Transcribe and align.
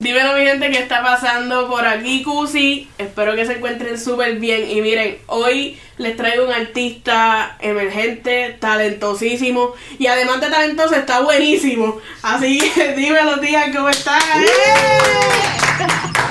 Dímelo 0.00 0.36
mi 0.36 0.46
gente 0.46 0.70
que 0.70 0.78
está 0.78 1.02
pasando 1.02 1.66
por 1.66 1.84
aquí, 1.84 2.22
Cusi. 2.22 2.88
Espero 2.98 3.34
que 3.34 3.44
se 3.44 3.54
encuentren 3.54 3.98
súper 3.98 4.36
bien. 4.38 4.70
Y 4.70 4.80
miren, 4.80 5.18
hoy 5.26 5.76
les 5.96 6.16
traigo 6.16 6.44
un 6.44 6.52
artista 6.52 7.56
emergente, 7.58 8.56
talentosísimo. 8.60 9.74
Y 9.98 10.06
además 10.06 10.40
de 10.40 10.50
talentoso, 10.50 10.94
está 10.94 11.22
buenísimo. 11.22 12.00
Así 12.22 12.60
que 12.60 12.94
dímelo, 12.96 13.40
tía, 13.40 13.72
¿cómo 13.74 13.88
están? 13.88 14.22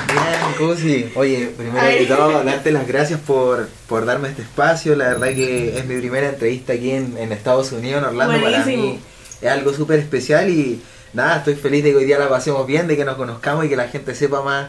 Bien, 0.06 0.54
Cusi. 0.56 1.10
Oye, 1.14 1.52
primero 1.54 1.86
que 1.88 2.06
todo, 2.06 2.42
darte 2.42 2.70
las 2.70 2.88
gracias 2.88 3.20
por, 3.20 3.68
por 3.86 4.06
darme 4.06 4.30
este 4.30 4.40
espacio. 4.40 4.96
La 4.96 5.08
verdad 5.08 5.28
que 5.34 5.76
es 5.76 5.84
mi 5.84 5.98
primera 5.98 6.30
entrevista 6.30 6.72
aquí 6.72 6.92
en, 6.92 7.18
en 7.18 7.32
Estados 7.32 7.70
Unidos, 7.72 7.98
en 7.98 8.08
Orlando. 8.08 8.42
Para 8.42 8.64
mí 8.64 8.98
es 9.42 9.50
algo 9.50 9.74
súper 9.74 9.98
especial 9.98 10.48
y 10.48 10.80
nada, 11.12 11.38
estoy 11.38 11.54
feliz 11.54 11.84
de 11.84 11.90
que 11.90 11.96
hoy 11.96 12.04
día 12.04 12.18
la 12.18 12.28
pasemos 12.28 12.66
bien, 12.66 12.86
de 12.88 12.96
que 12.96 13.04
nos 13.04 13.16
conozcamos 13.16 13.64
y 13.64 13.68
que 13.68 13.76
la 13.76 13.88
gente 13.88 14.14
sepa 14.14 14.42
más 14.42 14.68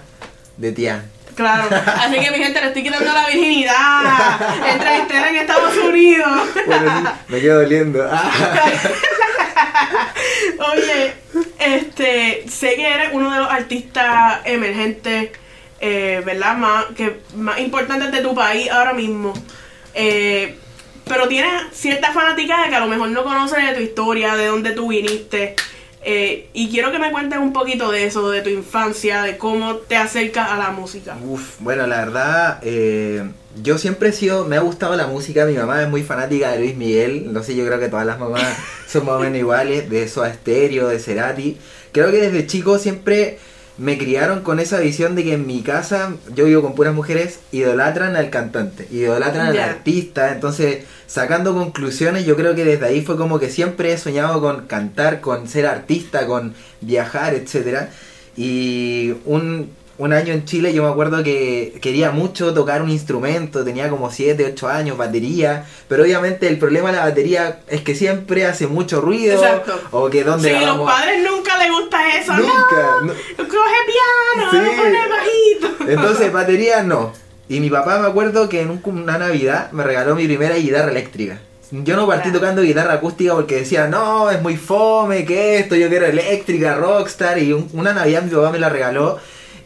de 0.57 0.71
Tian. 0.71 1.09
Claro, 1.35 1.69
así 1.85 2.19
que 2.19 2.31
mi 2.31 2.37
gente 2.37 2.59
le 2.59 2.67
estoy 2.67 2.83
quitando 2.83 3.13
la 3.13 3.27
virginidad. 3.27 4.41
Entrevisté 4.73 5.17
en 5.17 5.35
Estados 5.37 5.77
Unidos. 5.77 6.29
Bueno, 6.65 7.13
me 7.27 7.39
quedo 7.39 7.61
doliendo. 7.61 8.09
Oye, 10.73 11.13
este, 11.59 12.45
sé 12.49 12.75
que 12.75 12.93
eres 12.93 13.09
uno 13.13 13.31
de 13.31 13.39
los 13.39 13.49
artistas 13.49 14.41
emergentes, 14.45 15.29
eh, 15.79 16.21
¿verdad? 16.25 16.57
Más, 16.57 16.85
que, 16.95 17.21
más 17.35 17.59
importantes 17.59 18.11
de 18.11 18.21
tu 18.21 18.35
país 18.35 18.69
ahora 18.69 18.93
mismo. 18.93 19.33
Eh, 19.93 20.57
pero 21.05 21.27
tienes 21.27 21.51
cierta 21.71 22.11
fanática 22.11 22.63
de 22.63 22.69
que 22.69 22.75
a 22.75 22.79
lo 22.79 22.87
mejor 22.87 23.09
no 23.09 23.23
conoces 23.23 23.65
de 23.65 23.73
tu 23.73 23.81
historia, 23.81 24.35
de 24.35 24.47
dónde 24.47 24.71
tú 24.71 24.89
viniste. 24.89 25.55
Eh, 26.01 26.49
y 26.53 26.69
quiero 26.69 26.91
que 26.91 26.99
me 26.99 27.11
cuentes 27.11 27.39
un 27.39 27.51
poquito 27.51 27.91
de 27.91 28.05
eso, 28.05 28.29
de 28.29 28.41
tu 28.41 28.49
infancia, 28.49 29.21
de 29.23 29.37
cómo 29.37 29.75
te 29.75 29.97
acercas 29.97 30.49
a 30.51 30.57
la 30.57 30.71
música. 30.71 31.17
Uf, 31.25 31.57
bueno, 31.59 31.87
la 31.87 31.97
verdad, 31.97 32.59
eh, 32.61 33.29
yo 33.61 33.77
siempre 33.77 34.09
he 34.09 34.13
sido, 34.13 34.45
me 34.45 34.55
ha 34.55 34.61
gustado 34.61 34.95
la 34.95 35.07
música, 35.07 35.45
mi 35.45 35.55
mamá 35.55 35.81
es 35.81 35.89
muy 35.89 36.03
fanática 36.03 36.51
de 36.51 36.59
Luis 36.59 36.77
Miguel, 36.77 37.33
no 37.33 37.43
sé, 37.43 37.55
yo 37.55 37.65
creo 37.65 37.79
que 37.79 37.89
todas 37.89 38.05
las 38.05 38.17
mamás 38.17 38.43
son 38.87 39.05
más 39.05 39.15
o 39.15 39.19
menos 39.19 39.37
iguales, 39.37 39.89
de 39.89 40.07
Soda 40.07 40.33
Stereo, 40.33 40.87
de 40.87 40.99
Cerati. 40.99 41.57
Creo 41.91 42.11
que 42.11 42.17
desde 42.21 42.47
chico 42.47 42.79
siempre 42.79 43.39
me 43.79 43.97
criaron 43.97 44.41
con 44.41 44.59
esa 44.59 44.79
visión 44.79 45.15
de 45.15 45.23
que 45.23 45.33
en 45.33 45.47
mi 45.47 45.61
casa, 45.61 46.13
yo 46.35 46.45
vivo 46.45 46.61
con 46.61 46.75
puras 46.75 46.93
mujeres, 46.93 47.39
idolatran 47.51 48.15
al 48.17 48.29
cantante, 48.29 48.87
idolatran 48.91 49.47
al 49.47 49.59
artista, 49.59 50.33
entonces 50.33 50.83
sacando 51.07 51.53
conclusiones, 51.53 52.25
yo 52.25 52.35
creo 52.35 52.55
que 52.55 52.65
desde 52.65 52.85
ahí 52.85 53.01
fue 53.01 53.15
como 53.15 53.39
que 53.39 53.49
siempre 53.49 53.93
he 53.93 53.97
soñado 53.97 54.41
con 54.41 54.67
cantar, 54.67 55.21
con 55.21 55.47
ser 55.47 55.65
artista, 55.65 56.27
con 56.27 56.53
viajar, 56.81 57.33
etcétera. 57.33 57.89
Y 58.35 59.15
un, 59.25 59.71
un 59.99 60.13
año 60.13 60.33
en 60.33 60.45
Chile 60.45 60.73
yo 60.73 60.83
me 60.83 60.89
acuerdo 60.89 61.23
que 61.23 61.77
quería 61.81 62.11
mucho 62.11 62.53
tocar 62.53 62.81
un 62.81 62.89
instrumento, 62.89 63.65
tenía 63.65 63.89
como 63.89 64.09
7, 64.09 64.45
8 64.53 64.67
años, 64.69 64.97
batería, 64.97 65.65
pero 65.89 66.03
obviamente 66.03 66.47
el 66.47 66.57
problema 66.57 66.89
de 66.89 66.97
la 66.97 67.03
batería 67.03 67.59
es 67.67 67.81
que 67.81 67.93
siempre 67.93 68.45
hace 68.45 68.65
mucho 68.65 69.01
ruido. 69.01 69.35
Exacto. 69.35 69.77
O 69.91 70.09
que 70.09 70.23
donde... 70.23 70.57
Sí, 70.57 70.65
los 70.65 70.79
padres 70.79 71.29
nunca 71.29 71.57
les 71.57 71.69
gusta 71.69 72.17
eso. 72.17 72.33
Nunca. 72.33 72.87
No, 73.03 73.13
coge 73.37 73.77
piano, 73.85 74.51
sí. 74.51 74.57
pone 74.77 74.99
bajito. 75.09 75.91
Entonces 75.91 76.31
batería 76.33 76.81
no. 76.81 77.11
Y 77.49 77.59
mi 77.59 77.69
papá 77.69 77.99
me 77.99 78.07
acuerdo 78.07 78.47
que 78.47 78.61
en 78.61 78.81
una 78.85 79.17
Navidad 79.17 79.69
me 79.73 79.83
regaló 79.83 80.15
mi 80.15 80.25
primera 80.25 80.55
guitarra 80.55 80.91
eléctrica. 80.91 81.41
Yo 81.71 81.95
no 81.95 82.07
partí 82.07 82.31
tocando 82.31 82.61
guitarra 82.61 82.93
acústica 82.93 83.35
porque 83.35 83.57
decía, 83.57 83.87
no, 83.87 84.31
es 84.31 84.41
muy 84.41 84.55
fome, 84.55 85.23
que 85.23 85.59
esto, 85.59 85.75
yo 85.75 85.87
quiero 85.89 86.05
eléctrica, 86.05 86.75
rockstar. 86.75 87.37
Y 87.37 87.51
una 87.73 87.93
Navidad 87.93 88.23
mi 88.23 88.31
papá 88.31 88.49
me 88.49 88.59
la 88.59 88.69
regaló 88.69 89.19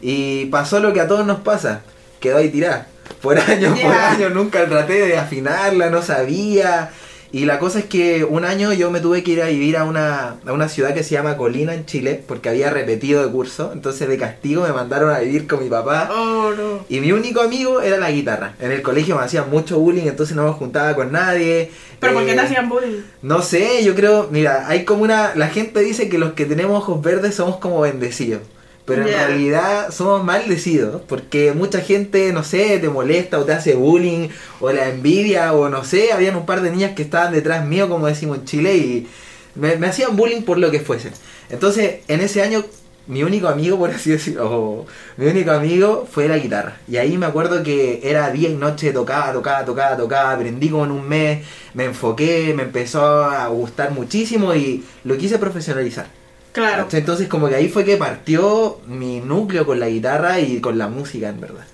y 0.06 0.44
pasó 0.46 0.80
lo 0.80 0.92
que 0.92 1.00
a 1.00 1.08
todos 1.08 1.24
nos 1.24 1.40
pasa, 1.40 1.80
quedó 2.20 2.36
ahí 2.36 2.50
tirada. 2.50 2.88
Por 3.22 3.38
años, 3.50 3.80
por 3.80 3.90
años, 3.90 4.34
nunca 4.34 4.68
traté 4.68 5.00
de 5.00 5.16
afinarla, 5.16 5.88
no 5.88 6.02
sabía. 6.02 6.90
Y 7.32 7.46
la 7.46 7.58
cosa 7.58 7.78
es 7.78 7.86
que 7.86 8.22
un 8.22 8.44
año 8.44 8.74
yo 8.74 8.90
me 8.90 9.00
tuve 9.00 9.22
que 9.22 9.30
ir 9.30 9.42
a 9.42 9.46
vivir 9.46 9.78
a 9.78 9.84
una, 9.84 10.36
a 10.46 10.52
una 10.52 10.68
ciudad 10.68 10.92
que 10.92 11.02
se 11.02 11.14
llama 11.14 11.38
Colina 11.38 11.72
en 11.72 11.86
Chile, 11.86 12.22
porque 12.28 12.50
había 12.50 12.68
repetido 12.68 13.24
de 13.24 13.32
curso. 13.32 13.70
Entonces 13.72 14.06
de 14.06 14.18
castigo 14.18 14.64
me 14.64 14.74
mandaron 14.74 15.08
a 15.08 15.20
vivir 15.20 15.46
con 15.46 15.64
mi 15.64 15.70
papá. 15.70 16.10
Oh, 16.12 16.52
no. 16.54 16.84
Y 16.90 17.00
mi 17.00 17.10
único 17.10 17.40
amigo 17.40 17.80
era 17.80 17.96
la 17.96 18.10
guitarra. 18.10 18.56
En 18.60 18.72
el 18.72 18.82
colegio 18.82 19.16
me 19.16 19.24
hacían 19.24 19.48
mucho 19.48 19.78
bullying, 19.78 20.06
entonces 20.06 20.36
no 20.36 20.44
me 20.44 20.52
juntaba 20.52 20.94
con 20.94 21.12
nadie. 21.12 21.70
¿Pero 21.98 22.12
eh, 22.12 22.14
por 22.14 22.26
qué 22.26 22.34
te 22.34 22.40
hacían 22.40 22.68
bullying? 22.68 23.00
No 23.22 23.40
sé, 23.40 23.82
yo 23.82 23.94
creo, 23.94 24.28
mira, 24.30 24.68
hay 24.68 24.84
como 24.84 25.02
una... 25.02 25.34
La 25.34 25.48
gente 25.48 25.80
dice 25.80 26.10
que 26.10 26.18
los 26.18 26.34
que 26.34 26.44
tenemos 26.44 26.76
ojos 26.76 27.02
verdes 27.02 27.34
somos 27.34 27.56
como 27.56 27.80
bendecidos. 27.80 28.42
Pero 28.84 29.02
en 29.02 29.08
realidad 29.08 29.90
somos 29.90 30.22
maldecidos 30.24 31.00
porque 31.08 31.52
mucha 31.52 31.80
gente, 31.80 32.32
no 32.34 32.44
sé, 32.44 32.78
te 32.78 32.90
molesta 32.90 33.38
o 33.38 33.44
te 33.44 33.52
hace 33.52 33.74
bullying 33.74 34.28
o 34.60 34.70
la 34.72 34.90
envidia 34.90 35.54
o 35.54 35.70
no 35.70 35.84
sé, 35.84 36.12
habían 36.12 36.36
un 36.36 36.44
par 36.44 36.60
de 36.60 36.70
niñas 36.70 36.92
que 36.94 37.02
estaban 37.02 37.32
detrás 37.32 37.64
mío, 37.64 37.88
como 37.88 38.06
decimos 38.06 38.38
en 38.38 38.44
Chile, 38.44 38.76
y 38.76 39.08
me, 39.54 39.76
me 39.76 39.86
hacían 39.86 40.16
bullying 40.16 40.42
por 40.42 40.58
lo 40.58 40.70
que 40.70 40.80
fuese. 40.80 41.12
Entonces, 41.48 42.00
en 42.08 42.20
ese 42.20 42.42
año, 42.42 42.62
mi 43.06 43.22
único 43.22 43.48
amigo, 43.48 43.78
por 43.78 43.90
así 43.90 44.10
decirlo, 44.10 44.50
o 44.50 44.86
mi 45.16 45.26
único 45.26 45.50
amigo 45.50 46.06
fue 46.10 46.28
la 46.28 46.38
guitarra. 46.38 46.76
Y 46.88 46.96
ahí 46.96 47.16
me 47.16 47.26
acuerdo 47.26 47.62
que 47.62 48.00
era 48.02 48.30
día 48.30 48.48
y 48.48 48.54
noche, 48.54 48.92
tocaba, 48.92 49.32
tocaba, 49.32 49.64
tocaba, 49.64 49.96
tocaba, 49.96 50.32
aprendí 50.32 50.68
como 50.68 50.84
en 50.84 50.90
un 50.90 51.08
mes, 51.08 51.44
me 51.74 51.84
enfoqué, 51.84 52.52
me 52.54 52.64
empezó 52.64 53.24
a 53.24 53.46
gustar 53.48 53.92
muchísimo 53.92 54.54
y 54.54 54.84
lo 55.04 55.16
quise 55.16 55.38
profesionalizar. 55.38 56.23
Claro. 56.54 56.86
Entonces 56.92 57.26
como 57.26 57.48
que 57.48 57.56
ahí 57.56 57.68
fue 57.68 57.84
que 57.84 57.96
partió 57.96 58.80
mi 58.86 59.18
núcleo 59.18 59.66
con 59.66 59.80
la 59.80 59.88
guitarra 59.88 60.38
y 60.38 60.60
con 60.60 60.78
la 60.78 60.86
música 60.86 61.28
en 61.28 61.40
verdad. 61.40 61.64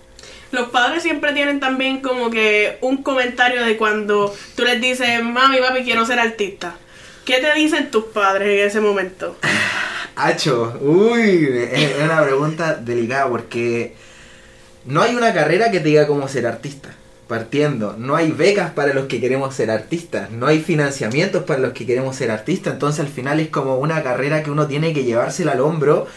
Los 0.52 0.70
padres 0.70 1.02
siempre 1.02 1.34
tienen 1.34 1.60
también 1.60 2.00
como 2.00 2.30
que 2.30 2.78
un 2.80 3.02
comentario 3.02 3.62
de 3.62 3.76
cuando 3.76 4.34
tú 4.56 4.64
les 4.64 4.80
dices, 4.80 5.22
mami, 5.22 5.58
papi, 5.58 5.84
quiero 5.84 6.06
ser 6.06 6.18
artista. 6.18 6.76
¿Qué 7.26 7.40
te 7.40 7.52
dicen 7.52 7.90
tus 7.90 8.04
padres 8.06 8.48
en 8.48 8.66
ese 8.68 8.80
momento? 8.80 9.36
Hacho, 10.16 10.78
uy, 10.80 11.68
es 11.72 12.02
una 12.02 12.22
pregunta 12.22 12.74
delicada 12.74 13.28
porque 13.28 13.94
no 14.86 15.02
hay 15.02 15.14
una 15.14 15.34
carrera 15.34 15.70
que 15.70 15.80
te 15.80 15.90
diga 15.90 16.06
cómo 16.06 16.26
ser 16.26 16.46
artista. 16.46 16.88
Partiendo, 17.30 17.94
no 17.96 18.16
hay 18.16 18.32
becas 18.32 18.72
para 18.72 18.92
los 18.92 19.06
que 19.06 19.20
queremos 19.20 19.54
ser 19.54 19.70
artistas, 19.70 20.32
no 20.32 20.48
hay 20.48 20.58
financiamientos 20.58 21.44
para 21.44 21.60
los 21.60 21.74
que 21.74 21.86
queremos 21.86 22.16
ser 22.16 22.32
artistas, 22.32 22.72
entonces 22.72 22.98
al 22.98 23.06
final 23.06 23.38
es 23.38 23.50
como 23.50 23.78
una 23.78 24.02
carrera 24.02 24.42
que 24.42 24.50
uno 24.50 24.66
tiene 24.66 24.92
que 24.92 25.04
llevársela 25.04 25.52
al 25.52 25.60
hombro 25.60 26.08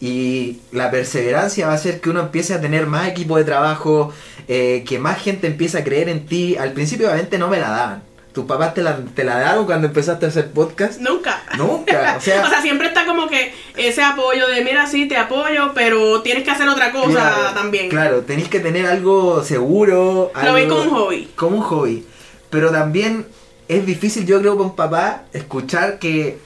y 0.00 0.60
la 0.72 0.90
perseverancia 0.90 1.66
va 1.66 1.72
a 1.72 1.76
hacer 1.76 2.00
que 2.00 2.08
uno 2.08 2.20
empiece 2.20 2.54
a 2.54 2.60
tener 2.62 2.86
más 2.86 3.06
equipo 3.06 3.36
de 3.36 3.44
trabajo, 3.44 4.14
eh, 4.48 4.82
que 4.88 4.98
más 4.98 5.20
gente 5.20 5.46
empiece 5.46 5.76
a 5.76 5.84
creer 5.84 6.08
en 6.08 6.24
ti. 6.24 6.56
Al 6.56 6.72
principio 6.72 7.08
obviamente 7.08 7.36
no 7.36 7.48
me 7.48 7.60
la 7.60 7.68
daban. 7.68 8.11
¿Tus 8.32 8.46
papás 8.46 8.72
te 8.72 8.82
la, 8.82 8.98
te 9.14 9.24
la 9.24 9.38
daron 9.38 9.66
cuando 9.66 9.86
empezaste 9.88 10.24
a 10.24 10.28
hacer 10.30 10.50
podcast? 10.52 10.98
Nunca. 11.00 11.42
Nunca, 11.58 12.14
o 12.16 12.20
sea- 12.20 12.42
o 12.46 12.48
sea, 12.48 12.62
siempre 12.62 12.88
está 12.88 13.04
como 13.04 13.28
que 13.28 13.52
ese 13.76 14.02
apoyo 14.02 14.48
de, 14.48 14.64
mira, 14.64 14.86
sí, 14.86 15.06
te 15.06 15.18
apoyo, 15.18 15.72
pero 15.74 16.22
tienes 16.22 16.42
que 16.42 16.50
hacer 16.50 16.66
otra 16.68 16.92
cosa 16.92 17.52
también. 17.54 17.90
Claro, 17.90 18.22
tenéis 18.22 18.48
que 18.48 18.60
tener 18.60 18.86
algo 18.86 19.44
seguro. 19.44 20.32
Lo 20.42 20.52
ves 20.54 20.66
como 20.66 20.82
un 20.82 20.90
hobby. 20.90 21.30
Como 21.36 21.56
un 21.58 21.62
hobby. 21.62 22.06
Pero 22.48 22.70
también 22.70 23.26
es 23.68 23.84
difícil, 23.84 24.24
yo 24.26 24.40
creo, 24.40 24.56
con 24.56 24.76
papá, 24.76 25.24
escuchar 25.34 25.98
que 25.98 26.38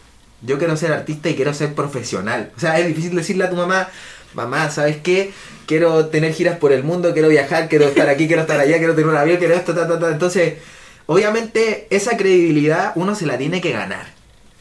yo 0.42 0.58
quiero 0.58 0.76
ser 0.76 0.92
artista 0.92 1.28
y 1.28 1.34
quiero 1.36 1.54
ser 1.54 1.74
profesional. 1.74 2.50
O 2.56 2.60
sea, 2.60 2.78
es 2.80 2.86
difícil 2.88 3.14
decirle 3.14 3.44
a 3.44 3.50
tu 3.50 3.56
mamá, 3.56 3.88
mamá, 4.34 4.70
¿sabes 4.70 4.96
qué? 4.96 5.32
Quiero 5.66 6.06
tener 6.06 6.32
giras 6.32 6.58
por 6.58 6.72
el 6.72 6.82
mundo, 6.84 7.12
quiero 7.12 7.28
viajar, 7.28 7.68
quiero 7.68 7.86
estar 7.86 8.08
aquí, 8.08 8.26
quiero 8.26 8.42
estar 8.42 8.58
allá, 8.60 8.78
quiero 8.78 8.94
tener 8.94 9.10
un 9.10 9.16
avión, 9.16 9.38
quiero 9.38 9.54
esto, 9.54 9.72
ta, 9.74 9.86
ta, 9.88 9.98
ta. 9.98 10.10
Entonces, 10.10 10.54
obviamente, 11.06 11.86
esa 11.90 12.16
credibilidad 12.16 12.92
uno 12.94 13.14
se 13.14 13.26
la 13.26 13.38
tiene 13.38 13.60
que 13.60 13.72
ganar. 13.72 14.06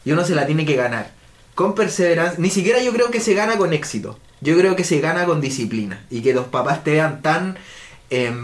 Y 0.04 0.12
uno 0.12 0.24
se 0.24 0.34
la 0.34 0.46
tiene 0.46 0.64
que 0.64 0.76
ganar. 0.76 1.10
Con 1.54 1.74
perseverancia. 1.74 2.38
Ni 2.38 2.50
siquiera 2.50 2.80
yo 2.80 2.92
creo 2.92 3.10
que 3.10 3.20
se 3.20 3.34
gana 3.34 3.56
con 3.56 3.72
éxito. 3.72 4.18
Yo 4.40 4.56
creo 4.56 4.76
que 4.76 4.84
se 4.84 5.00
gana 5.00 5.24
con 5.24 5.40
disciplina. 5.40 6.04
Y 6.10 6.22
que 6.22 6.34
los 6.34 6.46
papás 6.46 6.84
te 6.84 6.92
vean 6.92 7.22
tan 7.22 7.58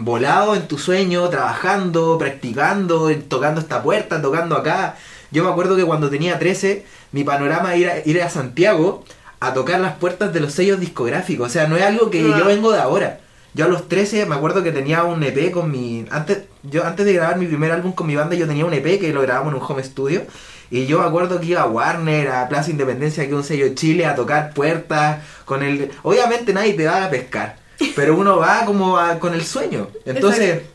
volado 0.01 0.57
en 0.57 0.67
tu 0.67 0.77
sueño, 0.77 1.29
trabajando, 1.29 2.19
practicando, 2.19 3.11
tocando 3.29 3.61
esta 3.61 3.83
puerta, 3.83 4.21
tocando 4.21 4.57
acá. 4.57 4.97
Yo 5.31 5.45
me 5.45 5.51
acuerdo 5.51 5.77
que 5.77 5.85
cuando 5.85 6.11
tenía 6.11 6.39
13, 6.39 6.85
mi 7.13 7.23
panorama 7.23 7.75
era 7.75 8.03
ir 8.05 8.21
a 8.23 8.29
Santiago 8.29 9.05
a 9.39 9.55
tocar 9.55 9.81
las 9.81 9.95
puertas 9.97 10.33
de 10.33 10.41
los 10.41 10.53
sellos 10.53 10.81
discográficos. 10.81 11.47
O 11.47 11.51
sea, 11.51 11.69
no 11.69 11.77
es 11.77 11.83
algo 11.83 12.11
que 12.11 12.23
yo 12.23 12.45
vengo 12.45 12.73
de 12.73 12.81
ahora. 12.81 13.21
Yo 13.55 13.67
a 13.67 13.69
los 13.69 13.89
13 13.89 14.27
me 14.27 14.35
acuerdo 14.35 14.63
que 14.63 14.73
tenía 14.73 15.05
un 15.05 15.23
EP 15.23 15.51
con 15.53 15.71
mi... 15.71 16.07
Antes, 16.11 16.45
yo, 16.63 16.85
antes 16.87 17.05
de 17.05 17.13
grabar 17.13 17.37
mi 17.39 17.47
primer 17.47 17.71
álbum 17.71 17.93
con 17.93 18.07
mi 18.07 18.17
banda, 18.17 18.35
yo 18.35 18.47
tenía 18.47 18.65
un 18.65 18.73
EP 18.73 18.99
que 18.99 19.13
lo 19.13 19.21
grabamos 19.23 19.53
en 19.55 19.61
un 19.61 19.67
home 19.67 19.85
studio. 19.85 20.23
Y 20.71 20.87
yo 20.87 21.01
me 21.01 21.05
acuerdo 21.07 21.39
que 21.39 21.47
iba 21.47 21.61
a 21.61 21.67
Warner, 21.67 22.29
a 22.29 22.49
Plaza 22.49 22.71
Independencia, 22.71 23.25
que 23.25 23.31
es 23.31 23.37
un 23.37 23.45
sello 23.45 23.67
de 23.67 23.75
Chile, 23.75 24.07
a 24.07 24.15
tocar 24.15 24.55
puertas 24.55 25.23
con 25.45 25.63
el... 25.63 25.91
Obviamente 26.03 26.55
nadie 26.55 26.73
te 26.73 26.87
va 26.87 27.05
a 27.05 27.11
pescar, 27.11 27.57
pero 27.97 28.17
uno 28.17 28.39
va 28.39 28.65
como 28.65 28.97
a- 28.97 29.19
con 29.19 29.35
el 29.35 29.45
sueño. 29.45 29.89
Entonces, 30.07 30.49
Exacto. 30.55 30.71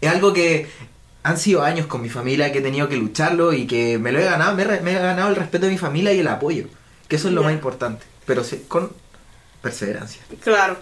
es 0.00 0.10
algo 0.10 0.32
que 0.32 0.66
han 1.22 1.38
sido 1.38 1.62
años 1.62 1.86
con 1.86 2.02
mi 2.02 2.08
familia 2.08 2.50
que 2.50 2.58
he 2.58 2.62
tenido 2.62 2.88
que 2.88 2.96
lucharlo 2.96 3.52
y 3.52 3.66
que 3.68 3.96
me 3.98 4.10
lo 4.10 4.18
he 4.18 4.24
ganado, 4.24 4.56
me, 4.56 4.62
he 4.62 4.66
re- 4.66 4.80
me 4.80 4.90
he 4.90 4.94
ganado 4.98 5.28
el 5.30 5.36
respeto 5.36 5.66
de 5.66 5.72
mi 5.72 5.78
familia 5.78 6.12
y 6.12 6.18
el 6.18 6.26
apoyo, 6.28 6.64
que 7.06 7.14
eso 7.14 7.28
es 7.28 7.34
lo 7.34 7.44
más 7.44 7.52
importante. 7.52 8.04
Pero 8.26 8.42
sí, 8.42 8.64
con 8.66 8.90
perseverancia. 9.62 10.22
Claro. 10.42 10.76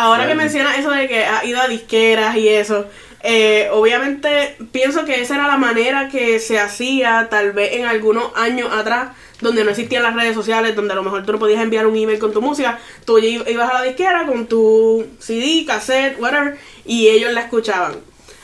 Ahora 0.00 0.26
que 0.26 0.34
mencionas 0.34 0.78
eso 0.78 0.90
de 0.90 1.06
que 1.08 1.26
has 1.26 1.44
ido 1.44 1.60
a 1.60 1.68
disqueras 1.68 2.34
y 2.34 2.48
eso, 2.48 2.86
eh, 3.22 3.68
obviamente 3.70 4.56
pienso 4.72 5.04
que 5.04 5.20
esa 5.20 5.34
era 5.34 5.46
la 5.46 5.58
manera 5.58 6.08
que 6.08 6.38
se 6.38 6.58
hacía 6.58 7.28
tal 7.28 7.52
vez 7.52 7.74
en 7.74 7.84
algunos 7.84 8.32
años 8.34 8.72
atrás, 8.72 9.10
donde 9.42 9.62
no 9.62 9.68
existían 9.68 10.02
las 10.02 10.14
redes 10.14 10.34
sociales, 10.34 10.74
donde 10.74 10.94
a 10.94 10.96
lo 10.96 11.02
mejor 11.02 11.26
tú 11.26 11.32
no 11.32 11.38
podías 11.38 11.60
enviar 11.60 11.86
un 11.86 11.94
email 11.98 12.18
con 12.18 12.32
tu 12.32 12.40
música, 12.40 12.78
tú 13.04 13.18
ibas 13.18 13.70
a 13.70 13.74
la 13.74 13.82
disquera 13.82 14.24
con 14.24 14.46
tu 14.46 15.06
CD, 15.18 15.66
cassette, 15.66 16.18
whatever, 16.18 16.56
y 16.86 17.08
ellos 17.08 17.34
la 17.34 17.42
escuchaban. 17.42 17.96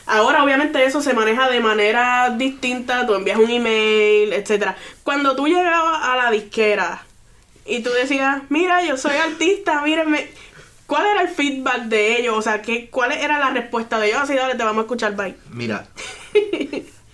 Ahora 0.05 0.43
obviamente 0.43 0.85
eso 0.85 1.01
se 1.01 1.15
maneja 1.15 1.49
de 1.49 1.59
manera 1.59 2.35
distinta, 2.37 3.07
tú 3.07 3.15
envías 3.15 3.39
un 3.39 3.49
email, 3.49 4.31
etcétera. 4.31 4.77
Cuando 5.01 5.35
tú 5.35 5.47
llegabas 5.47 6.03
a 6.03 6.15
la 6.17 6.29
disquera 6.29 7.03
y 7.65 7.81
tú 7.81 7.89
decías, 7.89 8.43
mira, 8.49 8.85
yo 8.85 8.95
soy 8.95 9.17
artista, 9.17 9.81
mírenme, 9.81 10.29
¿cuál 10.87 11.05
era 11.05 11.21
el 11.21 11.27
feedback 11.27 11.83
de 11.83 12.19
ellos? 12.19 12.35
O 12.35 12.41
sea, 12.41 12.61
¿qué, 12.63 12.89
¿cuál 12.89 13.11
era 13.11 13.37
la 13.37 13.51
respuesta 13.51 13.99
de 13.99 14.07
ellos? 14.07 14.21
Así, 14.21 14.33
dale, 14.33 14.55
te 14.55 14.63
vamos 14.63 14.79
a 14.79 14.81
escuchar, 14.81 15.15
bye. 15.15 15.35
Mira, 15.51 15.87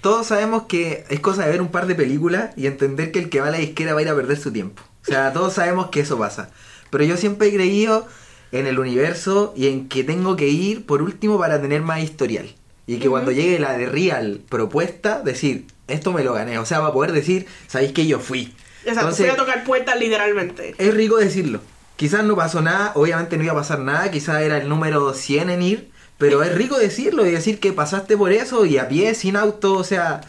todos 0.01 0.27
sabemos 0.27 0.63
que 0.63 1.03
es 1.09 1.19
cosa 1.19 1.43
de 1.45 1.51
ver 1.51 1.61
un 1.61 1.69
par 1.69 1.87
de 1.87 1.95
películas 1.95 2.51
y 2.55 2.67
entender 2.67 3.11
que 3.11 3.19
el 3.19 3.29
que 3.29 3.41
va 3.41 3.47
a 3.47 3.51
la 3.51 3.57
disquera 3.57 3.93
va 3.93 3.99
a 3.99 4.03
ir 4.03 4.09
a 4.09 4.15
perder 4.15 4.37
su 4.37 4.53
tiempo. 4.53 4.81
O 5.01 5.05
sea, 5.05 5.33
todos 5.33 5.53
sabemos 5.53 5.87
que 5.87 5.99
eso 5.99 6.17
pasa. 6.17 6.49
Pero 6.89 7.03
yo 7.03 7.17
siempre 7.17 7.49
he 7.49 7.53
creído 7.53 8.07
en 8.51 8.67
el 8.67 8.79
universo 8.79 9.53
y 9.57 9.67
en 9.67 9.89
que 9.89 10.03
tengo 10.03 10.35
que 10.35 10.47
ir 10.47 10.85
por 10.85 11.01
último 11.01 11.37
para 11.39 11.61
tener 11.61 11.81
más 11.81 12.01
historial. 12.01 12.53
Y 12.85 12.97
que 12.97 13.09
cuando 13.09 13.31
llegue 13.31 13.59
la 13.59 13.77
de 13.77 13.87
real 13.87 14.41
propuesta, 14.47 15.21
decir, 15.21 15.65
esto 15.87 16.13
me 16.13 16.23
lo 16.23 16.33
gané. 16.33 16.59
O 16.59 16.65
sea, 16.65 16.79
va 16.79 16.89
a 16.89 16.93
poder 16.93 17.11
decir, 17.11 17.47
sabéis 17.67 17.93
que 17.93 18.05
yo 18.05 18.19
fui. 18.19 18.53
Exacto, 18.85 19.15
fui 19.15 19.27
a 19.27 19.35
tocar 19.35 19.63
puertas 19.63 19.97
literalmente. 19.97 20.75
es 20.77 20.93
rico 20.93 21.17
decirlo. 21.17 21.61
Quizás 22.03 22.25
no 22.25 22.35
pasó 22.35 22.61
nada, 22.61 22.91
obviamente 22.95 23.38
no 23.38 23.45
iba 23.45 23.53
a 23.53 23.55
pasar 23.55 23.79
nada, 23.79 24.11
quizás 24.11 24.41
era 24.41 24.57
el 24.57 24.67
número 24.67 25.13
100 25.13 25.50
en 25.50 25.61
ir, 25.61 25.91
pero 26.17 26.44
es 26.44 26.53
rico 26.53 26.77
decirlo 26.77 27.25
y 27.25 27.31
decir 27.31 27.61
que 27.61 27.71
pasaste 27.71 28.17
por 28.17 28.33
eso 28.33 28.65
y 28.65 28.77
a 28.77 28.89
pie, 28.89 29.15
sin 29.15 29.38
auto, 29.38 29.75
o 29.75 29.85
sea... 29.85 30.19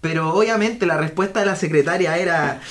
Pero 0.00 0.32
obviamente 0.32 0.86
la 0.86 0.96
respuesta 0.96 1.40
de 1.40 1.44
la 1.44 1.56
secretaria 1.56 2.16
era... 2.16 2.62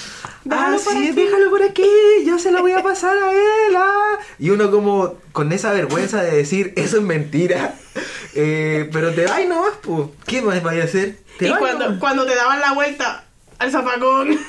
Déjalo 0.45 0.77
ah, 0.77 0.79
por 0.83 0.93
sí, 0.93 1.09
aquí". 1.09 1.11
déjalo 1.11 1.51
por 1.51 1.61
aquí, 1.61 1.87
yo 2.25 2.39
se 2.39 2.51
lo 2.51 2.61
voy 2.61 2.71
a 2.71 2.81
pasar 2.81 3.15
a 3.15 3.31
él. 3.33 3.75
ah". 3.77 4.17
Y 4.39 4.49
uno 4.49 4.71
como 4.71 5.13
con 5.31 5.51
esa 5.51 5.71
vergüenza 5.71 6.23
de 6.23 6.35
decir, 6.35 6.73
eso 6.75 6.97
es 6.97 7.03
mentira. 7.03 7.75
Eh, 8.33 8.89
pero 8.91 9.13
te 9.13 9.25
vas 9.25 9.45
nomás, 9.47 9.73
pues. 9.81 10.07
¿Qué 10.25 10.41
más 10.41 10.61
vaya 10.63 10.83
a 10.83 10.85
hacer? 10.85 11.17
Te 11.37 11.49
Y 11.49 11.53
cuando, 11.55 11.85
nomás. 11.85 11.99
cuando 11.99 12.25
te 12.25 12.35
daban 12.35 12.59
la 12.59 12.73
vuelta 12.73 13.25
al 13.59 13.71
zafacón, 13.71 14.39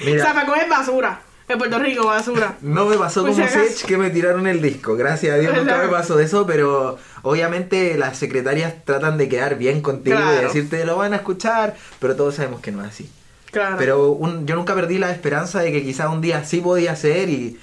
Mira. 0.00 0.24
zafacón 0.26 0.58
es 0.58 0.68
basura. 0.68 1.20
En 1.48 1.58
Puerto 1.58 1.78
Rico, 1.78 2.06
basura. 2.06 2.56
No 2.60 2.84
me 2.86 2.96
pasó 2.98 3.22
como. 3.22 3.34
Sech 3.34 3.84
que 3.86 3.96
me 3.96 4.10
tiraron 4.10 4.46
el 4.46 4.60
disco. 4.60 4.96
Gracias 4.96 5.34
a 5.34 5.38
Dios 5.38 5.56
nunca 5.56 5.78
me 5.78 5.88
pasó 5.88 6.20
eso, 6.20 6.46
pero 6.46 6.98
obviamente 7.22 7.96
las 7.96 8.18
secretarias 8.18 8.74
tratan 8.84 9.16
de 9.16 9.28
quedar 9.28 9.56
bien 9.56 9.80
contigo 9.80 10.18
y 10.18 10.22
Claro. 10.22 10.42
decirte 10.48 10.84
lo 10.84 10.96
van 10.96 11.12
a 11.14 11.16
escuchar, 11.16 11.74
pero 12.00 12.16
todos 12.16 12.34
sabemos 12.34 12.60
que 12.60 12.70
no 12.72 12.82
es 12.82 12.88
así. 12.88 13.10
Claro. 13.50 13.76
Pero 13.78 14.10
un- 14.12 14.46
yo 14.46 14.56
nunca 14.56 14.74
perdí 14.74 14.98
la 14.98 15.10
esperanza 15.10 15.60
de 15.60 15.72
que 15.72 15.82
quizás 15.82 16.08
un 16.10 16.20
día 16.20 16.44
sí 16.44 16.60
podía 16.60 16.94
ser 16.96 17.30
y, 17.30 17.58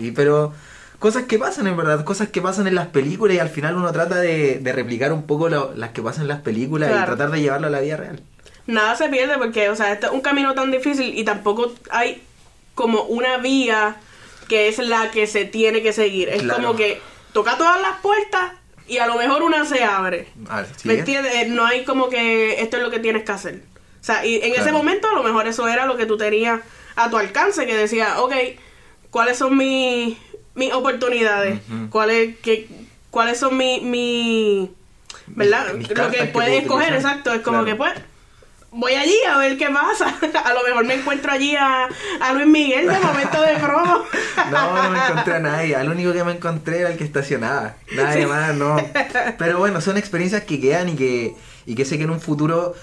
y- 0.00 0.10
pero 0.10 0.52
cosas 0.98 1.22
que 1.24 1.38
pasan 1.38 1.68
en 1.68 1.76
verdad, 1.76 2.02
cosas 2.04 2.28
que 2.28 2.42
pasan 2.42 2.66
en 2.66 2.74
las 2.74 2.88
películas 2.88 3.36
y 3.36 3.38
al 3.38 3.50
final 3.50 3.76
uno 3.76 3.92
trata 3.92 4.16
de, 4.16 4.58
de 4.60 4.72
replicar 4.72 5.12
un 5.12 5.22
poco 5.22 5.48
lo- 5.48 5.72
las 5.76 5.90
que 5.90 6.02
pasan 6.02 6.22
en 6.22 6.28
las 6.28 6.40
películas 6.40 6.90
y 6.90 7.04
tratar 7.06 7.30
de 7.30 7.40
llevarlo 7.40 7.68
a 7.68 7.70
la 7.70 7.78
vida 7.80 7.96
real. 7.98 8.20
nada 8.66 8.96
se 8.96 9.08
pierde 9.08 9.38
porque, 9.38 9.68
o 9.70 9.76
sea, 9.76 9.92
este 9.92 10.06
es 10.06 10.12
un 10.12 10.20
camino 10.20 10.54
tan 10.54 10.70
difícil 10.72 11.16
y 11.16 11.24
tampoco 11.24 11.72
hay 11.90 12.20
como 12.78 13.02
una 13.02 13.38
vía 13.38 13.96
que 14.48 14.68
es 14.68 14.78
la 14.78 15.10
que 15.10 15.26
se 15.26 15.44
tiene 15.44 15.82
que 15.82 15.92
seguir. 15.92 16.28
Es 16.28 16.42
Claro. 16.42 16.62
como 16.62 16.76
que 16.76 17.00
toca 17.32 17.58
todas 17.58 17.80
las 17.82 17.96
puertas 18.00 18.52
y 18.86 18.98
a 18.98 19.06
lo 19.08 19.16
mejor 19.16 19.42
una 19.42 19.64
se 19.66 19.82
abre. 19.82 20.28
A 20.48 20.60
ver, 20.62 20.68
¿Me 20.84 20.94
entiendes? 20.94 21.34
Eh, 21.34 21.46
No 21.48 21.66
hay 21.66 21.84
como 21.84 22.08
que 22.08 22.62
esto 22.62 22.76
es 22.76 22.82
lo 22.84 22.90
que 22.90 23.00
tienes 23.00 23.24
que 23.24 23.32
hacer. 23.32 23.62
O 24.00 24.04
sea, 24.04 24.24
y 24.24 24.36
en 24.36 24.54
ese 24.54 24.70
momento 24.70 25.08
a 25.08 25.12
lo 25.12 25.24
mejor 25.24 25.48
eso 25.48 25.66
era 25.66 25.86
lo 25.86 25.96
que 25.96 26.06
tú 26.06 26.16
tenías 26.16 26.60
a 26.94 27.10
tu 27.10 27.16
alcance, 27.18 27.66
que 27.66 27.74
decía, 27.76 28.20
ok, 28.22 28.32
¿cuáles 29.10 29.36
son 29.38 29.56
mis, 29.56 30.16
mis 30.54 30.72
oportunidades? 30.72 31.60
¿Cuáles, 31.90 32.36
qué, 32.38 32.68
¿Cuáles 33.10 33.38
son 33.40 33.56
mis... 33.56 33.82
mis 33.82 34.70
¿Verdad? 35.26 35.74
mis 35.74 35.88
lo 35.90 36.10
que 36.10 36.24
puedes 36.26 36.62
escoger, 36.62 36.88
utilizar. 36.92 36.94
exacto. 36.94 37.32
Es 37.34 37.40
como 37.42 37.62
Claro. 37.64 37.66
que 37.66 37.74
pues 37.74 37.92
voy 38.70 38.94
allí 38.94 39.16
a 39.28 39.38
ver 39.38 39.56
qué 39.58 39.68
pasa. 39.70 40.14
A 40.44 40.52
lo 40.52 40.62
mejor 40.62 40.84
me 40.84 40.94
encuentro 40.94 41.32
allí 41.32 41.56
a, 41.56 41.88
a 42.20 42.32
Luis 42.32 42.46
Miguel 42.46 42.86
de 42.88 42.98
momento 43.00 43.40
de 43.42 43.54
promo. 43.56 44.04
No, 44.50 44.82
no 44.82 44.90
me 44.90 44.98
encontré 44.98 45.34
a 45.34 45.38
nadie. 45.40 45.74
Al 45.76 45.90
único 45.90 46.12
que 46.12 46.22
me 46.24 46.32
encontré 46.32 46.80
era 46.80 46.90
el 46.90 46.96
que 46.96 47.04
estacionaba. 47.04 47.74
Nadie 47.94 48.26
más, 48.26 48.54
no. 48.54 48.76
Pero 49.38 49.58
bueno, 49.58 49.80
son 49.80 49.98
experiencias 49.98 50.44
que 50.44 50.60
quedan 50.60 50.88
y 50.90 50.94
que, 50.96 51.34
y 51.66 51.74
que 51.74 51.84
sé 51.84 51.98
que 51.98 52.04
en 52.04 52.10
un 52.10 52.20
futuro 52.20 52.74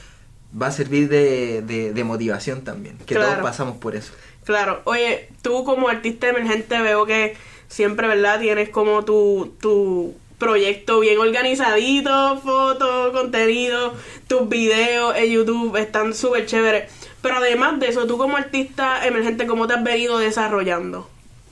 va 0.62 0.68
a 0.68 0.72
servir 0.72 1.08
de, 1.10 1.62
de, 1.62 1.94
de 1.94 2.04
motivación 2.04 2.64
también. 2.64 2.98
Que 3.00 3.16
Claro. 3.16 3.32
todos 3.32 3.44
pasamos 3.44 3.78
por 3.78 3.96
eso. 3.96 4.12
Claro, 4.44 4.82
oye, 4.84 5.30
tú 5.42 5.64
como 5.64 5.88
artista 5.90 6.28
emergente 6.28 6.80
veo 6.82 7.06
que 7.06 7.36
siempre, 7.68 8.08
¿verdad? 8.08 8.40
Tienes 8.40 8.70
como 8.70 9.04
tu, 9.06 9.56
tu 9.60 10.14
proyecto 10.38 11.00
bien 11.00 11.18
organizadito, 11.20 12.38
fotos, 12.40 13.12
contenido, 13.12 13.94
tus 14.28 14.48
videos 14.50 15.16
en 15.16 15.32
YouTube 15.32 15.76
están 15.78 16.14
súper 16.14 16.46
chéveres. 16.46 16.92
Pero 17.22 17.38
además 17.38 17.80
de 17.80 17.88
eso, 17.88 18.06
tú 18.06 18.18
como 18.18 18.38
artista 18.38 19.06
emergente, 19.06 19.48
¿cómo 19.48 19.68
te 19.68 19.74
has 19.74 19.84
venido 19.84 20.20
desarrollando? 20.20 21.10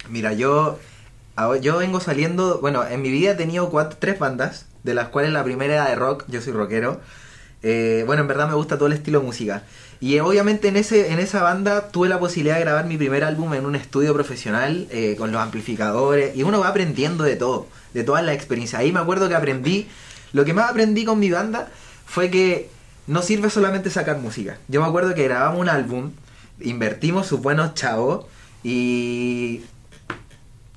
Mira, 0.10 0.34
yo, 0.34 0.78
yo 1.62 1.78
vengo 1.78 2.00
saliendo, 2.00 2.60
bueno, 2.60 2.86
en 2.86 3.02
mi 3.02 3.10
vida 3.10 3.32
he 3.32 3.36
tenido 3.36 3.70
cuatro, 3.70 3.98
tres 4.00 4.20
bandas, 4.20 4.68
de 4.84 4.94
las 4.94 5.08
cuales 5.08 5.32
la 5.32 5.44
primera 5.44 5.74
era 5.74 5.90
de 5.90 5.96
rock, 5.96 6.26
yo 6.28 6.42
soy 6.42 6.54
rockero. 6.54 7.00
Eh, 7.64 8.04
bueno, 8.06 8.22
en 8.22 8.28
verdad 8.28 8.50
me 8.50 8.56
gusta 8.56 8.78
todo 8.78 8.88
el 8.88 8.94
estilo 8.94 9.22
de 9.22 9.26
música. 9.26 9.64
Y 10.02 10.18
eh, 10.18 10.22
obviamente 10.22 10.68
en, 10.68 10.76
ese, 10.76 11.14
en 11.14 11.20
esa 11.20 11.42
banda 11.42 11.88
tuve 11.90 12.10
la 12.10 12.20
posibilidad 12.20 12.56
de 12.56 12.62
grabar 12.62 12.86
mi 12.86 12.98
primer 12.98 13.24
álbum 13.24 13.54
en 13.54 13.66
un 13.66 13.76
estudio 13.76 14.14
profesional 14.14 14.86
eh, 14.92 15.16
con 15.18 15.32
los 15.32 15.42
amplificadores 15.42 16.36
y 16.36 16.44
uno 16.44 16.60
va 16.60 16.68
aprendiendo 16.68 17.24
de 17.24 17.38
todo, 17.38 17.68
de 17.94 18.04
todas 18.04 18.24
las 18.24 18.36
experiencias. 18.36 18.80
Ahí 18.80 18.92
me 18.92 19.00
acuerdo 19.00 19.30
que 19.30 19.36
aprendí, 19.36 19.88
lo 20.34 20.46
que 20.46 20.54
más 20.54 20.70
aprendí 20.70 21.06
con 21.06 21.20
mi 21.20 21.30
banda 21.30 21.70
fue 22.06 22.30
que 22.30 22.70
no 23.08 23.22
sirve 23.22 23.50
solamente 23.50 23.90
sacar 23.90 24.18
música. 24.20 24.58
Yo 24.68 24.82
me 24.82 24.88
acuerdo 24.88 25.14
que 25.14 25.24
grabamos 25.24 25.60
un 25.60 25.70
álbum, 25.70 26.12
invertimos 26.60 27.28
sus 27.28 27.42
buenos 27.42 27.74
chavos 27.74 28.26
y 28.64 29.62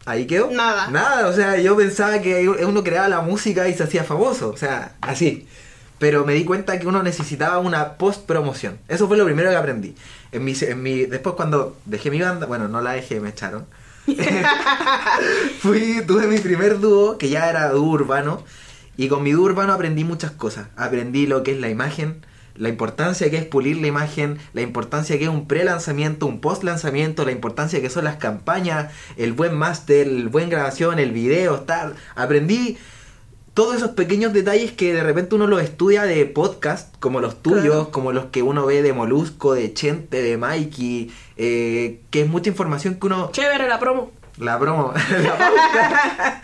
Ahí 0.07 0.27
quedó. 0.27 0.51
Nada. 0.53 0.89
Nada, 0.89 1.27
o 1.27 1.33
sea, 1.33 1.59
yo 1.59 1.77
pensaba 1.77 2.21
que 2.21 2.49
uno 2.49 2.85
creaba 2.85 3.09
la 3.09 3.21
música 3.23 3.69
y 3.69 3.75
se 3.75 3.83
hacía 3.83 4.05
famoso, 4.05 4.51
o 4.51 4.57
sea, 4.57 4.95
así. 5.01 5.49
Pero 5.99 6.25
me 6.25 6.35
di 6.35 6.45
cuenta 6.45 6.79
que 6.79 6.87
uno 6.87 7.03
necesitaba 7.03 7.59
una 7.59 7.95
post 7.95 8.25
promoción. 8.25 8.79
Eso 8.87 9.09
fue 9.09 9.17
lo 9.17 9.25
primero 9.25 9.51
que 9.51 9.57
aprendí. 9.57 9.97
En 10.31 10.45
mi, 10.45 10.55
en 10.61 10.83
mi, 10.83 11.07
después 11.07 11.35
cuando 11.35 11.77
dejé 11.87 12.13
mi 12.13 12.21
banda, 12.21 12.47
bueno, 12.47 12.69
no 12.69 12.81
la 12.81 12.93
dejé, 12.93 13.19
me 13.19 13.31
echaron. 13.31 13.67
Fui, 15.59 16.03
tuve 16.07 16.27
mi 16.27 16.39
primer 16.39 16.79
dúo, 16.81 17.19
que 17.19 17.29
ya 17.29 17.51
era 17.51 17.69
dúo 17.71 17.91
urbano, 17.91 18.45
y 18.97 19.09
con 19.09 19.23
mi 19.23 19.33
dúo 19.33 19.45
urbano 19.45 19.73
aprendí 19.73 20.05
muchas 20.05 20.31
cosas. 20.31 20.69
Aprendí 20.77 21.27
lo 21.27 21.43
que 21.43 21.53
es 21.53 21.61
la 21.61 21.69
imagen, 21.69 22.25
la 22.55 22.69
importancia 22.69 23.31
que 23.31 23.37
es 23.37 23.45
pulir 23.45 23.79
la 23.79 23.89
imagen, 23.89 24.39
la 24.53 24.63
importancia 24.63 25.19
que 25.19 25.25
es 25.25 25.31
un 25.31 25.47
pre-lanzamiento, 25.47 26.27
un 26.27 26.41
post-lanzamiento, 26.41 27.25
la 27.25 27.33
importancia 27.33 27.81
que 27.81 27.91
son 27.91 28.05
las 28.05 28.17
campañas, 28.17 28.93
el 29.17 29.33
buen 29.33 29.55
máster, 29.55 30.07
el 30.07 30.29
buen 30.29 30.51
grabación, 30.51 30.99
el 30.99 31.13
video, 31.13 31.61
tal. 31.61 31.95
Aprendí 32.15 32.79
todos 33.57 33.75
esos 33.75 33.93
pequeños 33.93 34.35
detalles 34.35 34.71
que 34.73 34.93
de 34.93 35.03
repente 35.03 35.35
uno 35.35 35.47
los 35.47 35.63
estudia 35.63 36.03
de 36.03 36.27
podcast, 36.27 36.95
como 37.01 37.21
los 37.23 37.43
tuyos, 37.43 37.63
Claro. 37.63 37.91
como 37.91 38.13
los 38.13 38.27
que 38.27 38.43
uno 38.43 38.67
ve 38.67 38.83
de 38.83 38.93
Molusco, 38.93 39.55
de 39.55 39.73
Chente, 39.73 40.23
de 40.23 40.37
Mikey, 40.37 41.11
eh, 41.39 42.01
que 42.11 42.21
es 42.21 42.29
mucha 42.29 42.51
información 42.51 42.97
que 42.97 43.07
uno 43.07 43.31
Chévere 43.33 43.67
la 43.67 43.79
promo. 43.81 44.11
la 44.37 44.59
promo, 44.59 44.93
la 45.23 45.39
pauta. 45.39 46.41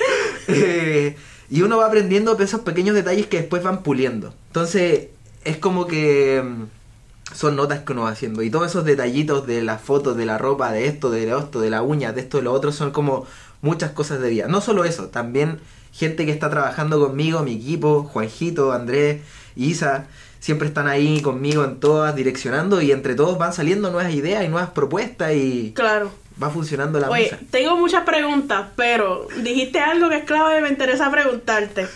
Eh, 0.49 1.15
y 1.51 1.61
uno 1.61 1.77
va 1.77 1.87
aprendiendo 1.87 2.37
esos 2.39 2.63
pequeños 2.63 2.95
detalles 2.95 3.27
que 3.27 3.39
después 3.39 3.63
van 3.63 3.83
puliendo. 3.83 4.33
Entonces, 4.47 5.09
es 5.45 5.59
como 5.59 5.87
que 5.87 6.43
mm, 6.43 7.35
son 7.35 7.57
notas 7.57 7.81
que 7.81 7.93
uno 7.93 8.05
va 8.05 8.11
haciendo. 8.11 8.43
Y 8.43 8.49
todos 8.49 8.69
esos 8.71 8.85
detallitos 8.87 9.47
de 9.47 9.61
las 9.63 9.83
fotos, 9.83 10.17
de 10.17 10.25
la 10.25 10.39
ropa, 10.39 10.73
de 10.73 10.87
esto, 10.87 11.11
de 11.11 11.29
esto, 11.37 11.61
de 11.61 11.69
la 11.69 11.83
uña, 11.83 12.13
de 12.13 12.23
esto, 12.23 12.39
de 12.39 12.45
lo 12.45 12.53
otro, 12.55 12.73
son 12.73 12.91
como 12.91 13.27
muchas 13.61 13.91
cosas 13.91 14.21
de 14.21 14.31
vida. 14.31 14.49
No 14.49 14.63
solo 14.63 14.85
eso, 14.85 15.09
también 15.09 15.61
gente 15.93 16.25
que 16.27 16.33
está 16.33 16.49
trabajando 16.51 16.99
conmigo, 17.01 17.43
mi 17.43 17.55
equipo, 17.55 18.05
Juanjito, 18.05 18.73
Andrés, 18.73 19.21
Isa, 19.57 20.07
siempre 20.41 20.67
están 20.69 20.89
ahí 20.89 21.21
conmigo 21.23 21.65
en 21.65 21.79
todas, 21.79 22.15
direccionando 22.17 22.81
y 22.83 22.91
entre 22.93 23.15
todos 23.15 23.39
van 23.39 23.53
saliendo 23.53 23.91
nuevas 23.91 24.13
ideas 24.13 24.45
y 24.45 24.49
nuevas 24.49 24.71
propuestas 24.71 25.33
y 25.35 25.73
Claro. 25.77 26.11
va 26.43 26.51
funcionando 26.51 26.99
la 26.99 27.09
Oye, 27.11 27.25
mesa. 27.25 27.39
tengo 27.51 27.77
muchas 27.77 28.05
preguntas, 28.05 28.69
pero 28.75 29.29
dijiste 29.43 29.79
algo 29.79 30.09
que 30.09 30.17
es 30.17 30.25
clave 30.25 30.59
y 30.59 30.63
me 30.63 30.69
interesa 30.71 31.11
preguntarte. 31.11 31.87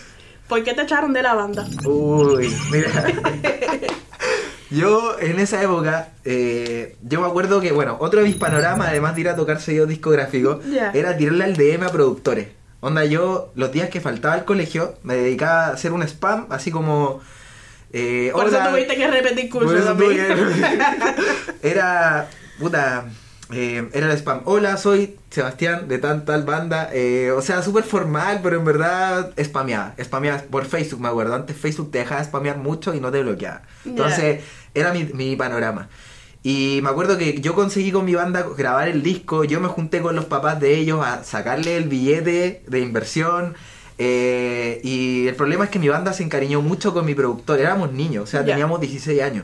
¿Por 0.47 0.63
qué 0.63 0.73
te 0.73 0.83
echaron 0.83 1.11
de 1.11 1.21
la 1.23 1.33
banda? 1.33 1.67
Uy, 1.85 2.55
mira. 2.71 2.89
Yo 4.69 5.17
en 5.19 5.39
esa 5.39 5.61
época, 5.63 6.09
eh, 6.25 6.97
yo 7.01 7.21
me 7.21 7.27
acuerdo 7.27 7.61
que, 7.61 7.71
bueno, 7.71 7.95
otro 8.01 8.19
de 8.19 8.25
mis 8.27 8.35
panoramas, 8.35 8.89
además 8.89 9.15
de 9.15 9.21
ir 9.21 9.29
a 9.29 9.35
tocar 9.37 9.61
sellos 9.61 9.87
discográficos, 9.87 10.57
era 10.93 11.15
tirarle 11.15 11.45
al 11.45 11.55
DM 11.55 11.83
a 11.85 11.89
productores. 11.89 12.49
Onda, 12.79 13.05
yo 13.05 13.51
los 13.55 13.71
días 13.71 13.89
que 13.89 14.01
faltaba 14.01 14.35
al 14.35 14.45
colegio 14.45 14.95
me 15.03 15.15
dedicaba 15.15 15.65
a 15.67 15.71
hacer 15.73 15.91
un 15.93 16.03
spam, 16.03 16.45
así 16.49 16.69
como... 16.71 17.21
eh, 17.91 18.29
Por 18.33 18.47
eso 18.47 18.59
tuviste 18.69 18.95
que 18.95 19.07
repetir 19.07 19.49
cursos 19.49 19.71
Era, 21.63 22.29
puta, 22.59 23.05
eh, 23.51 23.89
era 23.93 24.11
el 24.11 24.17
spam. 24.17 24.41
Hola, 24.45 24.77
soy 24.77 25.15
Sebastián 25.31 25.87
de 25.87 25.97
tal 25.97 26.23
tal 26.25 26.43
banda. 26.43 26.89
eh, 26.93 27.31
o 27.31 27.41
sea, 27.41 27.61
súper 27.63 27.83
formal, 27.83 28.41
pero 28.43 28.57
en 28.57 28.65
verdad 28.65 29.33
spameaba. 29.43 29.95
Spameaba 30.03 30.43
por 30.51 30.65
Facebook, 30.65 31.01
me 31.01 31.07
acuerdo. 31.07 31.33
Antes 31.35 31.57
Facebook 31.57 31.91
te 31.91 31.99
dejaba 31.99 32.23
spamear 32.23 32.57
mucho 32.57 32.93
y 32.93 32.99
no 32.99 33.11
te 33.11 33.21
bloqueaba. 33.23 33.63
Entonces, 33.85 34.43
era 34.73 34.93
mi, 34.93 35.05
mi 35.05 35.35
panorama. 35.35 35.89
Y 36.49 36.79
me 36.81 36.87
acuerdo 36.87 37.17
que 37.17 37.41
yo 37.41 37.53
conseguí 37.53 37.91
con 37.91 38.05
mi 38.05 38.15
banda 38.15 38.45
grabar 38.57 38.87
el 38.87 39.03
disco, 39.03 39.43
yo 39.43 39.59
me 39.59 39.67
junté 39.67 40.01
con 40.01 40.15
los 40.15 40.23
papás 40.23 40.61
de 40.61 40.77
ellos 40.77 41.05
a 41.05 41.25
sacarle 41.25 41.75
el 41.75 41.89
billete 41.89 42.63
de 42.65 42.79
inversión. 42.79 43.55
eh, 43.97 44.79
y 44.81 45.27
el 45.27 45.35
problema 45.35 45.65
es 45.65 45.69
que 45.69 45.77
mi 45.77 45.89
banda 45.89 46.13
se 46.13 46.23
encariñó 46.23 46.61
mucho 46.61 46.93
con 46.93 47.05
mi 47.05 47.15
productor, 47.15 47.59
éramos 47.59 47.91
niños, 47.91 48.23
o 48.23 48.27
sea, 48.27 48.45
teníamos 48.45 48.79
16 48.79 49.21
años. 49.21 49.43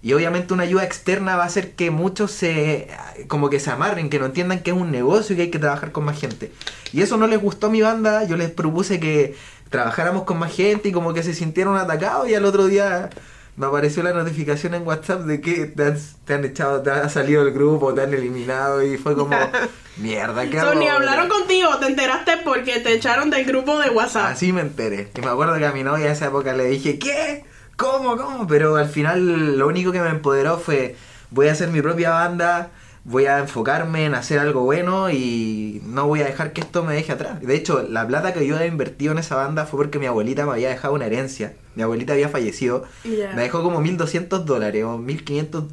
Y 0.00 0.14
obviamente 0.14 0.54
una 0.54 0.62
ayuda 0.62 0.84
externa 0.84 1.36
va 1.36 1.42
a 1.42 1.46
hacer 1.48 1.74
que 1.74 1.90
muchos 1.90 2.30
se 2.30 2.88
como 3.26 3.50
que 3.50 3.60
se 3.60 3.70
amarren, 3.70 4.08
que 4.08 4.18
no 4.18 4.24
entiendan 4.24 4.60
que 4.62 4.70
es 4.70 4.76
un 4.76 4.90
negocio 4.90 5.34
y 5.34 5.36
que 5.36 5.42
hay 5.42 5.50
que 5.50 5.58
trabajar 5.58 5.92
con 5.92 6.04
más 6.04 6.18
gente. 6.18 6.50
Y 6.94 7.02
eso 7.02 7.18
no 7.18 7.26
les 7.26 7.42
gustó 7.42 7.66
a 7.66 7.70
mi 7.70 7.82
banda, 7.82 8.24
yo 8.24 8.38
les 8.38 8.50
propuse 8.50 8.98
que 8.98 9.34
trabajáramos 9.68 10.22
con 10.22 10.38
más 10.38 10.54
gente 10.54 10.88
y 10.88 10.92
como 10.92 11.12
que 11.12 11.22
se 11.22 11.34
sintieron 11.34 11.76
atacados 11.76 12.26
y 12.26 12.34
al 12.34 12.46
otro 12.46 12.68
día 12.68 13.10
me 13.58 13.66
apareció 13.66 14.02
la 14.02 14.12
notificación 14.12 14.74
en 14.74 14.86
WhatsApp 14.86 15.22
de 15.22 15.40
que 15.40 15.66
te 15.66 15.84
han, 15.84 15.98
te 16.24 16.34
han 16.34 16.44
echado, 16.44 16.80
te 16.80 16.90
ha 16.90 17.08
salido 17.08 17.44
del 17.44 17.52
grupo, 17.52 17.92
te 17.92 18.02
han 18.02 18.14
eliminado 18.14 18.82
y 18.82 18.96
fue 18.96 19.14
como 19.16 19.36
mierda, 19.96 20.48
¿qué 20.48 20.60
So, 20.60 20.68
hago 20.68 20.80
ni 20.80 20.88
ahora?". 20.88 21.10
hablaron 21.10 21.28
contigo, 21.28 21.76
te 21.78 21.86
enteraste 21.86 22.38
porque 22.44 22.78
te 22.80 22.94
echaron 22.94 23.30
del 23.30 23.44
grupo 23.44 23.78
de 23.80 23.90
WhatsApp. 23.90 24.26
Así 24.32 24.52
me 24.52 24.60
enteré. 24.60 25.10
Y 25.16 25.20
me 25.20 25.26
acuerdo 25.26 25.58
que 25.58 25.66
a 25.66 25.72
mi 25.72 25.82
novia 25.82 26.06
en 26.06 26.12
esa 26.12 26.26
época 26.26 26.52
le 26.54 26.66
dije, 26.66 26.98
¿qué? 26.98 27.44
¿Cómo? 27.76 28.16
¿Cómo? 28.16 28.46
Pero 28.46 28.76
al 28.76 28.88
final 28.88 29.58
lo 29.58 29.66
único 29.66 29.92
que 29.92 30.00
me 30.00 30.08
empoderó 30.10 30.58
fue, 30.58 30.96
voy 31.30 31.48
a 31.48 31.52
hacer 31.52 31.68
mi 31.68 31.82
propia 31.82 32.10
banda, 32.10 32.70
voy 33.08 33.24
a 33.24 33.38
enfocarme 33.38 34.04
en 34.04 34.14
hacer 34.14 34.38
algo 34.38 34.62
bueno 34.64 35.08
y 35.08 35.80
no 35.86 36.06
voy 36.06 36.20
a 36.20 36.26
dejar 36.26 36.52
que 36.52 36.60
esto 36.60 36.84
me 36.84 36.94
deje 36.94 37.12
atrás. 37.12 37.40
De 37.40 37.54
hecho, 37.54 37.82
la 37.82 38.06
plata 38.06 38.34
que 38.34 38.46
yo 38.46 38.54
había 38.56 38.66
invertido 38.66 39.12
en 39.12 39.18
esa 39.18 39.34
banda 39.36 39.64
fue 39.64 39.78
porque 39.78 39.98
mi 39.98 40.04
abuelita 40.04 40.44
me 40.44 40.52
había 40.52 40.68
dejado 40.68 40.94
una 40.94 41.06
herencia. 41.06 41.54
Mi 41.74 41.82
abuelita 41.82 42.12
había 42.12 42.28
fallecido. 42.28 42.84
Me 43.04 43.42
dejó 43.42 43.62
como 43.62 43.80
1200 43.80 44.44
dólares 44.44 44.84
o 44.84 44.98
1500, 44.98 45.64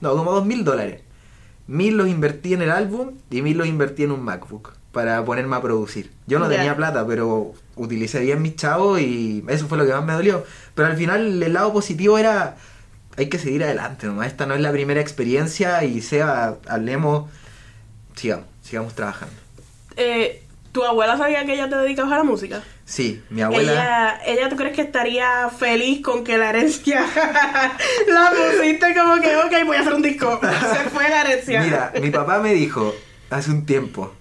no, 0.00 0.16
como 0.16 0.32
2000 0.32 0.64
dólares. 0.64 1.02
Mil 1.68 1.96
los 1.96 2.08
invertí 2.08 2.54
en 2.54 2.62
el 2.62 2.70
álbum 2.70 3.12
y 3.30 3.40
mil 3.40 3.56
los 3.56 3.68
invertí 3.68 4.02
en 4.02 4.10
un 4.10 4.22
MacBook 4.22 4.72
para 4.90 5.24
ponerme 5.24 5.56
a 5.56 5.62
producir. 5.62 6.10
Yo 6.26 6.38
no 6.40 6.48
tenía 6.48 6.76
plata, 6.76 7.06
pero 7.06 7.52
utilicé 7.76 8.20
bien 8.20 8.42
mis 8.42 8.56
chavos 8.56 9.00
y 9.00 9.44
eso 9.48 9.68
fue 9.68 9.78
lo 9.78 9.86
que 9.86 9.92
más 9.92 10.04
me 10.04 10.12
dolió. 10.12 10.44
Pero 10.74 10.88
al 10.88 10.96
final 10.96 11.40
el 11.42 11.52
lado 11.52 11.72
positivo 11.72 12.18
era, 12.18 12.56
hay 13.16 13.28
que 13.28 13.38
seguir 13.38 13.64
adelante, 13.64 14.06
nomás. 14.06 14.28
Esta 14.28 14.46
no 14.46 14.54
es 14.54 14.60
la 14.60 14.72
primera 14.72 15.00
experiencia 15.00 15.84
y 15.84 16.00
sea, 16.00 16.56
hablemos, 16.66 17.30
sigamos, 18.14 18.46
sigamos 18.62 18.94
trabajando. 18.94 19.34
Eh, 19.96 20.42
¿Tu 20.72 20.82
abuela 20.82 21.16
sabía 21.16 21.44
que 21.44 21.54
ella 21.54 21.68
te 21.68 21.76
dedicabas 21.76 22.12
a 22.12 22.16
la 22.18 22.24
música? 22.24 22.62
Sí, 22.84 23.22
mi 23.30 23.42
abuela... 23.42 23.72
Ella, 23.72 24.20
ella, 24.26 24.48
¿tú 24.48 24.56
crees 24.56 24.74
que 24.74 24.82
estaría 24.82 25.48
feliz 25.48 26.02
con 26.02 26.24
que 26.24 26.36
la 26.36 26.50
herencia 26.50 27.00
la 28.08 28.32
pusiste 28.32 28.92
como 28.92 29.20
que, 29.20 29.36
ok, 29.36 29.66
voy 29.66 29.76
a 29.76 29.80
hacer 29.80 29.94
un 29.94 30.02
disco? 30.02 30.40
Se 30.72 30.90
fue 30.90 31.08
la 31.08 31.20
herencia. 31.20 31.62
Mira, 31.62 31.92
mi 32.00 32.10
papá 32.10 32.40
me 32.40 32.52
dijo 32.52 32.92
hace 33.30 33.52
un 33.52 33.64
tiempo, 33.66 34.12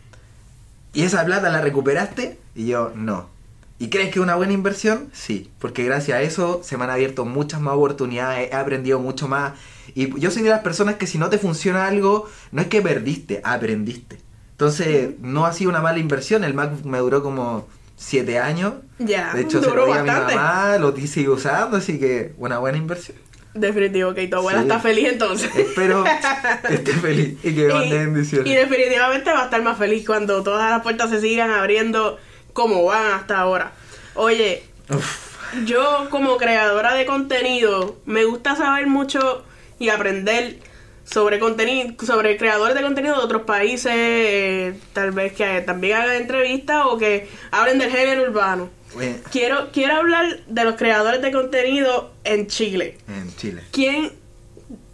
¿y 0.93 1.03
esa 1.03 1.25
plata 1.25 1.49
la 1.49 1.61
recuperaste? 1.61 2.37
Y 2.53 2.67
yo, 2.67 2.91
no. 2.93 3.32
¿Y 3.79 3.89
crees 3.89 4.09
que 4.11 4.19
es 4.19 4.23
una 4.23 4.35
buena 4.35 4.53
inversión? 4.53 5.09
Sí, 5.13 5.49
porque 5.59 5.83
gracias 5.83 6.17
a 6.17 6.21
eso 6.21 6.61
se 6.63 6.77
me 6.77 6.83
han 6.85 6.89
abierto 6.91 7.25
muchas 7.25 7.59
más 7.59 7.73
oportunidades, 7.73 8.49
he 8.51 8.55
aprendido 8.55 8.99
mucho 8.99 9.27
más. 9.27 9.53
Y 9.95 10.17
yo 10.19 10.31
soy 10.31 10.43
de 10.43 10.49
las 10.49 10.61
personas 10.61 10.95
que 10.95 11.07
si 11.07 11.17
no 11.17 11.29
te 11.29 11.37
funciona 11.37 11.87
algo, 11.87 12.29
no 12.51 12.61
es 12.61 12.67
que 12.67 12.81
perdiste, 12.81 13.41
aprendiste. 13.43 14.17
Entonces, 14.51 15.09
no 15.19 15.45
ha 15.45 15.53
sido 15.53 15.69
una 15.71 15.81
mala 15.81 15.99
inversión. 15.99 16.43
El 16.43 16.53
MacBook 16.53 16.85
me 16.85 16.99
duró 16.99 17.21
como 17.23 17.67
siete 17.97 18.39
años. 18.39 18.73
Ya, 18.99 19.33
De 19.33 19.41
hecho, 19.41 19.61
se 19.61 19.67
duró 19.67 19.87
lo 19.87 19.93
di 19.93 19.99
a 19.99 20.03
mi 20.03 20.09
mamá, 20.09 20.77
lo 20.79 20.95
sigue 20.95 21.29
usando, 21.29 21.77
así 21.77 21.99
que 21.99 22.33
una 22.37 22.59
buena 22.59 22.77
inversión. 22.77 23.17
Definitivo, 23.53 24.13
que 24.13 24.27
tu 24.27 24.37
abuela 24.37 24.59
Sí. 24.59 24.67
está 24.67 24.79
feliz 24.79 25.07
entonces. 25.11 25.49
Espero 25.55 26.03
que 26.67 26.73
esté 26.75 26.93
feliz 26.93 27.37
y 27.43 27.53
que 27.53 27.67
me 27.67 27.73
mande 27.73 27.97
bendiciones. 27.97 28.47
y 28.51 28.55
definitivamente 28.55 29.31
va 29.31 29.41
a 29.41 29.45
estar 29.45 29.61
más 29.61 29.77
feliz 29.77 30.05
cuando 30.05 30.41
todas 30.43 30.71
las 30.71 30.81
puertas 30.81 31.09
se 31.09 31.19
sigan 31.21 31.51
abriendo 31.51 32.17
como 32.53 32.83
van 32.85 33.11
hasta 33.13 33.37
ahora. 33.39 33.73
Oye, 34.15 34.63
Uf. 34.89 35.37
yo 35.65 36.07
como 36.09 36.37
creadora 36.37 36.93
de 36.93 37.05
contenido 37.05 37.97
me 38.05 38.25
gusta 38.25 38.55
saber 38.55 38.87
mucho 38.87 39.43
y 39.79 39.89
aprender 39.89 40.57
sobre 41.05 41.37
contenido, 41.39 41.93
sobre 42.05 42.37
creadores 42.37 42.75
de 42.75 42.81
contenido 42.81 43.15
de 43.17 43.21
otros 43.23 43.41
países, 43.41 43.91
eh, 43.93 44.79
tal 44.93 45.11
vez 45.11 45.33
que 45.33 45.61
también 45.61 45.97
hagan 45.97 46.15
entrevistas 46.15 46.83
o 46.85 46.97
que 46.97 47.27
hablen 47.51 47.77
del 47.79 47.91
género 47.91 48.23
urbano. 48.23 48.69
Bueno, 48.93 49.17
Quiero, 49.31 49.69
quiero 49.73 49.95
hablar 49.95 50.39
de 50.47 50.63
los 50.63 50.75
creadores 50.75 51.21
de 51.21 51.31
contenido 51.31 52.13
en 52.23 52.47
Chile. 52.47 52.97
en 53.07 53.35
Chile. 53.35 53.63
¿Quién? 53.71 54.13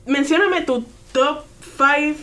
Mencióname 0.08 0.62
tu 0.62 0.84
top 1.12 1.44
5 1.78 2.18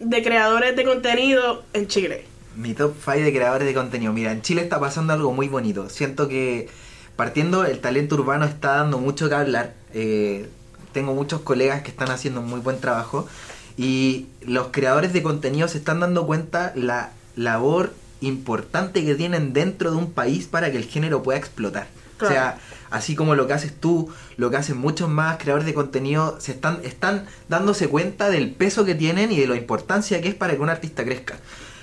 de 0.00 0.22
creadores 0.22 0.74
de 0.74 0.84
contenido 0.84 1.64
en 1.74 1.86
Chile. 1.88 2.24
Mi 2.56 2.74
top 2.74 2.94
5 3.04 3.18
de 3.18 3.32
creadores 3.32 3.66
de 3.66 3.74
contenido. 3.74 4.12
Mira, 4.12 4.32
en 4.32 4.42
Chile 4.42 4.62
está 4.62 4.80
pasando 4.80 5.12
algo 5.12 5.32
muy 5.32 5.48
bonito. 5.48 5.88
Siento 5.88 6.28
que 6.28 6.68
partiendo 7.16 7.64
el 7.64 7.80
talento 7.80 8.14
urbano 8.16 8.44
está 8.44 8.76
dando 8.76 8.98
mucho 8.98 9.28
que 9.28 9.34
hablar. 9.34 9.74
Eh, 9.94 10.48
tengo 10.92 11.14
muchos 11.14 11.40
colegas 11.42 11.82
que 11.82 11.90
están 11.90 12.10
haciendo 12.10 12.40
un 12.40 12.48
muy 12.48 12.60
buen 12.60 12.80
trabajo. 12.80 13.28
Y 13.76 14.26
los 14.40 14.68
creadores 14.68 15.12
de 15.12 15.22
contenido 15.22 15.68
se 15.68 15.78
están 15.78 16.00
dando 16.00 16.26
cuenta 16.26 16.72
la 16.74 17.12
labor 17.36 17.92
importante 18.20 19.04
que 19.04 19.14
tienen 19.14 19.52
dentro 19.52 19.92
de 19.92 19.96
un 19.96 20.12
país 20.12 20.46
para 20.46 20.70
que 20.72 20.76
el 20.76 20.84
género 20.84 21.22
pueda 21.22 21.38
explotar. 21.38 21.86
Claro. 22.16 22.34
O 22.34 22.36
sea, 22.36 22.58
así 22.90 23.14
como 23.14 23.34
lo 23.36 23.46
que 23.46 23.52
haces 23.52 23.72
tú, 23.78 24.12
lo 24.36 24.50
que 24.50 24.56
hacen 24.56 24.76
muchos 24.76 25.08
más 25.08 25.38
creadores 25.38 25.66
de 25.66 25.74
contenido, 25.74 26.40
se 26.40 26.52
están, 26.52 26.80
están 26.82 27.26
dándose 27.48 27.88
cuenta 27.88 28.28
del 28.30 28.50
peso 28.50 28.84
que 28.84 28.94
tienen 28.94 29.30
y 29.30 29.38
de 29.38 29.46
la 29.46 29.56
importancia 29.56 30.20
que 30.20 30.28
es 30.28 30.34
para 30.34 30.54
que 30.56 30.60
un 30.60 30.70
artista 30.70 31.04
crezca. 31.04 31.36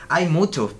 Hay 0.09 0.27
muchos. 0.27 0.71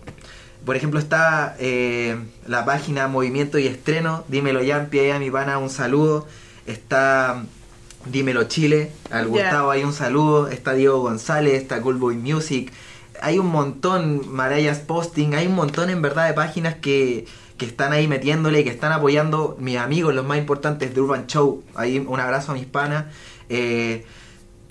Por 0.65 0.75
ejemplo, 0.75 0.99
está 0.99 1.55
eh, 1.59 2.17
la 2.47 2.65
página 2.65 3.07
Movimiento 3.07 3.59
y 3.59 3.67
Estreno, 3.67 4.23
Dímelo 4.27 4.63
Yampi, 4.63 4.99
ahí 4.99 5.11
a 5.11 5.19
mi 5.19 5.29
pana 5.29 5.59
un 5.59 5.69
saludo. 5.69 6.25
Está 6.65 7.43
Dímelo 8.05 8.45
Chile, 8.45 8.91
al. 9.11 9.27
Gustavo 9.27 9.69
ahí 9.71 9.83
un 9.83 9.93
saludo. 9.93 10.47
Está 10.47 10.73
Diego 10.73 10.99
González, 11.01 11.53
está 11.53 11.81
Coolboy 11.81 12.15
Music. 12.15 12.71
Hay 13.21 13.37
un 13.37 13.47
montón, 13.47 14.23
Marayas 14.31 14.79
Posting, 14.79 15.35
hay 15.35 15.47
un 15.47 15.55
montón 15.55 15.89
en 15.89 16.01
verdad 16.01 16.27
de 16.27 16.33
páginas 16.33 16.75
que, 16.75 17.25
que 17.57 17.65
están 17.65 17.93
ahí 17.93 18.07
metiéndole, 18.07 18.63
que 18.63 18.69
están 18.71 18.91
apoyando 18.91 19.55
mis 19.59 19.77
amigos, 19.77 20.13
los 20.13 20.25
más 20.25 20.37
importantes 20.37 20.93
de 20.93 21.01
Urban 21.01 21.27
Show. 21.27 21.63
Ahí 21.75 21.99
un 21.99 22.19
abrazo 22.19 22.51
a 22.51 22.55
mis 22.55 22.65
panas. 22.65 23.05
Eh, 23.49 24.05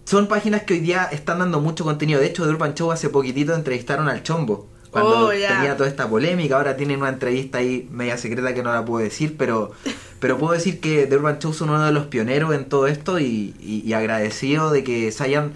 son 0.05 0.27
páginas 0.29 0.63
que 0.63 0.75
hoy 0.75 0.81
día 0.81 1.09
están 1.11 1.39
dando 1.39 1.61
mucho 1.61 1.85
contenido. 1.85 2.21
De 2.21 2.27
hecho, 2.27 2.45
de 2.45 2.51
Urban 2.53 2.75
Show 2.75 2.93
hace 2.93 3.09
poquitito 3.09 3.55
entrevistaron 3.55 4.09
al 4.09 4.23
Chombo. 4.23 4.69
Cuando 4.91 5.27
Oh, 5.27 5.31
tenía 5.31 5.77
toda 5.77 5.89
esta 5.89 6.09
polémica. 6.09 6.57
Ahora 6.57 6.77
tienen 6.77 7.01
una 7.01 7.09
entrevista 7.09 7.59
ahí 7.59 7.89
media 7.91 8.17
secreta 8.17 8.55
que 8.55 8.63
no 8.63 8.73
la 8.73 8.85
puedo 8.85 9.03
decir, 9.03 9.37
pero, 9.37 9.73
pero 10.21 10.39
puedo 10.39 10.53
decir 10.53 10.79
que 10.81 11.07
The 11.07 11.17
Urban 11.17 11.39
Show 11.41 11.53
son 11.53 11.71
uno 11.71 11.85
de 11.85 11.91
los 11.93 12.07
pioneros 12.07 12.55
en 12.55 12.67
todo 12.67 12.87
esto 12.87 13.19
y, 13.19 13.55
y- 13.61 13.83
y 13.85 13.93
agradecido 13.93 14.71
de 14.71 14.85
que 14.85 15.11
se 15.11 15.25
hayan, 15.25 15.53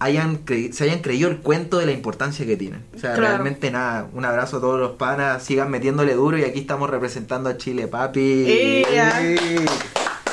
hayan 0.00 0.44
cre- 0.44 0.72
se 0.72 0.82
hayan 0.82 0.98
creído 0.98 1.28
el 1.30 1.36
cuento 1.38 1.78
de 1.78 1.86
la 1.86 1.92
importancia 1.92 2.44
que 2.44 2.56
tienen. 2.56 2.82
O 2.96 2.98
sea, 2.98 3.12
Claro. 3.14 3.20
realmente 3.28 3.70
nada, 3.70 4.08
un 4.12 4.24
abrazo 4.24 4.56
a 4.56 4.60
todos 4.60 4.80
los 4.80 4.92
panas, 4.92 5.44
sigan 5.44 5.70
metiéndole 5.70 6.14
duro 6.14 6.36
y 6.38 6.42
aquí 6.42 6.58
estamos 6.58 6.90
representando 6.90 7.50
a 7.50 7.56
Chile, 7.58 7.86
papi. 7.86 8.20
¡Ey! 8.20 9.64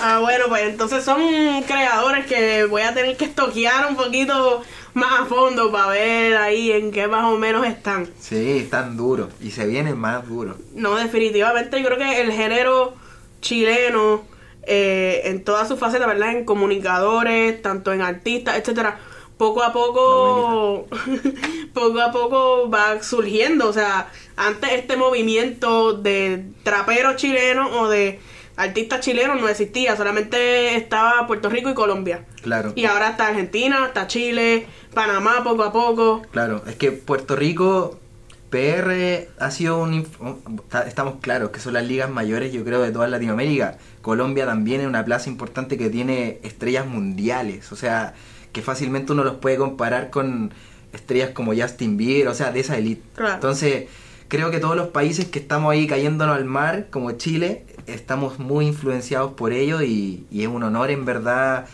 Ah, 0.02 0.20
bueno, 0.20 0.46
pues 0.48 0.64
entonces 0.64 1.04
son 1.04 1.22
creadores 1.64 2.26
que 2.26 2.66
voy 2.66 2.84
a 2.84 2.94
tener 2.94 3.18
que 3.18 3.26
estoquear 3.26 3.88
un 3.88 3.98
poquito 3.98 4.64
más 4.94 5.22
a 5.22 5.26
fondo 5.26 5.72
para 5.72 5.88
ver 5.88 6.38
ahí 6.38 6.72
en 6.72 6.92
qué 6.92 7.08
más 7.08 7.26
o 7.26 7.38
menos 7.38 7.66
están. 7.66 8.10
Sí, 8.20 8.60
están 8.60 8.96
duros 8.96 9.30
y 9.42 9.52
se 9.52 9.68
vienen 9.68 9.98
más 9.98 10.28
duros. 10.28 10.56
No, 10.74 10.96
definitivamente 10.96 11.82
yo 11.82 11.86
creo 11.88 11.98
que 11.98 12.22
el 12.22 12.32
género 12.32 12.94
chileno, 13.42 14.24
eh, 14.64 15.22
en 15.26 15.44
todas 15.44 15.68
sus 15.68 15.80
facetas, 15.80 16.08
¿verdad? 16.08 16.32
En 16.32 16.46
comunicadores, 16.46 17.62
tanto 17.62 17.92
en 17.92 18.02
artistas, 18.02 18.58
etcétera, 18.58 19.00
poco 19.38 19.64
a 19.64 19.74
poco, 19.74 20.88
poco 21.74 22.02
a 22.02 22.12
poco 22.12 22.70
va 22.70 23.02
surgiendo. 23.04 23.68
O 23.68 23.74
sea, 23.74 24.10
antes 24.38 24.72
este 24.72 24.96
movimiento 24.96 25.94
de 25.94 26.46
traperos 26.64 27.18
chilenos 27.18 27.70
o 27.74 27.90
de 27.90 28.20
artistas 28.60 29.00
chilenos 29.00 29.40
no 29.40 29.48
existía, 29.48 29.96
solamente 29.96 30.76
estaba 30.76 31.26
Puerto 31.28 31.50
Rico 31.50 31.70
y 31.70 31.74
Colombia. 31.74 32.26
Claro. 32.42 32.74
Y 32.76 32.86
ahora 32.86 33.12
está 33.12 33.28
Argentina, 33.28 33.86
está 33.88 34.06
Chile, 34.08 34.68
Panamá 34.94 35.44
poco 35.46 35.64
a 35.64 35.72
poco. 35.72 36.24
Claro, 36.32 36.62
es 36.68 36.76
que 36.76 36.92
Puerto 36.92 37.38
Rico, 37.38 37.98
PR 38.50 39.30
ha 39.40 39.52
sido 39.52 39.82
un... 39.82 40.06
Estamos 40.86 41.16
claros 41.22 41.52
que 41.52 41.62
son 41.62 41.74
las 41.74 41.86
ligas 41.86 42.10
mayores, 42.10 42.52
yo 42.52 42.66
creo, 42.66 42.82
de 42.82 42.92
toda 42.92 43.08
Latinoamérica. 43.08 43.78
Colombia 44.02 44.46
también 44.46 44.82
es 44.82 44.88
una 44.88 45.06
plaza 45.06 45.30
importante 45.30 45.78
que 45.78 45.90
tiene 45.90 46.40
estrellas 46.44 46.86
mundiales, 46.86 47.72
o 47.72 47.78
sea, 47.78 48.14
que 48.52 48.62
fácilmente 48.62 49.14
uno 49.14 49.24
los 49.24 49.38
puede 49.38 49.56
comparar 49.56 50.10
con 50.10 50.54
estrellas 50.92 51.30
como 51.30 51.54
Justin 51.56 51.96
Bieber, 51.96 52.28
o 52.28 52.34
sea, 52.34 52.52
de 52.52 52.60
esa 52.60 52.78
elite. 52.78 53.04
Claro. 53.16 53.36
Entonces, 53.36 53.86
creo 54.28 54.52
que 54.52 54.60
todos 54.60 54.76
los 54.76 54.90
países 54.90 55.28
que 55.28 55.40
estamos 55.40 55.72
ahí 55.72 55.88
cayéndonos 55.88 56.36
al 56.36 56.46
mar, 56.46 56.88
como 56.90 57.12
Chile, 57.14 57.64
estamos 57.94 58.40
muy 58.40 58.68
influenciados 58.68 59.34
por 59.34 59.54
ello 59.54 59.82
y, 59.82 60.26
y 60.32 60.42
es 60.44 60.48
un 60.48 60.64
honor 60.64 60.92
en 60.92 61.06
verdad 61.06 61.68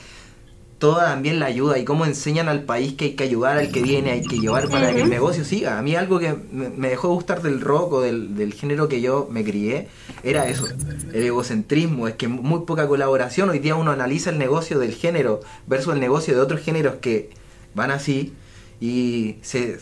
toda 0.78 1.06
también 1.06 1.40
la 1.40 1.46
ayuda 1.46 1.80
y 1.80 1.86
cómo 1.86 2.06
enseñan 2.06 2.50
al 2.50 2.64
país 2.64 2.94
que 2.94 3.06
hay 3.06 3.12
que 3.14 3.24
ayudar 3.24 3.58
al 3.58 3.72
que 3.72 3.82
viene, 3.82 4.12
hay 4.12 4.22
que 4.28 4.40
llevar 4.40 4.68
para 4.70 4.94
que 4.94 5.02
el 5.02 5.10
negocio 5.10 5.46
siga. 5.46 5.80
A 5.80 5.82
mí 5.82 5.96
algo 5.96 6.20
que 6.20 6.36
me 6.52 6.90
dejó 6.90 7.10
gustar 7.10 7.42
del 7.42 7.62
rock 7.62 7.94
o 7.94 8.02
del, 8.02 8.36
del 8.36 8.54
género 8.54 8.90
que 8.90 9.00
yo 9.00 9.28
me 9.32 9.44
crié 9.44 9.88
era 10.22 10.48
eso, 10.50 10.66
el 11.14 11.24
egocentrismo, 11.24 12.10
es 12.10 12.16
que 12.16 12.28
muy 12.28 12.66
poca 12.66 12.88
colaboración, 12.88 13.50
hoy 13.50 13.60
día 13.60 13.76
uno 13.76 13.92
analiza 13.92 14.30
el 14.32 14.38
negocio 14.38 14.78
del 14.78 14.94
género 14.94 15.40
versus 15.66 15.94
el 15.94 16.02
negocio 16.02 16.36
de 16.36 16.42
otros 16.42 16.60
géneros 16.60 16.96
que 16.96 17.30
van 17.74 17.90
así 17.92 18.34
y 18.82 19.38
se 19.44 19.80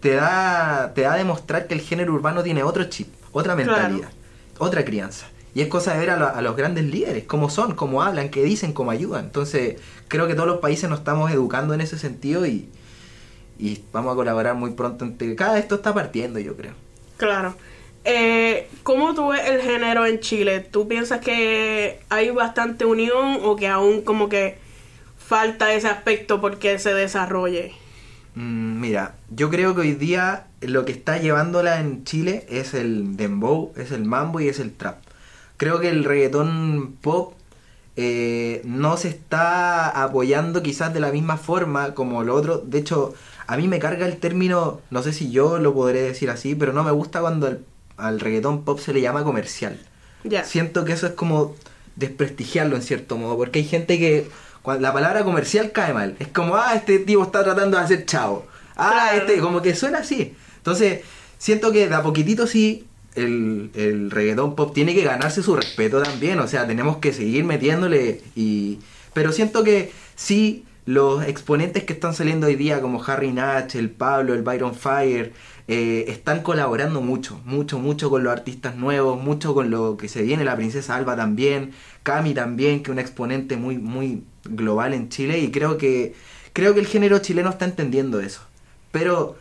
te 0.00 0.12
da 0.14 0.92
te 0.94 1.00
da 1.02 1.14
a 1.14 1.16
demostrar 1.16 1.66
que 1.66 1.74
el 1.74 1.80
género 1.80 2.12
urbano 2.12 2.42
tiene 2.42 2.62
otro 2.62 2.84
chip, 2.84 3.08
otra 3.32 3.54
Claro. 3.54 3.72
mentalidad, 3.72 4.10
otra 4.58 4.84
crianza. 4.84 5.26
Y 5.54 5.62
es 5.62 5.68
cosa 5.68 5.94
de 5.94 6.00
ver 6.00 6.10
a, 6.10 6.16
lo- 6.16 6.28
a 6.34 6.40
los 6.42 6.56
grandes 6.56 6.84
líderes, 6.84 7.24
cómo 7.24 7.50
son, 7.50 7.74
cómo 7.74 8.02
hablan, 8.02 8.28
qué 8.30 8.42
dicen, 8.44 8.72
cómo 8.72 8.90
ayudan. 8.90 9.24
Entonces, 9.26 9.80
creo 10.08 10.26
que 10.26 10.34
todos 10.34 10.48
los 10.48 10.58
países 10.58 10.88
nos 10.88 11.00
estamos 11.00 11.30
educando 11.32 11.74
en 11.74 11.80
ese 11.80 11.98
sentido 11.98 12.46
y, 12.46 12.68
y 13.58 13.80
vamos 13.92 14.12
a 14.12 14.16
colaborar 14.16 14.54
muy 14.54 14.72
pronto. 14.72 15.04
Entre, 15.04 15.34
cada 15.34 15.58
esto 15.58 15.76
está 15.76 15.92
partiendo, 15.94 16.38
yo 16.38 16.56
creo. 16.56 16.72
Claro. 17.16 17.54
Eh, 18.04 18.68
¿Cómo 18.84 19.14
tú 19.14 19.28
ves 19.28 19.42
el 19.48 19.60
género 19.60 20.06
en 20.06 20.20
Chile? 20.20 20.60
¿Tú 20.60 20.86
piensas 20.88 21.20
que 21.20 22.00
hay 22.08 22.30
bastante 22.30 22.84
unión 22.84 23.40
o 23.42 23.56
que 23.56 23.66
aún 23.68 24.02
como 24.02 24.28
que 24.28 24.58
falta 25.18 25.72
ese 25.74 25.88
aspecto 25.88 26.40
porque 26.40 26.78
se 26.78 26.94
desarrolle? 26.94 27.72
Mm, 28.34 28.80
mira, 28.80 29.16
yo 29.30 29.50
creo 29.50 29.74
que 29.74 29.80
hoy 29.82 29.92
día 29.94 30.46
lo 30.60 30.84
que 30.84 30.92
está 30.92 31.18
llevándola 31.18 31.80
en 31.80 32.04
Chile 32.04 32.46
es 32.48 32.72
el 32.74 33.16
dembow, 33.16 33.72
es 33.76 33.90
el 33.90 34.04
mambo 34.04 34.40
y 34.40 34.48
es 34.48 34.60
el 34.60 34.72
trap. 34.72 34.98
Creo 35.58 35.78
que 35.80 35.90
el 35.90 36.04
reggaetón 36.04 36.96
pop 37.02 37.34
eh, 37.96 38.62
no 38.64 38.96
se 38.96 39.08
está 39.08 39.88
apoyando 40.02 40.62
quizás 40.62 40.94
de 40.94 41.00
la 41.00 41.12
misma 41.12 41.36
forma 41.36 41.94
como 41.94 42.22
lo 42.24 42.34
otro. 42.34 42.58
De 42.58 42.78
hecho, 42.78 43.12
a 43.46 43.56
mí 43.56 43.68
me 43.68 43.78
carga 43.78 44.06
el 44.06 44.16
término, 44.18 44.80
no 44.90 45.02
sé 45.02 45.12
si 45.12 45.30
yo 45.30 45.58
lo 45.58 45.74
podré 45.74 46.00
decir 46.02 46.30
así, 46.30 46.54
pero 46.54 46.72
no 46.72 46.84
me 46.84 46.92
gusta 46.92 47.20
cuando 47.20 47.46
al, 47.48 47.64
al 47.96 48.20
reggaetón 48.20 48.64
pop 48.64 48.78
se 48.78 48.92
le 48.92 49.00
llama 49.00 49.24
comercial. 49.24 49.78
Siento 50.44 50.84
que 50.84 50.92
eso 50.92 51.06
es 51.08 51.12
como 51.14 51.54
desprestigiarlo 51.96 52.76
en 52.76 52.82
cierto 52.82 53.16
modo, 53.16 53.36
porque 53.36 53.58
hay 53.58 53.64
gente 53.64 53.98
que 53.98 54.28
cuando 54.62 54.82
la 54.82 54.92
palabra 54.92 55.24
comercial 55.24 55.72
cae 55.72 55.92
mal. 55.92 56.14
Es 56.18 56.28
como, 56.28 56.56
ah, 56.56 56.74
este 56.74 56.98
tipo 57.00 57.22
está 57.22 57.42
tratando 57.42 57.76
de 57.78 57.82
hacer 57.84 58.06
chavo. 58.06 58.46
Ah, 58.76 59.08
Claro. 59.12 59.18
este, 59.26 59.40
como 59.40 59.60
que 59.62 59.74
suena 59.74 59.98
así. 59.98 60.36
Entonces, 60.58 61.00
siento 61.38 61.72
que 61.72 61.88
de 61.88 61.94
a 61.94 62.02
poquitito 62.02 62.46
sí, 62.46 62.86
el, 63.18 63.70
el 63.74 64.10
reggaetón 64.10 64.54
pop 64.54 64.72
tiene 64.74 64.94
que 64.94 65.02
ganarse 65.02 65.42
su 65.42 65.54
respeto 65.56 66.02
también. 66.02 66.38
O 66.40 66.48
sea, 66.48 66.66
tenemos 66.66 66.98
que 66.98 67.12
seguir 67.12 67.44
metiéndole 67.44 68.20
y... 68.34 68.78
Pero 69.14 69.32
siento 69.32 69.64
que 69.64 69.90
sí, 70.14 70.64
los 70.88 71.24
exponentes 71.24 71.84
que 71.84 71.92
están 71.92 72.14
saliendo 72.14 72.46
hoy 72.46 72.56
día, 72.56 72.80
como 72.80 73.02
Harry 73.04 73.32
Natch, 73.32 73.74
el 73.74 73.90
Pablo, 73.90 74.32
el 74.32 74.42
Byron 74.42 74.74
Fire, 74.74 75.32
eh, 75.66 76.06
están 76.08 76.42
colaborando 76.42 77.02
mucho, 77.02 77.40
mucho, 77.44 77.78
mucho 77.78 78.08
con 78.08 78.22
los 78.22 78.32
artistas 78.32 78.76
nuevos, 78.76 79.22
mucho 79.22 79.54
con 79.54 79.70
lo 79.70 79.98
que 79.98 80.08
se 80.08 80.22
viene, 80.22 80.44
la 80.44 80.56
princesa 80.56 80.96
Alba 80.96 81.14
también, 81.14 81.72
Cami 82.04 82.32
también, 82.32 82.82
que 82.82 82.90
es 82.90 82.92
un 82.92 82.98
exponente 82.98 83.56
muy, 83.58 83.76
muy 83.76 84.22
global 84.44 84.94
en 84.94 85.10
Chile, 85.10 85.40
y 85.40 85.50
creo 85.50 85.76
que, 85.76 86.14
creo 86.54 86.72
que 86.72 86.80
el 86.80 86.86
género 86.86 87.18
chileno 87.18 87.50
está 87.50 87.66
entendiendo 87.66 88.20
eso. 88.20 88.40
Pero 88.92 89.36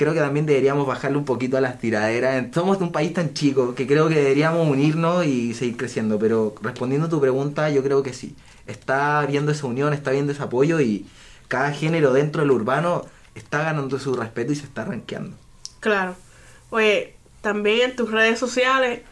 creo 0.00 0.14
que 0.14 0.20
también 0.20 0.46
deberíamos 0.46 0.86
bajarle 0.86 1.18
un 1.18 1.26
poquito 1.26 1.58
a 1.58 1.60
las 1.60 1.78
tiraderas. 1.78 2.46
Somos 2.54 2.78
de 2.78 2.84
un 2.84 2.90
país 2.90 3.12
tan 3.12 3.34
chico 3.34 3.74
que 3.74 3.86
creo 3.86 4.08
que 4.08 4.14
deberíamos 4.14 4.66
unirnos 4.66 5.26
y 5.26 5.52
seguir 5.52 5.76
creciendo. 5.76 6.18
Pero 6.18 6.54
respondiendo 6.62 7.08
a 7.08 7.10
tu 7.10 7.20
pregunta, 7.20 7.68
yo 7.68 7.82
creo 7.82 8.02
que 8.02 8.14
sí. 8.14 8.34
Está 8.66 9.26
viendo 9.26 9.52
esa 9.52 9.66
unión, 9.66 9.92
está 9.92 10.10
viendo 10.10 10.32
ese 10.32 10.42
apoyo 10.42 10.80
y 10.80 11.04
cada 11.48 11.72
género 11.72 12.14
dentro 12.14 12.40
del 12.40 12.50
urbano 12.50 13.04
está 13.34 13.62
ganando 13.62 13.98
su 13.98 14.14
respeto 14.14 14.52
y 14.52 14.56
se 14.56 14.64
está 14.64 14.86
rankeando. 14.86 15.36
Claro. 15.80 16.14
Oye, 16.70 17.14
también 17.42 17.90
en 17.90 17.96
tus 17.96 18.10
redes 18.10 18.38
sociales 18.38 19.02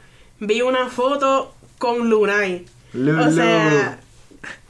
vi 0.40 0.62
una 0.62 0.88
foto 0.88 1.52
con 1.76 2.08
Lunay. 2.08 2.64
O 2.94 3.30
sea, 3.30 4.00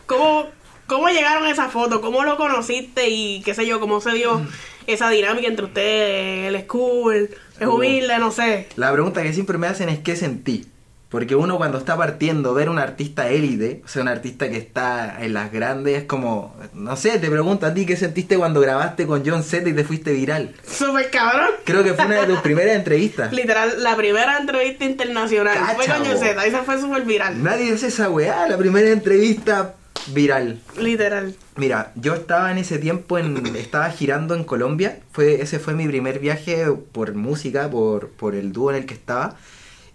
¿cómo, 0.07 0.49
¿cómo 0.89 1.11
llegaron 1.11 1.45
a 1.45 1.53
esa 1.53 1.69
foto? 1.69 2.01
¿Cómo 2.01 2.25
lo 2.25 2.37
conociste? 2.37 3.09
Y 3.09 3.41
qué 3.45 3.55
sé 3.55 3.69
yo, 3.69 3.79
cómo 3.79 4.01
se 4.01 4.15
dio 4.15 4.45
esa 4.89 5.11
dinámica 5.11 5.47
entre 5.47 5.67
ustedes, 5.67 6.49
él 6.49 6.55
es 6.55 6.65
cool, 6.65 7.31
es 7.61 7.67
humilde, 7.67 8.19
no 8.19 8.31
sé. 8.31 8.67
La 8.77 8.91
pregunta 8.93 9.23
que 9.23 9.33
siempre 9.33 9.59
me 9.59 9.67
hacen 9.67 9.89
es 9.91 9.99
qué 9.99 10.17
sentí. 10.17 10.67
Porque 11.11 11.35
uno 11.35 11.57
cuando 11.57 11.79
está 11.79 11.97
partiendo, 11.97 12.53
ver 12.53 12.69
un 12.69 12.79
artista 12.79 13.31
élite, 13.31 13.81
o 13.83 13.89
sea, 13.89 14.03
un 14.03 14.09
artista 14.09 14.51
que 14.51 14.59
está 14.59 15.23
en 15.25 15.33
las 15.33 15.51
grandes, 15.51 15.97
es 15.97 16.05
como, 16.05 16.55
no 16.75 16.97
sé, 16.97 17.19
te 17.19 17.31
pregunto 17.31 17.65
a 17.65 17.73
ti 17.73 17.87
qué 17.87 17.97
sentiste 17.97 18.37
cuando 18.37 18.61
grabaste 18.61 19.07
con 19.07 19.23
John 19.25 19.43
Z 19.43 19.71
y 19.71 19.73
te 19.73 19.85
fuiste 19.85 20.13
viral. 20.13 20.55
Súper 20.67 21.11
cabrón. 21.11 21.49
Creo 21.65 21.83
que 21.83 21.95
fue 21.95 22.05
una 22.05 22.21
de 22.21 22.27
tus 22.27 22.41
primeras 22.41 22.77
entrevistas. 22.77 23.33
Literal, 23.33 23.83
la 23.83 23.97
primera 23.97 24.37
entrevista 24.37 24.85
internacional 24.85 25.57
fue 25.77 25.87
Cacha, 25.87 25.99
con 25.99 26.09
bo. 26.09 26.19
Z, 26.19 26.47
esa 26.47 26.63
fue 26.65 26.79
súper 26.79 27.03
viral. 27.05 27.43
Nadie 27.43 27.73
hace 27.73 27.87
esa 27.87 28.11
weá, 28.11 28.47
la 28.47 28.59
primera 28.59 28.91
entrevista 28.91 29.77
viral. 30.09 30.61
Literal. 30.79 31.35
Mira, 31.57 31.93
yo 31.95 32.15
estaba 32.15 32.51
en 32.51 32.59
ese 32.59 32.79
tiempo 32.79 33.19
en. 33.19 33.57
estaba 33.57 33.91
girando 33.91 34.35
en 34.35 34.45
Colombia. 34.45 35.01
Fue, 35.13 35.43
ese 35.43 35.59
fue 35.59 35.75
mi 35.75 35.87
primer 35.87 36.19
viaje 36.19 36.67
por 36.93 37.15
música, 37.15 37.71
por, 37.71 38.11
por 38.11 38.35
el 38.35 38.53
dúo 38.53 38.71
en 38.71 38.77
el 38.77 38.87
que 38.87 38.95
estaba. 38.95 39.37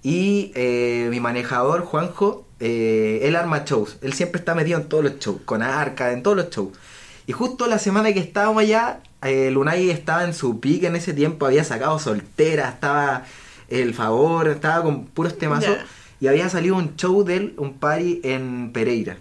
Y 0.04 0.52
eh, 0.56 1.08
mi 1.10 1.20
manejador, 1.20 1.82
Juanjo, 1.82 2.46
eh, 2.60 3.22
él 3.24 3.36
arma 3.36 3.64
shows. 3.66 3.98
Él 4.02 4.14
siempre 4.14 4.40
está 4.40 4.54
metido 4.54 4.80
en 4.80 4.90
todos 4.90 5.04
los 5.04 5.20
shows, 5.20 5.42
con 5.46 5.62
arca, 5.62 6.12
en 6.12 6.24
todos 6.24 6.36
los 6.36 6.50
shows. 6.50 6.78
Y 7.26 7.32
justo 7.32 7.68
la 7.68 7.80
semana 7.80 8.12
que 8.14 8.20
estábamos 8.20 8.64
allá, 8.64 9.00
eh, 9.22 9.50
Lunay 9.50 9.90
estaba 9.90 10.26
en 10.26 10.34
su 10.34 10.60
pique 10.60 10.88
en 10.88 10.98
ese 10.98 11.14
tiempo, 11.14 11.46
había 11.46 11.64
sacado 11.64 11.98
soltera, 12.00 12.70
estaba 12.70 13.24
el 13.70 13.94
favor, 13.94 14.50
estaba 14.50 14.84
con 14.84 15.06
puros 15.06 15.38
temazos. 15.38 15.78
Y 16.20 16.28
había 16.28 16.50
salido 16.50 16.76
un 16.76 16.96
show 16.96 17.24
de 17.24 17.38
él, 17.38 17.54
un 17.58 17.74
party 17.74 18.22
en 18.24 18.72
Pereira. 18.74 19.18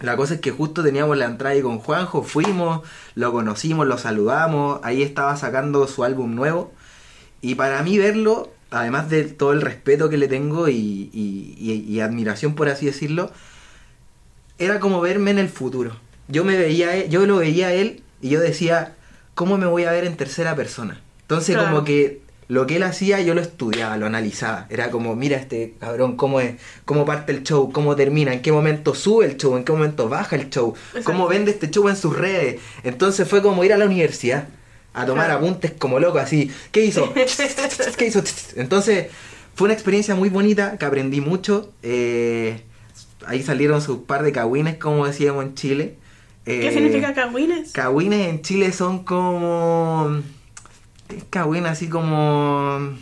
La 0.00 0.16
cosa 0.16 0.34
es 0.34 0.40
que 0.40 0.50
justo 0.52 0.82
teníamos 0.82 1.16
la 1.16 1.24
entrada 1.26 1.54
ahí 1.54 1.62
con 1.62 1.78
Juanjo, 1.80 2.22
fuimos, 2.22 2.86
lo 3.16 3.32
conocimos, 3.32 3.86
lo 3.86 3.98
saludamos, 3.98 4.78
ahí 4.84 5.02
estaba 5.02 5.36
sacando 5.36 5.86
su 5.88 6.04
álbum 6.04 6.34
nuevo. 6.34 6.72
Y 7.40 7.56
para 7.56 7.82
mí 7.82 7.98
verlo, 7.98 8.52
además 8.70 9.10
de 9.10 9.24
todo 9.24 9.52
el 9.52 9.60
respeto 9.60 10.08
que 10.08 10.16
le 10.18 10.28
tengo 10.28 10.68
y, 10.68 11.10
y- 11.12 11.54
y- 11.58 11.84
y 11.92 12.00
admiración 12.00 12.54
por 12.54 12.68
así 12.68 12.86
decirlo, 12.86 13.30
era 14.58 14.80
como 14.80 15.00
verme 15.00 15.30
en 15.30 15.38
el 15.38 15.48
futuro. 15.48 15.96
Yo 16.28 16.44
me 16.44 16.56
veía, 16.56 17.06
yo 17.06 17.26
lo 17.26 17.36
veía 17.36 17.68
a 17.68 17.72
él 17.72 18.02
y 18.20 18.28
yo 18.30 18.40
decía, 18.40 18.94
¿cómo 19.34 19.56
me 19.58 19.66
voy 19.66 19.84
a 19.84 19.92
ver 19.92 20.04
en 20.04 20.16
tercera 20.16 20.54
persona? 20.56 21.00
Entonces 21.22 21.56
Claro. 21.56 21.70
como 21.70 21.84
que 21.84 22.20
lo 22.48 22.66
que 22.66 22.76
él 22.76 22.82
hacía 22.82 23.20
yo 23.20 23.34
lo 23.34 23.40
estudiaba, 23.42 23.96
lo 23.98 24.06
analizaba. 24.06 24.66
Era 24.70 24.90
como, 24.90 25.14
mira 25.14 25.36
este 25.36 25.74
cabrón, 25.78 26.16
cómo 26.16 26.40
es, 26.40 26.54
cómo 26.86 27.04
parte 27.04 27.32
el 27.32 27.42
show, 27.42 27.70
cómo 27.72 27.94
termina, 27.94 28.32
en 28.32 28.40
qué 28.42 28.52
momento 28.52 28.94
sube 28.94 29.26
el 29.26 29.36
show, 29.36 29.56
en 29.56 29.64
qué 29.64 29.72
momento 29.72 30.08
baja 30.08 30.34
el 30.36 30.48
show, 30.48 30.74
Exacto. 30.88 31.04
cómo 31.04 31.28
vende 31.28 31.50
este 31.50 31.70
show 31.70 31.88
en 31.88 31.96
sus 31.96 32.16
redes. 32.16 32.60
Entonces 32.84 33.28
fue 33.28 33.42
como 33.42 33.62
ir 33.64 33.72
a 33.74 33.76
la 33.76 33.84
universidad 33.84 34.48
a 34.94 35.04
tomar 35.04 35.26
Claro. 35.26 35.40
apuntes 35.40 35.72
como 35.78 36.00
loco, 36.00 36.18
así. 36.18 36.50
¿Qué 36.72 36.84
hizo? 36.86 37.12
¿Qué 37.98 38.06
hizo? 38.06 38.22
Entonces 38.56 39.08
fue 39.54 39.66
una 39.66 39.74
experiencia 39.74 40.14
muy 40.14 40.30
bonita 40.30 40.78
que 40.78 40.86
aprendí 40.86 41.20
mucho. 41.20 41.70
eh, 41.82 42.62
ahí 43.26 43.42
salieron 43.42 43.82
sus 43.82 43.98
par 43.98 44.22
de 44.22 44.32
cagüines, 44.32 44.76
como 44.78 45.06
decíamos 45.06 45.44
en 45.44 45.54
Chile. 45.54 45.96
¿Qué 46.46 46.72
significa 46.72 47.12
cagüines? 47.12 47.72
Cagüines 47.72 48.26
en 48.28 48.40
Chile 48.40 48.72
son 48.72 49.04
como. 49.04 50.22
Cagüines 51.30 51.70
así 51.72 51.88
como. 51.88 52.96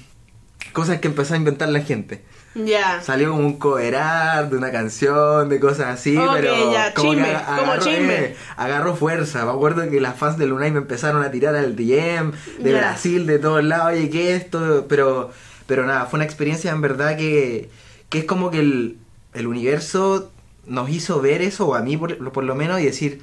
Cosas 0.73 1.01
que 1.01 1.09
empezó 1.09 1.35
a 1.35 1.37
inventar 1.39 1.69
la 1.69 1.81
gente. 1.81 2.23
Ya. 2.55 3.03
Salió 3.03 3.31
como 3.33 3.47
un 3.47 3.59
cover 3.59 3.97
art 3.97 4.51
de 4.51 4.57
una 4.57 4.71
canción, 4.73 5.49
de 5.49 5.61
cosas 5.61 5.87
así, 5.89 6.17
pero. 6.33 6.73
ya, 6.73 6.95
como 6.95 7.11
que 7.13 7.17
chisme, 7.19 7.33
como 7.45 7.73
agarró, 7.73 7.83
chisme. 7.83 8.15
eh, 8.15 8.37
agarró 8.57 8.97
fuerza. 8.97 9.45
Me 9.45 9.51
acuerdo 9.53 9.89
que 9.91 10.01
las 10.01 10.17
fans 10.19 10.39
de 10.39 10.47
Lunay 10.47 10.71
me 10.71 10.79
empezaron 10.79 11.23
a 11.23 11.31
tirar 11.31 11.55
al 11.55 11.77
DM 11.77 12.33
de. 12.59 12.73
Brasil, 12.75 13.27
de 13.27 13.39
todos 13.39 13.63
lados, 13.63 13.93
oye, 13.93 14.09
¿qué 14.11 14.35
es 14.35 14.43
esto? 14.45 14.87
Pero, 14.89 15.31
pero 15.67 15.85
nada, 15.87 16.07
fue 16.07 16.19
una 16.19 16.25
experiencia 16.25 16.71
en 16.73 16.81
verdad 16.81 17.17
que, 17.17 17.69
que 18.09 18.19
es 18.21 18.25
como 18.25 18.51
que 18.51 18.61
el, 18.61 18.99
el 19.35 19.47
universo 19.47 20.31
nos 20.67 20.89
hizo 20.91 21.21
ver 21.21 21.43
eso, 21.43 21.69
o 21.69 21.75
a 21.75 21.81
mí 21.83 21.97
por, 21.97 22.33
por 22.33 22.43
lo 22.45 22.55
menos, 22.55 22.81
y 22.81 22.85
decir, 22.87 23.23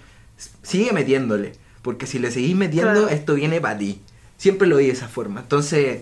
sigue 0.61 0.93
metiéndole, 0.93 1.53
porque 1.81 2.05
si 2.07 2.19
le 2.19 2.29
seguís 2.31 2.55
metiendo, 2.55 2.91
Claro. 2.93 3.09
esto 3.09 3.33
viene 3.33 3.59
para 3.61 3.77
ti. 3.79 3.99
Siempre 4.37 4.67
lo 4.67 4.77
vi 4.77 4.87
de 4.87 4.93
esa 4.93 5.07
forma. 5.07 5.41
Entonces, 5.41 6.01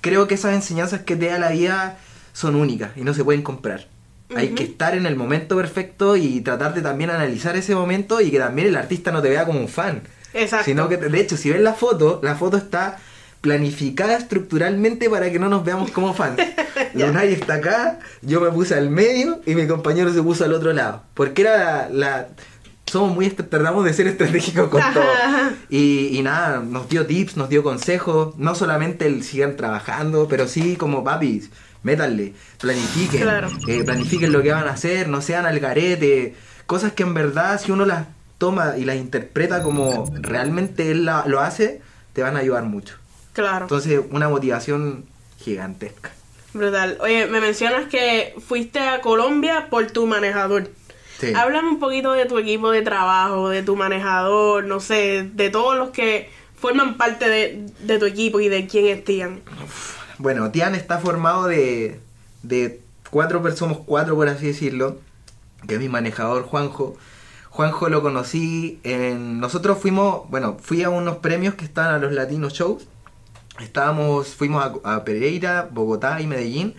creo 0.00 0.26
que 0.26 0.34
esas 0.34 0.54
enseñanzas 0.54 1.02
que 1.02 1.16
te 1.16 1.26
da 1.26 1.38
la 1.38 1.50
vida 1.50 1.98
son 2.32 2.54
únicas 2.56 2.90
y 2.96 3.02
no 3.02 3.14
se 3.14 3.24
pueden 3.24 3.42
comprar. 3.42 3.86
Hay 4.34 4.48
que 4.48 4.64
estar 4.64 4.96
en 4.96 5.06
el 5.06 5.16
momento 5.16 5.56
perfecto 5.56 6.16
y 6.16 6.40
tratar 6.40 6.74
de 6.74 6.82
también 6.82 7.10
analizar 7.10 7.56
ese 7.56 7.74
momento 7.74 8.20
y 8.20 8.30
que 8.30 8.38
también 8.38 8.68
el 8.68 8.76
artista 8.76 9.12
no 9.12 9.22
te 9.22 9.28
vea 9.28 9.44
como 9.44 9.60
un 9.60 9.68
fan. 9.68 10.02
Exacto. 10.32 10.64
Sino 10.64 10.88
que, 10.88 10.96
de 10.96 11.20
hecho, 11.20 11.36
si 11.36 11.50
ves 11.50 11.60
la 11.60 11.74
foto, 11.74 12.20
la 12.24 12.34
foto 12.34 12.56
está 12.56 12.98
planificada 13.42 14.16
estructuralmente 14.16 15.08
para 15.10 15.30
que 15.30 15.38
no 15.38 15.48
nos 15.50 15.64
veamos 15.64 15.90
como 15.90 16.14
fans. 16.14 16.40
Lunay 16.94 17.34
está 17.34 17.54
acá, 17.54 18.00
yo 18.22 18.40
me 18.40 18.50
puse 18.50 18.74
al 18.74 18.88
medio 18.90 19.40
y 19.46 19.54
mi 19.54 19.66
compañero 19.68 20.12
se 20.12 20.22
puso 20.22 20.44
al 20.44 20.54
otro 20.54 20.72
lado. 20.72 21.02
Porque 21.14 21.42
era 21.42 21.88
la... 21.90 21.90
la- 21.90 22.28
somos 22.86 23.14
muy... 23.14 23.28
tratamos 23.30 23.84
de 23.84 23.92
ser 23.92 24.06
estratégicos 24.06 24.68
con 24.68 24.80
todo. 24.92 25.04
y 25.70 26.20
nada, 26.22 26.60
nos 26.60 26.88
dio 26.88 27.06
tips, 27.06 27.36
nos 27.36 27.48
dio 27.48 27.62
consejos. 27.62 28.36
No 28.38 28.54
solamente 28.54 29.06
el 29.06 29.22
sigan 29.24 29.56
trabajando, 29.56 30.28
pero 30.28 30.46
sí 30.48 30.76
como 30.76 31.02
papis, 31.04 31.50
métanle, 31.82 32.34
planifiquen. 32.60 33.22
Claro. 33.22 33.48
eh, 33.68 33.82
planifiquen 33.84 34.32
lo 34.32 34.42
que 34.42 34.52
van 34.52 34.68
a 34.68 34.72
hacer, 34.72 35.08
no 35.08 35.20
sean 35.22 35.46
al 35.46 35.58
garete. 35.60 36.34
Cosas 36.66 36.92
que 36.92 37.02
en 37.02 37.14
verdad, 37.14 37.60
si 37.60 37.72
uno 37.72 37.84
las 37.84 38.06
toma 38.38 38.76
y 38.76 38.84
las 38.84 38.96
interpreta 38.96 39.62
como 39.62 40.10
realmente 40.14 40.90
él 40.90 41.04
la- 41.04 41.24
lo 41.26 41.40
hace, 41.40 41.80
te 42.12 42.22
van 42.22 42.36
a 42.36 42.40
ayudar 42.40 42.64
mucho. 42.64 42.96
Claro. 43.32 43.64
Entonces, 43.64 44.00
una 44.10 44.28
motivación 44.28 45.04
gigantesca. 45.40 46.10
Brutal. 46.52 46.98
Oye, 47.00 47.26
me 47.26 47.40
mencionas 47.40 47.86
que 47.88 48.34
fuiste 48.46 48.78
a 48.78 49.00
Colombia 49.00 49.66
por 49.70 49.86
tu 49.90 50.06
manejador. 50.06 50.70
Sí. 51.26 51.32
Háblame 51.34 51.68
un 51.68 51.78
poquito 51.78 52.12
de 52.12 52.26
tu 52.26 52.38
equipo 52.38 52.70
de 52.70 52.82
trabajo, 52.82 53.48
de 53.48 53.62
tu 53.62 53.76
manejador, 53.76 54.64
no 54.64 54.80
sé, 54.80 55.30
de 55.32 55.50
todos 55.50 55.76
los 55.76 55.90
que 55.90 56.30
forman 56.56 56.96
parte 56.96 57.28
de, 57.28 57.66
de 57.80 57.98
tu 57.98 58.06
equipo 58.06 58.40
y 58.40 58.48
de 58.48 58.66
quién 58.66 58.86
es 58.86 59.04
Tian. 59.04 59.40
Bueno, 60.18 60.50
Tian 60.50 60.74
está 60.74 60.98
formado 60.98 61.46
de, 61.46 62.00
de 62.42 62.80
cuatro 63.10 63.42
personas, 63.42 63.78
cuatro 63.84 64.14
por 64.14 64.28
así 64.28 64.46
decirlo, 64.46 64.98
que 65.66 65.74
es 65.74 65.80
mi 65.80 65.88
manejador 65.88 66.44
Juanjo. 66.44 66.96
Juanjo 67.50 67.88
lo 67.88 68.02
conocí 68.02 68.80
en... 68.82 69.38
Nosotros 69.40 69.78
fuimos, 69.78 70.28
bueno, 70.30 70.56
fui 70.60 70.82
a 70.82 70.90
unos 70.90 71.18
premios 71.18 71.54
que 71.54 71.64
están 71.64 71.94
a 71.94 71.98
los 71.98 72.12
Latino 72.12 72.48
Shows. 72.48 72.86
Estábamos, 73.60 74.34
fuimos 74.34 74.64
a, 74.84 74.96
a 74.96 75.04
Pereira, 75.04 75.68
Bogotá 75.70 76.20
y 76.20 76.26
Medellín. 76.26 76.74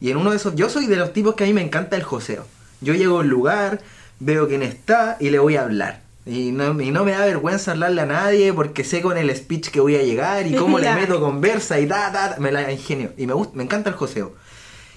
Y 0.00 0.10
en 0.10 0.16
uno 0.16 0.30
de 0.30 0.36
esos, 0.36 0.56
yo 0.56 0.68
soy 0.70 0.86
de 0.86 0.96
los 0.96 1.12
tipos 1.12 1.34
que 1.34 1.44
a 1.44 1.46
mí 1.46 1.52
me 1.52 1.62
encanta 1.62 1.96
el 1.96 2.02
joseo. 2.02 2.44
Yo 2.80 2.94
llego 2.94 3.16
a 3.16 3.20
un 3.20 3.28
lugar, 3.28 3.80
veo 4.20 4.48
quién 4.48 4.62
está 4.62 5.16
y 5.20 5.30
le 5.30 5.38
voy 5.38 5.56
a 5.56 5.62
hablar. 5.62 6.02
Y 6.26 6.52
no, 6.52 6.78
y 6.80 6.90
no 6.90 7.04
me 7.04 7.12
da 7.12 7.24
vergüenza 7.24 7.70
hablarle 7.72 8.02
a 8.02 8.06
nadie 8.06 8.52
porque 8.52 8.84
sé 8.84 9.00
con 9.00 9.16
el 9.16 9.34
speech 9.34 9.68
que 9.70 9.80
voy 9.80 9.96
a 9.96 10.02
llegar 10.02 10.46
y 10.46 10.54
cómo 10.54 10.78
le 10.78 10.92
meto 11.00 11.20
conversa 11.20 11.80
y 11.80 11.86
ta, 11.86 12.12
ta, 12.12 12.36
me 12.38 12.52
la 12.52 12.70
ingenio. 12.70 13.12
Y 13.16 13.26
me, 13.26 13.32
gusta, 13.32 13.56
me 13.56 13.62
encanta 13.64 13.88
el 13.90 13.96
joseo. 13.96 14.34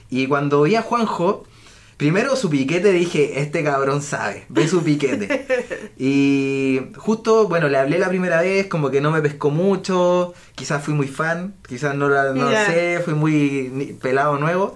Y 0.09 0.27
cuando 0.27 0.63
vi 0.63 0.75
a 0.75 0.81
Juanjo, 0.81 1.45
primero 1.95 2.35
su 2.35 2.49
piquete 2.49 2.91
dije, 2.91 3.39
este 3.39 3.63
cabrón 3.63 4.01
sabe, 4.01 4.43
ve 4.49 4.67
su 4.67 4.83
piquete. 4.83 5.45
y 5.97 6.81
justo, 6.97 7.47
bueno, 7.47 7.69
le 7.69 7.77
hablé 7.77 7.97
la 7.97 8.09
primera 8.09 8.41
vez, 8.41 8.67
como 8.67 8.89
que 8.91 8.99
no 8.99 9.09
me 9.11 9.21
pescó 9.21 9.51
mucho, 9.51 10.33
quizás 10.55 10.83
fui 10.83 10.93
muy 10.93 11.07
fan, 11.07 11.53
quizás 11.67 11.95
no, 11.95 12.09
la- 12.09 12.33
no 12.33 12.49
sé, 12.65 12.99
fui 13.05 13.13
muy 13.13 13.95
pelado 14.01 14.37
nuevo. 14.37 14.75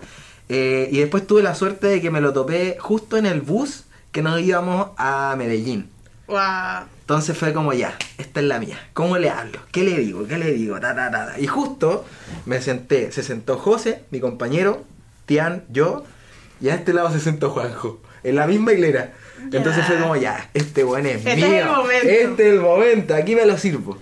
Eh, 0.49 0.89
y 0.91 0.99
después 0.99 1.25
tuve 1.25 1.41
la 1.41 1.55
suerte 1.55 1.88
de 1.88 2.01
que 2.01 2.12
me 2.12 2.21
lo 2.21 2.34
topé 2.34 2.77
justo 2.79 3.17
en 3.17 3.25
el 3.25 3.41
bus 3.41 3.86
que 4.12 4.21
nos 4.21 4.39
íbamos 4.39 4.89
a 4.97 5.36
Medellín. 5.38 5.89
Wow. 6.27 6.86
Entonces 7.01 7.38
fue 7.38 7.53
como 7.53 7.73
ya, 7.73 7.95
esta 8.17 8.39
es 8.39 8.45
la 8.47 8.60
mía. 8.60 8.79
¿Cómo 8.93 9.17
le 9.17 9.29
hablo? 9.29 9.60
¿Qué 9.71 9.84
le 9.84 9.99
digo? 9.99 10.25
¿Qué 10.27 10.38
le 10.38 10.51
digo? 10.53 10.79
Ta, 10.79 10.95
ta, 10.95 11.12
ta. 11.12 11.39
Y 11.39 11.45
justo 11.47 12.05
me 12.45 12.62
senté, 12.62 13.12
se 13.12 13.21
sentó 13.21 13.58
José, 13.58 14.03
mi 14.10 14.19
compañero, 14.19 14.84
Tian, 15.27 15.63
yo, 15.69 16.03
y 16.62 16.69
a 16.69 16.75
este 16.75 16.93
lado 16.93 17.12
se 17.12 17.19
sentó 17.19 17.51
Juanjo, 17.51 18.01
en 18.23 18.36
la 18.36 18.47
misma 18.47 18.73
hilera. 18.73 19.13
Entonces 19.51 19.86
fue 19.86 19.99
como 19.99 20.15
ya, 20.15 20.49
este 20.53 20.84
buen 20.84 21.05
es 21.05 21.17
Este 21.17 21.31
es 21.34 21.38
mío. 21.38 21.58
el 21.58 21.65
momento. 21.65 22.08
Este 22.08 22.47
es 22.47 22.53
el 22.53 22.62
momento, 22.62 23.15
aquí 23.15 23.36
me 23.36 23.45
lo 23.45 23.58
sirvo. 23.58 23.97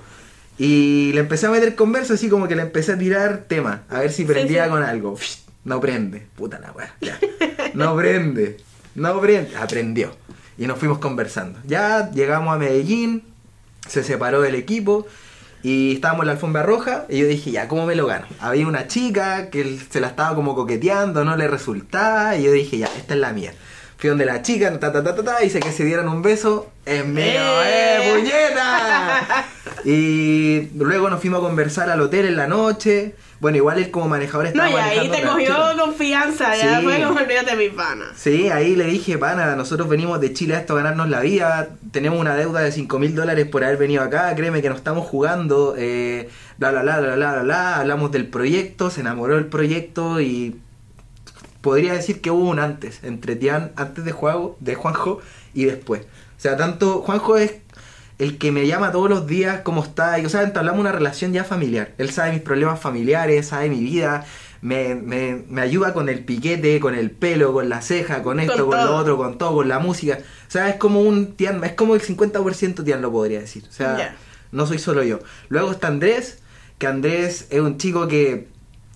Y 0.57 1.11
le 1.13 1.21
empecé 1.21 1.47
a 1.47 1.49
meter 1.49 1.75
conversa, 1.75 2.13
así 2.13 2.29
como 2.29 2.47
que 2.47 2.55
le 2.55 2.61
empecé 2.61 2.93
a 2.93 2.97
tirar 2.97 3.45
tema, 3.47 3.83
a 3.89 3.99
ver 3.99 4.11
si 4.11 4.23
prendía 4.23 4.65
sí. 4.65 4.69
con 4.69 4.83
algo. 4.83 5.17
No 5.65 5.79
prende, 5.79 6.27
puta 6.35 6.59
la 6.59 6.71
weá, 6.71 6.95
ya. 6.99 7.17
No 7.73 7.95
prende, 7.95 8.57
no 8.95 9.19
prende. 9.21 9.55
Aprendió. 9.55 10.15
Y 10.57 10.67
nos 10.67 10.77
fuimos 10.77 10.99
conversando. 10.99 11.59
Ya 11.65 12.11
llegamos 12.11 12.53
a 12.53 12.59
Medellín, 12.59 13.23
se 13.87 14.03
separó 14.03 14.41
del 14.41 14.55
equipo 14.55 15.07
y 15.63 15.93
estábamos 15.95 16.23
en 16.23 16.27
la 16.27 16.33
alfombra 16.33 16.63
roja 16.63 17.05
y 17.09 17.19
yo 17.19 17.27
dije, 17.27 17.51
ya, 17.51 17.67
¿cómo 17.67 17.85
me 17.85 17.95
lo 17.95 18.05
gano? 18.05 18.27
Había 18.39 18.67
una 18.67 18.87
chica 18.87 19.49
que 19.49 19.79
se 19.89 20.01
la 20.01 20.07
estaba 20.07 20.35
como 20.35 20.55
coqueteando, 20.55 21.23
no 21.23 21.37
le 21.37 21.47
resultaba 21.47 22.35
y 22.35 22.43
yo 22.43 22.51
dije, 22.51 22.77
ya, 22.77 22.87
esta 22.97 23.13
es 23.13 23.19
la 23.19 23.31
mía. 23.31 23.53
Fui 23.97 24.09
donde 24.09 24.25
la 24.25 24.41
chica, 24.41 24.77
ta, 24.79 24.91
ta, 24.91 25.01
ta, 25.01 25.15
ta, 25.15 25.23
ta, 25.23 25.43
hice 25.45 25.61
que 25.61 25.71
se 25.71 25.85
dieran 25.85 26.09
un 26.09 26.21
beso. 26.21 26.69
¡Es 26.85 27.05
mío, 27.05 27.23
¡Eh! 27.23 27.63
eh, 27.65 28.13
puñeta! 28.13 29.45
y 29.85 30.69
luego 30.75 31.09
nos 31.09 31.21
fuimos 31.21 31.39
a 31.39 31.43
conversar 31.43 31.89
al 31.89 32.01
hotel 32.01 32.25
en 32.25 32.35
la 32.35 32.47
noche. 32.47 33.15
Bueno, 33.43 33.57
igual 33.57 33.77
él 33.77 33.91
como 33.91 34.07
manejador 34.07 34.45
No, 34.55 34.63
estaba 34.63 34.95
y 34.95 34.99
ahí 34.99 35.09
te 35.09 35.21
cogió 35.21 35.53
confianza, 35.77 36.55
ya 36.55 36.79
Sí. 36.79 36.85
fue 36.85 37.03
como 37.03 37.19
olvídate 37.19 37.57
mi 37.57 37.67
pana. 37.67 38.05
Sí, 38.15 38.47
ahí 38.49 38.73
le 38.77 38.85
dije, 38.85 39.17
pana, 39.17 39.57
nosotros 39.57 39.89
venimos 39.89 40.21
de 40.21 40.31
Chile 40.31 40.55
a 40.55 40.59
esto 40.59 40.71
a 40.71 40.77
ganarnos 40.77 41.09
la 41.09 41.19
vida, 41.19 41.67
tenemos 41.91 42.21
una 42.21 42.35
deuda 42.35 42.61
de 42.61 42.71
5 42.71 42.99
mil 42.99 43.13
dólares 43.15 43.45
por 43.45 43.65
haber 43.65 43.75
venido 43.75 44.01
acá, 44.01 44.33
créeme 44.33 44.61
que 44.61 44.69
nos 44.69 44.77
estamos 44.77 45.05
jugando, 45.05 45.75
eh, 45.77 46.29
bla, 46.57 46.71
bla, 46.71 46.83
bla, 46.83 47.01
bla, 47.01 47.15
bla, 47.15 47.31
bla, 47.33 47.43
bla, 47.43 47.75
hablamos 47.81 48.13
del 48.13 48.27
proyecto, 48.27 48.89
se 48.89 49.01
enamoró 49.01 49.35
del 49.35 49.47
proyecto 49.47 50.21
y 50.21 50.55
podría 51.59 51.91
decir 51.91 52.21
que 52.21 52.31
hubo 52.31 52.49
un 52.49 52.59
antes, 52.59 53.03
entre 53.03 53.35
Tian, 53.35 53.73
antes 53.75 54.05
de, 54.05 54.13
Juago, 54.13 54.55
de 54.61 54.75
Juanjo 54.75 55.19
y 55.53 55.65
después. 55.65 56.03
O 56.37 56.41
sea, 56.43 56.55
tanto 56.55 57.01
Juanjo 57.01 57.35
es 57.35 57.55
el 58.19 58.37
que 58.37 58.51
me 58.51 58.67
llama 58.67 58.91
todos 58.91 59.09
los 59.09 59.27
días 59.27 59.61
cómo 59.63 59.83
está, 59.83 60.19
y 60.19 60.25
o 60.25 60.29
sea, 60.29 60.43
entablamos 60.43 60.79
una 60.79 60.91
relación 60.91 61.33
ya 61.33 61.43
familiar. 61.43 61.93
Él 61.97 62.11
sabe 62.11 62.33
mis 62.33 62.41
problemas 62.41 62.79
familiares, 62.79 63.47
sabe 63.47 63.69
mi 63.69 63.79
vida, 63.79 64.25
me, 64.61 64.95
me, 64.95 65.43
me 65.49 65.61
ayuda 65.61 65.93
con 65.93 66.07
el 66.07 66.23
piquete, 66.23 66.79
con 66.79 66.95
el 66.95 67.11
pelo, 67.11 67.51
con 67.51 67.67
la 67.67 67.81
ceja, 67.81 68.23
con 68.23 68.39
esto, 68.39 68.65
Con 68.65 68.77
con, 68.77 68.85
lo 68.85 68.95
otro, 68.95 69.17
con 69.17 69.37
todo, 69.37 69.55
con 69.55 69.67
la 69.67 69.79
música. 69.79 70.19
O 70.47 70.51
sea, 70.51 70.69
es 70.69 70.75
como 70.77 71.01
un 71.01 71.33
Tian, 71.35 71.63
es 71.63 71.73
como 71.73 71.95
el 71.95 72.01
50% 72.01 72.83
Tian 72.85 73.01
lo 73.01 73.11
podría 73.11 73.41
decir. 73.41 73.65
O 73.69 73.73
sea, 73.73 74.15
no 74.51 74.65
soy 74.65 74.79
solo 74.79 75.03
yo. 75.03 75.19
Luego 75.49 75.71
está 75.71 75.87
Andrés, 75.87 76.39
que 76.77 76.87
Andrés 76.87 77.47
es 77.49 77.59
un 77.59 77.77
chico 77.77 78.07
que 78.07 78.47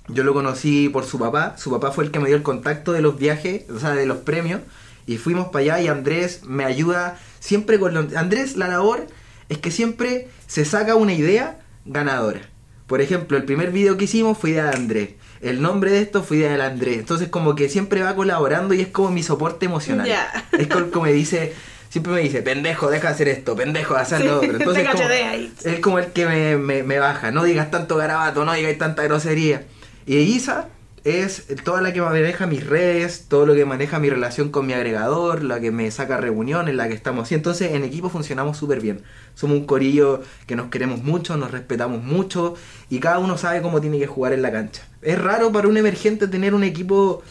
yo 0.08 0.23
lo 0.23 0.34
conocí 0.34 0.88
por 0.88 1.03
su 1.03 1.19
papá. 1.19 1.58
Su 1.58 1.69
papá 1.69 1.91
fue 1.91 2.06
el 2.06 2.12
que 2.12 2.19
me 2.19 2.27
dio 2.27 2.38
el 2.38 2.43
contacto 2.43 2.93
de 2.93 3.01
los 3.01 3.17
viajes, 3.17 3.69
o 3.69 3.80
sea, 3.80 3.91
de 3.91 4.06
los 4.06 4.19
premios. 4.19 4.62
Y 5.07 5.17
fuimos 5.17 5.47
para 5.47 5.63
allá 5.63 5.81
y 5.81 5.87
Andrés 5.87 6.41
me 6.45 6.65
ayuda 6.65 7.17
siempre 7.39 7.79
con 7.79 7.93
lo... 7.95 8.07
Andrés, 8.19 8.55
la 8.57 8.67
labor 8.67 9.07
es 9.49 9.57
que 9.57 9.71
siempre 9.71 10.27
se 10.45 10.65
saca 10.65 10.93
una 10.95 11.13
idea 11.13 11.59
ganadora. 11.85 12.41
Por 12.85 13.01
ejemplo, 13.01 13.37
el 13.37 13.43
primer 13.45 13.71
video 13.71 13.97
que 13.97 14.03
hicimos 14.05 14.37
fue 14.37 14.51
idea 14.51 14.65
de 14.65 14.75
Andrés. 14.77 15.09
El 15.41 15.61
nombre 15.61 15.91
de 15.91 16.01
esto 16.01 16.23
fue 16.23 16.37
idea 16.37 16.51
del 16.51 16.61
Andrés. 16.61 16.97
Entonces 16.99 17.29
como 17.29 17.55
que 17.55 17.69
siempre 17.69 18.01
va 18.03 18.15
colaborando 18.15 18.73
y 18.73 18.81
es 18.81 18.87
como 18.89 19.09
mi 19.09 19.23
soporte 19.23 19.65
emocional. 19.65 20.05
Ya. 20.07 20.29
Es 20.51 20.67
como, 20.67 20.91
como 20.91 21.05
me 21.05 21.13
dice... 21.13 21.53
Siempre 21.89 22.11
me 22.11 22.19
dice, 22.19 22.41
pendejo, 22.41 22.89
deja 22.89 23.07
de 23.07 23.13
hacer 23.13 23.27
esto, 23.29 23.55
pendejo, 23.55 23.93
de 23.95 24.01
hacer 24.01 24.19
Sí, 24.21 24.27
lo 24.27 24.37
otro. 24.39 24.51
Entonces, 24.57 24.83
como, 24.85 24.97
cachetea 24.99 25.31
ahí. 25.31 25.53
es 25.63 25.79
como 25.79 25.99
el 25.99 26.07
que 26.07 26.25
me, 26.25 26.57
me- 26.57 26.83
me 26.83 26.99
baja. 26.99 27.31
No 27.31 27.45
digas 27.45 27.71
tanto 27.71 27.95
garabato, 27.95 28.43
no 28.43 28.51
digas 28.53 28.77
tanta 28.77 29.03
grosería. 29.03 29.63
Y 30.05 30.17
Isa 30.17 30.67
es 31.07 31.45
toda 31.63 31.81
la 31.81 31.93
que 31.93 32.01
maneja 32.01 32.47
mis 32.47 32.65
redes, 32.65 33.25
todo 33.29 33.45
lo 33.45 33.55
que 33.55 33.65
maneja 33.65 33.99
mi 33.99 34.09
relación 34.09 34.49
con 34.49 34.65
mi 34.65 34.73
agregador, 34.73 35.43
la 35.43 35.59
que 35.59 35.71
me 35.71 35.89
saca 35.91 36.17
reuniones, 36.17 36.75
la 36.75 36.87
que 36.87 36.93
estamos 36.93 37.23
así. 37.23 37.35
Entonces, 37.35 37.71
en 37.73 37.83
equipo 37.83 38.09
funcionamos 38.09 38.57
súper 38.57 38.81
bien. 38.81 39.01
Somos 39.35 39.57
un 39.57 39.65
corillo 39.65 40.21
que 40.47 40.55
nos 40.55 40.67
queremos 40.69 41.03
mucho, 41.03 41.37
nos 41.37 41.51
respetamos 41.51 42.03
mucho 42.03 42.55
y 42.89 42.99
cada 42.99 43.19
uno 43.19 43.37
sabe 43.37 43.61
cómo 43.61 43.79
tiene 43.81 43.99
que 43.99 44.07
jugar 44.07 44.33
en 44.33 44.41
la 44.41 44.51
cancha. 44.51 44.83
Es 45.01 45.17
raro 45.21 45.51
para 45.51 45.67
un 45.67 45.77
emergente 45.77 46.27
tener 46.27 46.53
un 46.53 46.63
equipo 46.63 47.21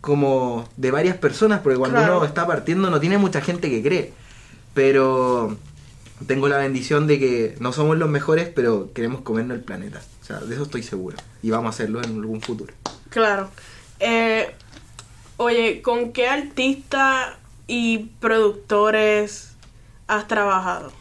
como 0.00 0.68
de 0.76 0.90
varias 0.90 1.16
personas, 1.16 1.60
porque 1.60 1.78
cuando 1.78 1.98
Claro. 1.98 2.18
uno 2.18 2.26
está 2.26 2.46
partiendo 2.46 2.88
no 2.90 3.00
tiene 3.00 3.18
mucha 3.18 3.40
gente 3.40 3.68
que 3.68 3.82
cree. 3.82 4.12
Pero 4.74 5.56
tengo 6.26 6.48
la 6.48 6.58
bendición 6.58 7.06
de 7.06 7.18
que 7.18 7.56
no 7.60 7.72
somos 7.72 7.96
los 7.98 8.08
mejores, 8.08 8.48
pero 8.54 8.92
queremos 8.92 9.22
comernos 9.22 9.56
el 9.56 9.64
planeta. 9.64 10.00
O 10.22 10.24
sea, 10.24 10.40
de 10.40 10.54
eso 10.54 10.64
estoy 10.64 10.82
seguro. 10.82 11.16
Y 11.42 11.50
vamos 11.50 11.66
a 11.66 11.70
hacerlo 11.70 12.00
en 12.02 12.16
algún 12.18 12.40
futuro. 12.40 12.72
Claro. 13.10 13.48
Eh, 14.00 14.50
oye, 15.36 15.82
¿con 15.82 16.12
qué 16.12 16.28
artistas 16.28 17.34
y 17.66 18.10
productores 18.20 19.52
has 20.06 20.26
trabajado? 20.28 20.92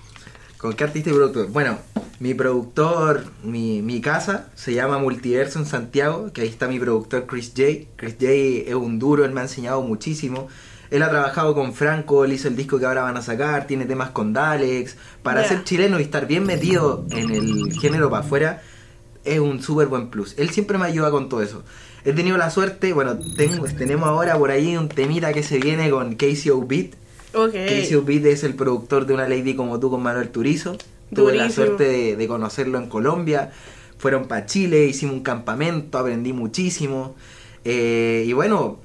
¿Con 0.57 0.73
qué 0.73 0.83
artista 0.85 1.09
y 1.09 1.13
productor? 1.13 1.47
Bueno, 1.49 1.77
mi 2.19 2.33
productor, 2.33 3.25
mi, 3.43 3.81
mi 3.81 4.01
casa, 4.01 4.47
se 4.55 4.73
llama 4.73 4.97
Multiverso 4.97 5.59
en 5.59 5.65
Santiago, 5.65 6.31
que 6.33 6.41
ahí 6.41 6.47
está 6.47 6.67
mi 6.67 6.79
productor 6.79 7.27
Chris 7.27 7.53
J. 7.55 7.87
Chris 7.95 8.15
J 8.19 8.27
es 8.69 8.73
un 8.75 8.97
duro, 8.97 9.23
él 9.23 9.31
me 9.31 9.41
ha 9.41 9.43
enseñado 9.43 9.81
muchísimo. 9.81 10.47
Él 10.89 11.03
ha 11.03 11.09
trabajado 11.09 11.53
con 11.53 11.73
Franco, 11.73 12.23
él 12.23 12.31
hizo 12.33 12.47
el 12.47 12.55
disco 12.55 12.79
que 12.79 12.85
ahora 12.85 13.03
van 13.03 13.17
a 13.17 13.21
sacar, 13.21 13.67
tiene 13.67 13.85
temas 13.85 14.09
con 14.11 14.31
Dalex. 14.33 14.95
Para 15.21 15.41
Ya. 15.43 15.49
ser 15.49 15.63
chileno 15.65 15.99
y 15.99 16.03
estar 16.03 16.25
bien 16.27 16.45
metido 16.45 17.05
en 17.11 17.29
el 17.29 17.73
género 17.79 18.09
para 18.09 18.23
afuera, 18.25 18.61
es 19.25 19.39
un 19.39 19.61
súper 19.61 19.87
buen 19.87 20.09
plus. 20.09 20.33
Él 20.37 20.49
siempre 20.49 20.77
me 20.77 20.85
ayuda 20.85 21.11
con 21.11 21.27
todo 21.27 21.41
eso. 21.43 21.63
He 22.05 22.13
tenido 22.13 22.37
la 22.37 22.49
suerte, 22.49 22.93
bueno, 22.93 23.19
tengo, 23.35 23.65
tenemos 23.65 24.07
ahora 24.07 24.37
por 24.37 24.51
ahí 24.51 24.77
un 24.77 24.87
temita 24.89 25.33
que 25.33 25.43
se 25.43 25.59
viene 25.59 25.89
con 25.89 26.15
KCO 26.15 26.65
Beat. 26.65 26.93
Ok. 27.33 27.53
Casey 27.53 28.01
Beat 28.03 28.25
es 28.25 28.43
el 28.43 28.55
productor 28.55 29.05
de 29.05 29.13
una 29.13 29.27
lady 29.27 29.55
como 29.55 29.79
tú 29.79 29.89
con 29.89 30.01
Manuel 30.01 30.29
Turizo. 30.29 30.77
Tuve 31.13 31.35
la 31.35 31.49
suerte 31.49 31.85
de, 31.85 32.15
de 32.15 32.27
conocerlo 32.27 32.77
en 32.77 32.87
Colombia. 32.87 33.51
Fueron 33.97 34.27
para 34.27 34.45
Chile, 34.45 34.85
hicimos 34.85 35.15
un 35.15 35.23
campamento, 35.23 35.97
aprendí 35.97 36.33
muchísimo. 36.33 37.15
Eh, 37.63 38.23
y 38.25 38.33
bueno, 38.33 38.79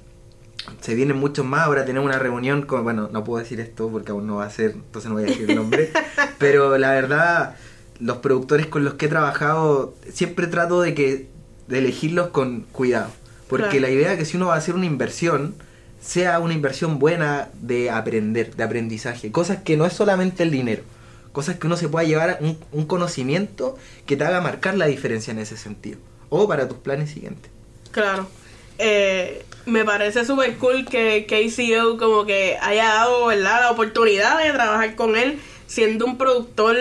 se 0.80 0.94
vienen 0.94 1.16
muchos 1.16 1.44
más. 1.44 1.66
Ahora 1.66 1.84
tenemos 1.84 2.08
una 2.08 2.18
reunión 2.18 2.62
con. 2.62 2.84
Bueno, 2.84 3.08
no 3.12 3.24
puedo 3.24 3.42
decir 3.42 3.60
esto 3.60 3.88
porque 3.88 4.12
aún 4.12 4.26
no 4.26 4.36
va 4.36 4.46
a 4.46 4.50
ser, 4.50 4.72
entonces 4.72 5.08
no 5.08 5.16
voy 5.16 5.24
a 5.24 5.26
decir 5.26 5.50
el 5.50 5.56
nombre. 5.56 5.90
pero 6.38 6.78
la 6.78 6.92
verdad, 6.92 7.56
los 8.00 8.18
productores 8.18 8.66
con 8.66 8.84
los 8.84 8.94
que 8.94 9.06
he 9.06 9.08
trabajado, 9.08 9.94
siempre 10.12 10.46
trato 10.46 10.80
de 10.80 10.94
que 10.94 11.28
de 11.72 11.78
elegirlos 11.78 12.28
con 12.28 12.60
cuidado. 12.72 13.10
Porque 13.48 13.78
Claro. 13.78 13.80
la 13.80 13.90
idea 13.90 14.12
es 14.12 14.18
que 14.18 14.24
si 14.24 14.36
uno 14.36 14.46
va 14.46 14.54
a 14.54 14.58
hacer 14.58 14.74
una 14.74 14.86
inversión, 14.86 15.54
sea 16.00 16.38
una 16.38 16.54
inversión 16.54 16.98
buena 16.98 17.48
de 17.60 17.90
aprender, 17.90 18.54
de 18.54 18.62
aprendizaje. 18.64 19.32
Cosas 19.32 19.58
que 19.64 19.76
no 19.76 19.84
es 19.86 19.92
solamente 19.92 20.42
el 20.42 20.50
dinero. 20.50 20.82
Cosas 21.32 21.56
que 21.58 21.66
uno 21.66 21.76
se 21.76 21.88
pueda 21.88 22.06
llevar 22.06 22.38
un, 22.40 22.58
un 22.72 22.86
conocimiento 22.86 23.76
que 24.06 24.16
te 24.16 24.24
haga 24.24 24.40
marcar 24.40 24.76
la 24.76 24.86
diferencia 24.86 25.30
en 25.32 25.38
ese 25.38 25.56
sentido. 25.56 25.98
O 26.28 26.46
para 26.46 26.68
tus 26.68 26.78
planes 26.78 27.10
siguientes. 27.10 27.50
Claro. 27.90 28.26
Eh, 28.78 29.44
me 29.66 29.84
parece 29.84 30.24
súper 30.24 30.56
cool 30.56 30.84
que 30.86 31.26
KCO 31.26 31.96
como 31.98 32.26
que 32.26 32.58
haya 32.60 32.84
dado, 32.84 33.26
¿verdad? 33.26 33.60
La 33.60 33.70
oportunidad 33.70 34.42
de 34.44 34.50
trabajar 34.52 34.94
con 34.96 35.16
él 35.16 35.38
siendo 35.66 36.04
un 36.04 36.18
productor, 36.18 36.76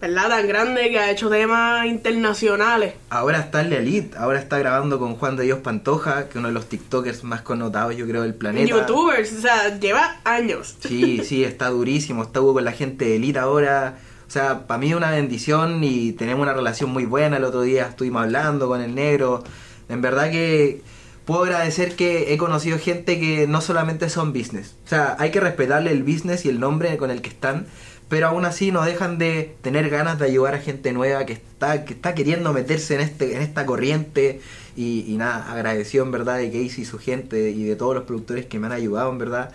¿verdad? 0.00 0.28
Tan 0.30 0.48
grande 0.48 0.88
que 0.90 0.98
ha 0.98 1.10
hecho 1.10 1.28
temas 1.28 1.84
internacionales. 1.86 2.94
Ahora 3.10 3.38
está 3.40 3.60
en 3.60 3.70
la 3.70 3.76
Elite, 3.76 4.16
ahora 4.16 4.38
está 4.38 4.58
grabando 4.58 4.98
con 4.98 5.16
Juan 5.16 5.36
de 5.36 5.44
Dios 5.44 5.58
Pantoja, 5.58 6.24
que 6.24 6.30
es 6.30 6.36
uno 6.36 6.48
de 6.48 6.54
los 6.54 6.68
TikTokers 6.68 7.22
más 7.24 7.42
connotados, 7.42 7.94
yo 7.96 8.06
creo, 8.06 8.22
del 8.22 8.34
planeta. 8.34 8.66
Youtubers, 8.66 9.32
o 9.32 9.40
sea, 9.40 9.78
lleva 9.78 10.20
años. 10.24 10.76
Sí, 10.80 11.22
sí, 11.24 11.44
está 11.44 11.68
durísimo. 11.68 12.22
Estuvo 12.22 12.54
con 12.54 12.64
la 12.64 12.72
gente 12.72 13.04
de 13.04 13.16
Elite 13.16 13.38
ahora. 13.38 13.98
O 14.26 14.30
sea, 14.30 14.66
para 14.66 14.78
mí 14.78 14.90
es 14.90 14.96
una 14.96 15.10
bendición 15.10 15.82
y 15.84 16.12
tenemos 16.12 16.42
una 16.42 16.54
relación 16.54 16.90
muy 16.90 17.04
buena. 17.04 17.36
El 17.36 17.44
otro 17.44 17.62
día 17.62 17.86
estuvimos 17.88 18.22
hablando 18.22 18.68
con 18.68 18.80
el 18.80 18.94
negro. 18.94 19.44
En 19.88 20.00
verdad 20.00 20.30
que 20.30 20.82
puedo 21.24 21.42
agradecer 21.42 21.94
que 21.96 22.32
he 22.32 22.38
conocido 22.38 22.78
gente 22.78 23.20
que 23.20 23.46
no 23.46 23.60
solamente 23.60 24.08
son 24.08 24.32
business. 24.32 24.76
O 24.86 24.88
sea, 24.88 25.16
hay 25.18 25.30
que 25.30 25.40
respetarle 25.40 25.90
el 25.90 26.04
business 26.04 26.44
y 26.46 26.48
el 26.48 26.60
nombre 26.60 26.96
con 26.96 27.10
el 27.10 27.20
que 27.20 27.28
están. 27.28 27.66
Pero 28.10 28.26
aún 28.28 28.44
así 28.44 28.72
no 28.72 28.82
dejan 28.82 29.16
de 29.16 29.56
tener 29.62 29.88
ganas 29.88 30.18
de 30.18 30.26
ayudar 30.26 30.54
a 30.54 30.58
gente 30.58 30.92
nueva 30.92 31.24
que 31.24 31.32
está, 31.32 31.84
que 31.86 31.94
está 31.94 32.14
queriendo 32.14 32.52
meterse 32.52 32.96
en, 32.96 33.00
este, 33.00 33.34
en 33.36 33.40
esta 33.40 33.64
corriente. 33.64 34.42
Y, 34.76 35.04
y 35.08 35.16
nada, 35.16 35.50
agradecido 35.50 36.04
en 36.04 36.10
verdad 36.10 36.36
de 36.38 36.46
Casey 36.48 36.82
y 36.82 36.84
su 36.84 36.98
gente 36.98 37.50
y 37.50 37.64
de 37.64 37.76
todos 37.76 37.94
los 37.94 38.04
productores 38.04 38.46
que 38.46 38.58
me 38.58 38.66
han 38.66 38.72
ayudado 38.72 39.10
en 39.10 39.18
verdad 39.18 39.52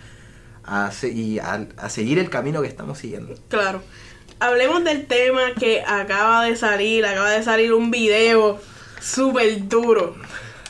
a, 0.64 0.92
se- 0.92 1.10
y 1.12 1.38
a, 1.40 1.68
a 1.78 1.90
seguir 1.90 2.18
el 2.18 2.30
camino 2.30 2.62
que 2.62 2.68
estamos 2.68 2.98
siguiendo. 2.98 3.36
Claro. 3.50 3.82
Hablemos 4.40 4.84
del 4.84 5.06
tema 5.06 5.54
que 5.58 5.82
acaba 5.86 6.44
de 6.46 6.56
salir, 6.56 7.06
acaba 7.06 7.30
de 7.32 7.44
salir 7.44 7.72
un 7.74 7.92
video 7.92 8.60
súper 9.00 9.68
duro. 9.68 10.16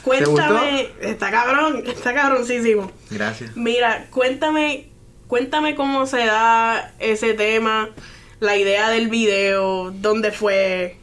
Cuéntame, 0.04 0.90
está 1.02 1.32
cabrón, 1.32 1.84
está 1.88 2.14
cabroncísimo. 2.14 2.92
Gracias. 3.10 3.56
Mira, 3.58 4.08
cuéntame, 4.12 4.90
cuéntame 5.28 5.76
cómo 5.76 6.06
se 6.06 6.26
da 6.26 6.94
ese 7.00 7.34
tema, 7.34 7.90
la 8.40 8.58
idea 8.58 8.90
del 8.90 9.10
video, 9.10 9.92
dónde 9.92 10.32
fue. 10.32 10.98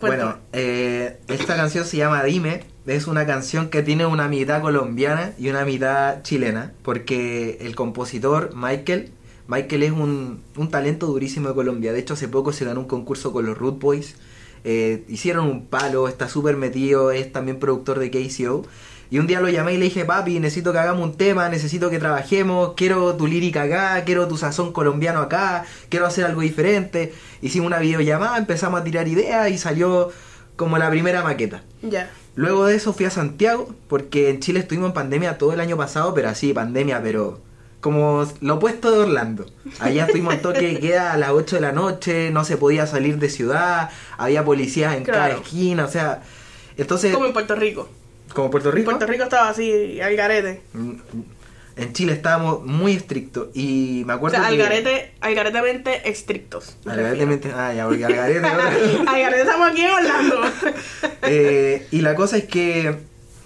Bueno, 0.00 0.38
eh, 0.52 1.18
esta 1.28 1.56
canción 1.56 1.84
se 1.84 1.96
llama 1.96 2.22
Dime. 2.24 2.64
Es 2.86 3.06
una 3.06 3.24
canción 3.24 3.70
que 3.70 3.82
tiene 3.82 4.04
una 4.04 4.28
mitad 4.28 4.60
colombiana 4.60 5.32
y 5.38 5.48
una 5.48 5.64
mitad 5.64 6.22
chilena. 6.22 6.72
Porque 6.82 7.58
el 7.62 7.74
compositor 7.74 8.50
Michael, 8.54 9.10
Michael 9.48 9.82
es 9.82 9.92
un, 9.92 10.42
un 10.56 10.70
talento 10.70 11.06
durísimo 11.06 11.48
de 11.48 11.54
Colombia. 11.54 11.92
De 11.92 12.00
hecho, 12.00 12.14
hace 12.14 12.28
poco 12.28 12.52
se 12.52 12.66
ganó 12.66 12.80
un 12.80 12.86
concurso 12.86 13.32
con 13.32 13.46
los 13.46 13.56
Root 13.56 13.80
Boys. 13.80 14.16
Eh, 14.64 15.04
hicieron 15.08 15.46
un 15.46 15.66
palo, 15.66 16.08
está 16.08 16.28
súper 16.28 16.56
metido, 16.56 17.12
es 17.12 17.32
también 17.32 17.58
productor 17.58 17.98
de 17.98 18.10
KCO. 18.10 18.64
Y 19.10 19.18
un 19.18 19.26
día 19.26 19.40
lo 19.40 19.48
llamé 19.48 19.74
y 19.74 19.76
le 19.76 19.84
dije, 19.84 20.04
papi, 20.04 20.40
necesito 20.40 20.72
que 20.72 20.78
hagamos 20.78 21.04
un 21.04 21.16
tema, 21.16 21.48
necesito 21.48 21.90
que 21.90 21.98
trabajemos, 21.98 22.72
quiero 22.74 23.14
tu 23.14 23.26
lírica 23.26 23.62
acá, 23.62 24.02
quiero 24.04 24.26
tu 24.26 24.36
sazón 24.36 24.72
colombiano 24.72 25.20
acá, 25.20 25.64
quiero 25.88 26.06
hacer 26.06 26.24
algo 26.24 26.40
diferente. 26.40 27.12
Hicimos 27.42 27.66
una 27.66 27.78
videollamada, 27.78 28.38
empezamos 28.38 28.80
a 28.80 28.84
tirar 28.84 29.06
ideas 29.06 29.50
y 29.50 29.58
salió 29.58 30.10
como 30.56 30.78
la 30.78 30.90
primera 30.90 31.22
maqueta. 31.22 31.62
ya. 31.82 32.10
Luego 32.36 32.66
de 32.66 32.74
eso 32.74 32.92
fui 32.92 33.06
a 33.06 33.10
Santiago, 33.10 33.72
porque 33.86 34.30
en 34.30 34.40
Chile 34.40 34.58
estuvimos 34.58 34.88
en 34.88 34.94
pandemia 34.94 35.38
todo 35.38 35.52
el 35.52 35.60
año 35.60 35.76
pasado, 35.76 36.14
pero 36.14 36.28
así, 36.28 36.52
pandemia, 36.52 37.00
pero 37.00 37.38
como 37.84 38.26
lo 38.40 38.54
opuesto 38.54 38.90
de 38.90 38.98
Orlando. 39.00 39.44
Allá 39.78 40.06
estuvimos 40.06 40.32
en 40.32 40.40
toque 40.40 40.78
queda 40.80 41.12
a 41.12 41.18
las 41.18 41.32
8 41.32 41.56
de 41.56 41.60
la 41.60 41.72
noche, 41.72 42.30
no 42.30 42.42
se 42.46 42.56
podía 42.56 42.86
salir 42.86 43.18
de 43.18 43.28
ciudad, 43.28 43.90
había 44.16 44.42
policías 44.42 44.96
en 44.96 45.04
cada 45.04 45.28
esquina, 45.32 45.84
o 45.84 45.88
sea, 45.88 46.22
entonces, 46.78 47.12
Como 47.12 47.26
en 47.26 47.34
Puerto 47.34 47.54
Rico. 47.54 47.86
como 48.32 48.50
Puerto 48.50 48.70
Rico, 48.70 48.86
Puerto 48.90 49.06
Rico 49.06 49.24
estaba 49.24 49.50
así, 49.50 50.00
al 50.00 50.16
garete. 50.16 50.62
mm, 50.72 50.92
en 51.76 51.92
Chile 51.92 52.14
estábamos 52.14 52.64
muy 52.64 52.92
estrictos 52.94 53.48
y 53.52 54.02
me 54.06 54.14
O 54.14 54.16
acuerdo 54.16 54.38
sea, 54.38 54.46
al 54.46 54.56
que- 54.56 54.62
garete, 54.62 55.12
al 55.20 55.34
garetemente 55.34 56.08
estrictos. 56.08 56.76
me 56.86 56.92
Algaretemente- 56.92 57.52
ah, 57.54 57.74
ya, 57.74 57.84
porque 57.86 58.06
Algarete- 58.06 58.40
refiero. 58.40 59.00
al 59.10 59.20
garete 59.20 59.40
estamos 59.42 59.70
aquí 59.70 59.82
en 59.82 59.90
Orlando. 59.90 60.40
Eh, 61.26 61.86
y 61.90 62.00
la 62.02 62.14
cosa 62.14 62.36
es 62.38 62.44
que 62.44 62.96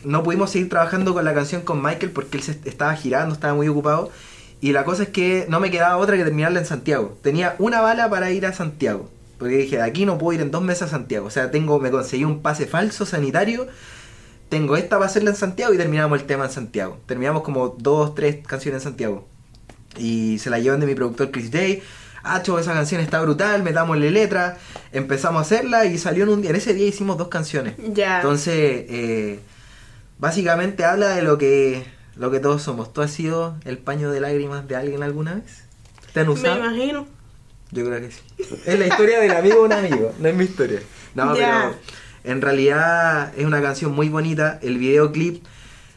no 0.04 0.22
pudimos 0.22 0.50
seguir 0.50 0.68
trabajando 0.68 1.12
con 1.14 1.24
la 1.24 1.34
canción 1.34 1.62
con 1.62 1.82
Michael 1.82 2.10
porque 2.12 2.36
él 2.36 2.42
se 2.42 2.52
estaba 2.64 2.94
girando, 2.94 3.34
estaba 3.34 3.54
muy 3.54 3.68
ocupado. 3.68 4.10
Y 4.60 4.72
la 4.72 4.84
cosa 4.84 5.04
es 5.04 5.08
que 5.10 5.46
no 5.48 5.60
me 5.60 5.70
quedaba 5.70 5.96
otra 5.96 6.16
que 6.16 6.24
terminarla 6.24 6.58
en 6.58 6.66
Santiago. 6.66 7.16
Tenía 7.22 7.54
una 7.58 7.80
bala 7.80 8.10
para 8.10 8.30
ir 8.30 8.44
a 8.46 8.52
Santiago. 8.52 9.08
Porque 9.38 9.56
dije, 9.56 9.76
de 9.76 9.82
aquí 9.82 10.04
no 10.04 10.18
puedo 10.18 10.34
ir 10.34 10.40
en 10.40 10.50
dos 10.50 10.62
meses 10.62 10.82
a 10.84 10.88
Santiago. 10.88 11.26
O 11.26 11.30
sea, 11.30 11.50
tengo, 11.50 11.78
me 11.78 11.90
conseguí 11.90 12.24
un 12.24 12.42
pase 12.42 12.66
falso 12.66 13.06
sanitario. 13.06 13.68
Tengo 14.48 14.76
esta 14.76 14.96
para 14.96 15.06
hacerla 15.06 15.30
en 15.30 15.36
Santiago 15.36 15.72
y 15.72 15.76
terminamos 15.76 16.20
el 16.20 16.26
tema 16.26 16.46
en 16.46 16.50
Santiago. 16.50 16.98
Terminamos 17.06 17.42
como 17.42 17.68
dos, 17.78 18.14
tres 18.14 18.44
canciones 18.44 18.82
en 18.82 18.84
Santiago. 18.90 19.28
Y 19.96 20.38
se 20.38 20.50
la 20.50 20.58
llevan 20.58 20.80
de 20.80 20.86
mi 20.86 20.94
productor 20.94 21.30
Chris 21.30 21.52
Day. 21.52 21.82
Ah, 22.24 22.42
chavo, 22.42 22.58
esa 22.58 22.72
canción 22.72 23.00
está 23.00 23.20
brutal, 23.20 23.62
metámosle 23.62 24.10
letra. 24.10 24.58
Empezamos 24.92 25.38
a 25.38 25.42
hacerla 25.42 25.84
y 25.84 25.98
salió 25.98 26.24
en 26.24 26.30
un 26.30 26.42
día. 26.42 26.50
En 26.50 26.56
ese 26.56 26.74
día 26.74 26.86
hicimos 26.86 27.16
dos 27.16 27.28
canciones. 27.28 27.74
ya. 27.94 28.16
Entonces, 28.16 28.54
eh, 28.88 29.40
básicamente 30.18 30.84
habla 30.84 31.10
de 31.10 31.22
lo 31.22 31.38
que, 31.38 31.84
lo 32.18 32.30
que 32.30 32.40
todos 32.40 32.62
somos. 32.62 32.92
¿Tú 32.92 33.00
has 33.00 33.10
sido 33.10 33.56
el 33.64 33.78
paño 33.78 34.10
de 34.10 34.20
lágrimas 34.20 34.66
de 34.68 34.76
alguien 34.76 35.02
alguna 35.02 35.34
vez? 35.36 35.64
¿Te 36.12 36.20
han 36.20 36.26
me 36.26 36.32
usado? 36.34 36.58
imagino. 36.58 37.06
Yo 37.70 37.84
creo 37.84 38.00
que 38.00 38.10
sí. 38.10 38.20
Es 38.66 38.78
la 38.78 38.86
historia 38.86 39.20
del 39.20 39.32
amigo 39.32 39.56
de 39.56 39.62
un 39.62 39.72
amigo, 39.72 40.12
no 40.18 40.28
es 40.28 40.34
mi 40.34 40.44
historia. 40.44 40.80
No, 41.14 41.36
Ya. 41.36 41.72
pero 42.24 42.32
en 42.34 42.40
realidad 42.42 43.32
es 43.36 43.44
una 43.44 43.60
canción 43.62 43.92
muy 43.92 44.08
bonita. 44.08 44.58
El 44.62 44.78
videoclip. 44.78 45.44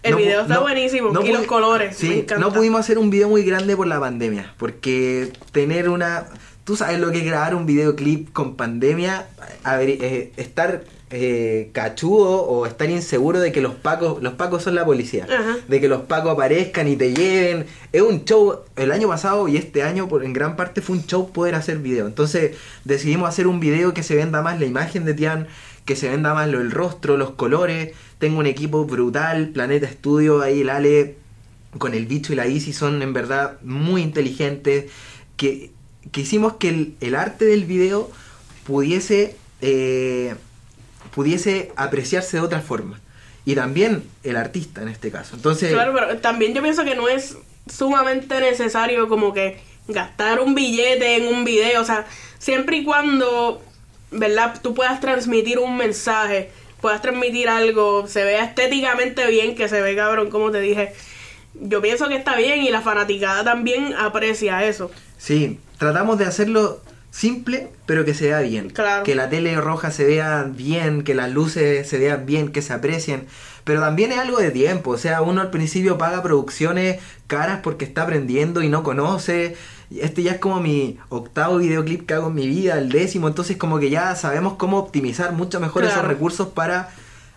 El 0.03 0.11
no 0.11 0.17
video 0.17 0.41
está 0.41 0.59
buenísimo, 0.59 1.11
y 1.23 1.31
los 1.31 1.45
colores, 1.45 1.95
Sí, 1.95 2.25
me 2.29 2.37
no 2.39 2.51
pudimos 2.51 2.79
hacer 2.79 2.97
un 2.97 3.09
video 3.11 3.29
muy 3.29 3.43
grande 3.43 3.75
por 3.77 3.85
la 3.87 3.99
pandemia. 3.99 4.53
Porque 4.57 5.31
tener 5.51 5.89
una. 5.89 6.25
Tú 6.63 6.75
sabes 6.75 6.99
lo 6.99 7.11
que 7.11 7.19
es 7.19 7.25
grabar 7.25 7.53
un 7.55 7.65
videoclip 7.65 8.31
con 8.33 8.55
pandemia. 8.55 9.27
A 9.63 9.77
ver, 9.77 9.89
eh, 9.89 10.31
estar 10.37 10.83
eh, 11.11 11.69
cachudo 11.73 12.43
o 12.43 12.65
estar 12.65 12.89
inseguro 12.89 13.39
de 13.39 13.51
que 13.51 13.61
los 13.61 13.75
pacos. 13.75 14.21
Los 14.23 14.33
pacos 14.33 14.63
son 14.63 14.75
la 14.75 14.85
policía. 14.85 15.27
Ajá. 15.29 15.57
De 15.67 15.79
que 15.79 15.87
los 15.87 16.01
pacos 16.01 16.33
aparezcan 16.33 16.87
y 16.87 16.95
te 16.95 17.13
lleven. 17.13 17.65
Es 17.91 18.01
un 18.01 18.25
show. 18.25 18.61
El 18.75 18.91
año 18.91 19.07
pasado 19.07 19.47
y 19.47 19.57
este 19.57 19.83
año, 19.83 20.07
por, 20.07 20.23
en 20.23 20.33
gran 20.33 20.55
parte, 20.55 20.81
fue 20.81 20.95
un 20.97 21.05
show 21.05 21.31
poder 21.31 21.55
hacer 21.55 21.77
video. 21.77 22.07
Entonces 22.07 22.57
decidimos 22.85 23.29
hacer 23.29 23.47
un 23.47 23.59
video 23.59 23.93
que 23.93 24.03
se 24.03 24.15
venda 24.15 24.41
más 24.41 24.59
la 24.59 24.65
imagen 24.65 25.05
de 25.05 25.13
Tian. 25.13 25.47
Que 25.85 25.95
se 25.95 26.09
venda 26.09 26.33
más 26.33 26.47
lo, 26.47 26.61
el 26.61 26.71
rostro, 26.71 27.17
los 27.17 27.31
colores. 27.31 27.93
Tengo 28.19 28.39
un 28.39 28.45
equipo 28.45 28.85
brutal. 28.85 29.49
Planeta 29.49 29.87
Studio, 29.89 30.41
ahí 30.41 30.61
el 30.61 30.69
Ale 30.69 31.17
con 31.77 31.93
el 31.93 32.05
bicho 32.05 32.33
y 32.33 32.35
la 32.35 32.47
Easy 32.47 32.73
son 32.73 33.01
en 33.01 33.13
verdad 33.13 33.57
muy 33.63 34.01
inteligentes. 34.01 34.91
Que, 35.37 35.71
que 36.11 36.21
hicimos 36.21 36.53
que 36.53 36.69
el, 36.69 36.95
el 37.01 37.15
arte 37.15 37.45
del 37.45 37.65
video 37.65 38.11
pudiese, 38.63 39.35
eh, 39.61 40.35
pudiese 41.13 41.71
apreciarse 41.75 42.37
de 42.37 42.43
otra 42.43 42.61
forma. 42.61 42.99
Y 43.45 43.55
también 43.55 44.03
el 44.23 44.37
artista 44.37 44.81
en 44.81 44.89
este 44.89 45.11
caso. 45.11 45.35
Entonces, 45.35 45.73
Claro, 45.73 45.93
pero 45.93 46.17
también 46.19 46.53
yo 46.53 46.61
pienso 46.61 46.83
que 46.83 46.95
no 46.95 47.07
es 47.07 47.37
sumamente 47.67 48.39
necesario 48.39 49.07
como 49.07 49.33
que 49.33 49.59
gastar 49.87 50.39
un 50.39 50.55
billete 50.55 51.17
en 51.17 51.33
un 51.33 51.43
video, 51.43 51.81
o 51.81 51.85
sea, 51.85 52.05
siempre 52.37 52.77
y 52.77 52.83
cuando, 52.83 53.61
¿verdad? 54.11 54.59
Tú 54.61 54.73
puedas 54.73 54.99
transmitir 54.99 55.59
un 55.59 55.77
mensaje, 55.77 56.51
puedas 56.81 57.01
transmitir 57.01 57.49
algo, 57.49 58.07
se 58.07 58.23
vea 58.23 58.43
estéticamente 58.43 59.25
bien, 59.27 59.55
que 59.55 59.67
se 59.67 59.81
ve 59.81 59.95
cabrón, 59.95 60.29
como 60.29 60.51
te 60.51 60.59
dije. 60.59 60.93
Yo 61.53 61.81
pienso 61.81 62.07
que 62.07 62.15
está 62.15 62.35
bien 62.35 62.61
y 62.63 62.69
la 62.69 62.81
fanaticada 62.81 63.43
también 63.43 63.93
aprecia 63.95 64.63
eso. 64.63 64.89
Sí, 65.17 65.59
tratamos 65.77 66.17
de 66.17 66.25
hacerlo 66.25 66.81
simple, 67.11 67.69
pero 67.85 68.05
que 68.05 68.13
se 68.13 68.25
vea 68.27 68.39
bien. 68.39 68.69
Claro. 68.69 69.03
Que 69.03 69.13
la 69.13 69.29
tele 69.29 69.59
roja 69.59 69.91
se 69.91 70.05
vea 70.05 70.43
bien, 70.43 71.03
que 71.03 71.13
las 71.13 71.29
luces 71.29 71.87
se 71.87 71.99
vean 71.99 72.25
bien, 72.25 72.51
que 72.51 72.61
se 72.61 72.73
aprecien. 72.73 73.27
Pero 73.63 73.81
también 73.81 74.11
es 74.11 74.17
algo 74.17 74.39
de 74.39 74.49
tiempo, 74.49 74.91
o 74.91 74.97
sea, 74.97 75.21
uno 75.21 75.41
al 75.41 75.51
principio 75.51 75.97
paga 75.97 76.23
producciones 76.23 76.99
caras 77.27 77.59
porque 77.61 77.85
está 77.85 78.03
aprendiendo 78.03 78.63
y 78.63 78.69
no 78.69 78.81
conoce. 78.81 79.55
Este 79.95 80.23
ya 80.23 80.31
es 80.31 80.39
como 80.39 80.61
mi 80.61 80.97
octavo 81.09 81.57
videoclip 81.57 82.07
que 82.07 82.15
hago 82.15 82.29
en 82.29 82.35
mi 82.35 82.47
vida, 82.47 82.79
el 82.79 82.89
décimo, 82.89 83.27
entonces 83.27 83.57
como 83.57 83.77
que 83.77 83.89
ya 83.91 84.15
sabemos 84.15 84.53
cómo 84.53 84.79
optimizar 84.79 85.33
mucho 85.33 85.59
mejor 85.59 85.83
esos 85.83 86.03
recursos 86.05 86.47
para 86.47 86.89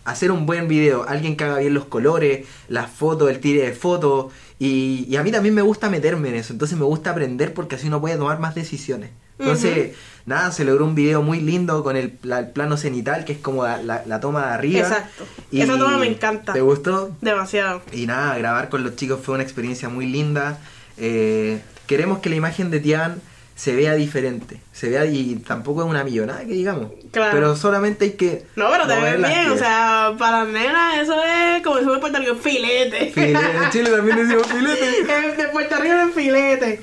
hacer 0.04 0.30
un 0.30 0.46
buen 0.46 0.66
video. 0.68 1.04
Alguien 1.06 1.36
que 1.36 1.44
haga 1.44 1.58
bien 1.58 1.74
los 1.74 1.84
colores, 1.84 2.46
las 2.68 2.90
fotos, 2.90 3.28
el 3.28 3.40
tire 3.40 3.66
de 3.66 3.72
fotos. 3.72 4.32
Y, 4.58 5.04
y 5.08 5.16
a 5.16 5.22
mí 5.22 5.30
también 5.30 5.54
me 5.54 5.62
gusta 5.62 5.90
meterme 5.90 6.30
en 6.30 6.36
eso, 6.36 6.52
entonces 6.52 6.78
me 6.78 6.84
gusta 6.84 7.10
aprender 7.10 7.52
porque 7.52 7.74
así 7.74 7.88
uno 7.88 8.00
puede 8.00 8.16
tomar 8.16 8.38
más 8.38 8.54
decisiones. 8.54 9.10
Entonces, 9.38 9.96
nada, 10.26 10.52
se 10.52 10.64
logró 10.64 10.84
un 10.84 10.94
video 10.94 11.22
muy 11.22 11.40
lindo 11.40 11.82
con 11.82 11.96
el, 11.96 12.18
la- 12.22 12.38
el 12.40 12.48
plano 12.50 12.76
cenital, 12.76 13.24
que 13.24 13.32
es 13.32 13.38
como 13.38 13.64
la, 13.64 13.82
la- 13.82 14.02
la 14.06 14.20
toma 14.20 14.46
de 14.46 14.52
arriba. 14.54 14.80
Exacto. 14.80 15.24
Esa 15.52 15.76
toma 15.78 15.98
me 15.98 16.06
encanta. 16.06 16.52
¿Te 16.52 16.60
gustó? 16.60 17.16
Demasiado. 17.20 17.82
Y 17.92 18.06
nada, 18.06 18.36
grabar 18.38 18.68
con 18.68 18.84
los 18.84 18.94
chicos 18.96 19.20
fue 19.22 19.34
una 19.34 19.42
experiencia 19.42 19.88
muy 19.88 20.06
linda. 20.06 20.58
Eh, 20.98 21.60
queremos 21.86 22.20
que 22.20 22.30
la 22.30 22.36
imagen 22.36 22.70
de 22.70 22.80
Tian 22.80 23.20
se 23.54 23.74
vea 23.76 23.94
diferente. 23.94 24.60
Se 24.72 24.88
vea 24.90 25.04
y 25.06 25.36
tampoco 25.36 25.82
es 25.82 25.88
una 25.88 26.02
millonada 26.04 26.40
que 26.40 26.52
digamos. 26.52 26.90
Claro. 27.12 27.30
Pero 27.32 27.56
solamente 27.56 28.04
hay 28.06 28.10
que. 28.12 28.46
No, 28.56 28.68
pero 28.70 28.86
te 28.86 29.00
ves 29.00 29.16
bien, 29.18 29.50
o 29.50 29.56
sea, 29.56 30.12
para 30.18 30.44
las 30.44 30.48
nenas 30.48 30.98
eso 30.98 31.14
es 31.22 31.62
como 31.62 31.78
si 31.78 31.84
fuera 31.84 31.94
en 31.96 32.00
Puerto 32.00 32.18
Rico, 32.18 32.34
filete. 32.36 33.10
Filete, 33.14 33.38
En 33.64 33.70
Chile 33.70 33.90
también 33.90 34.16
decimos 34.16 34.46
filete. 34.48 35.04
De 35.42 35.48
Puerto 35.48 35.76
Rico 35.76 35.94
en 35.94 36.12
filete. 36.12 36.80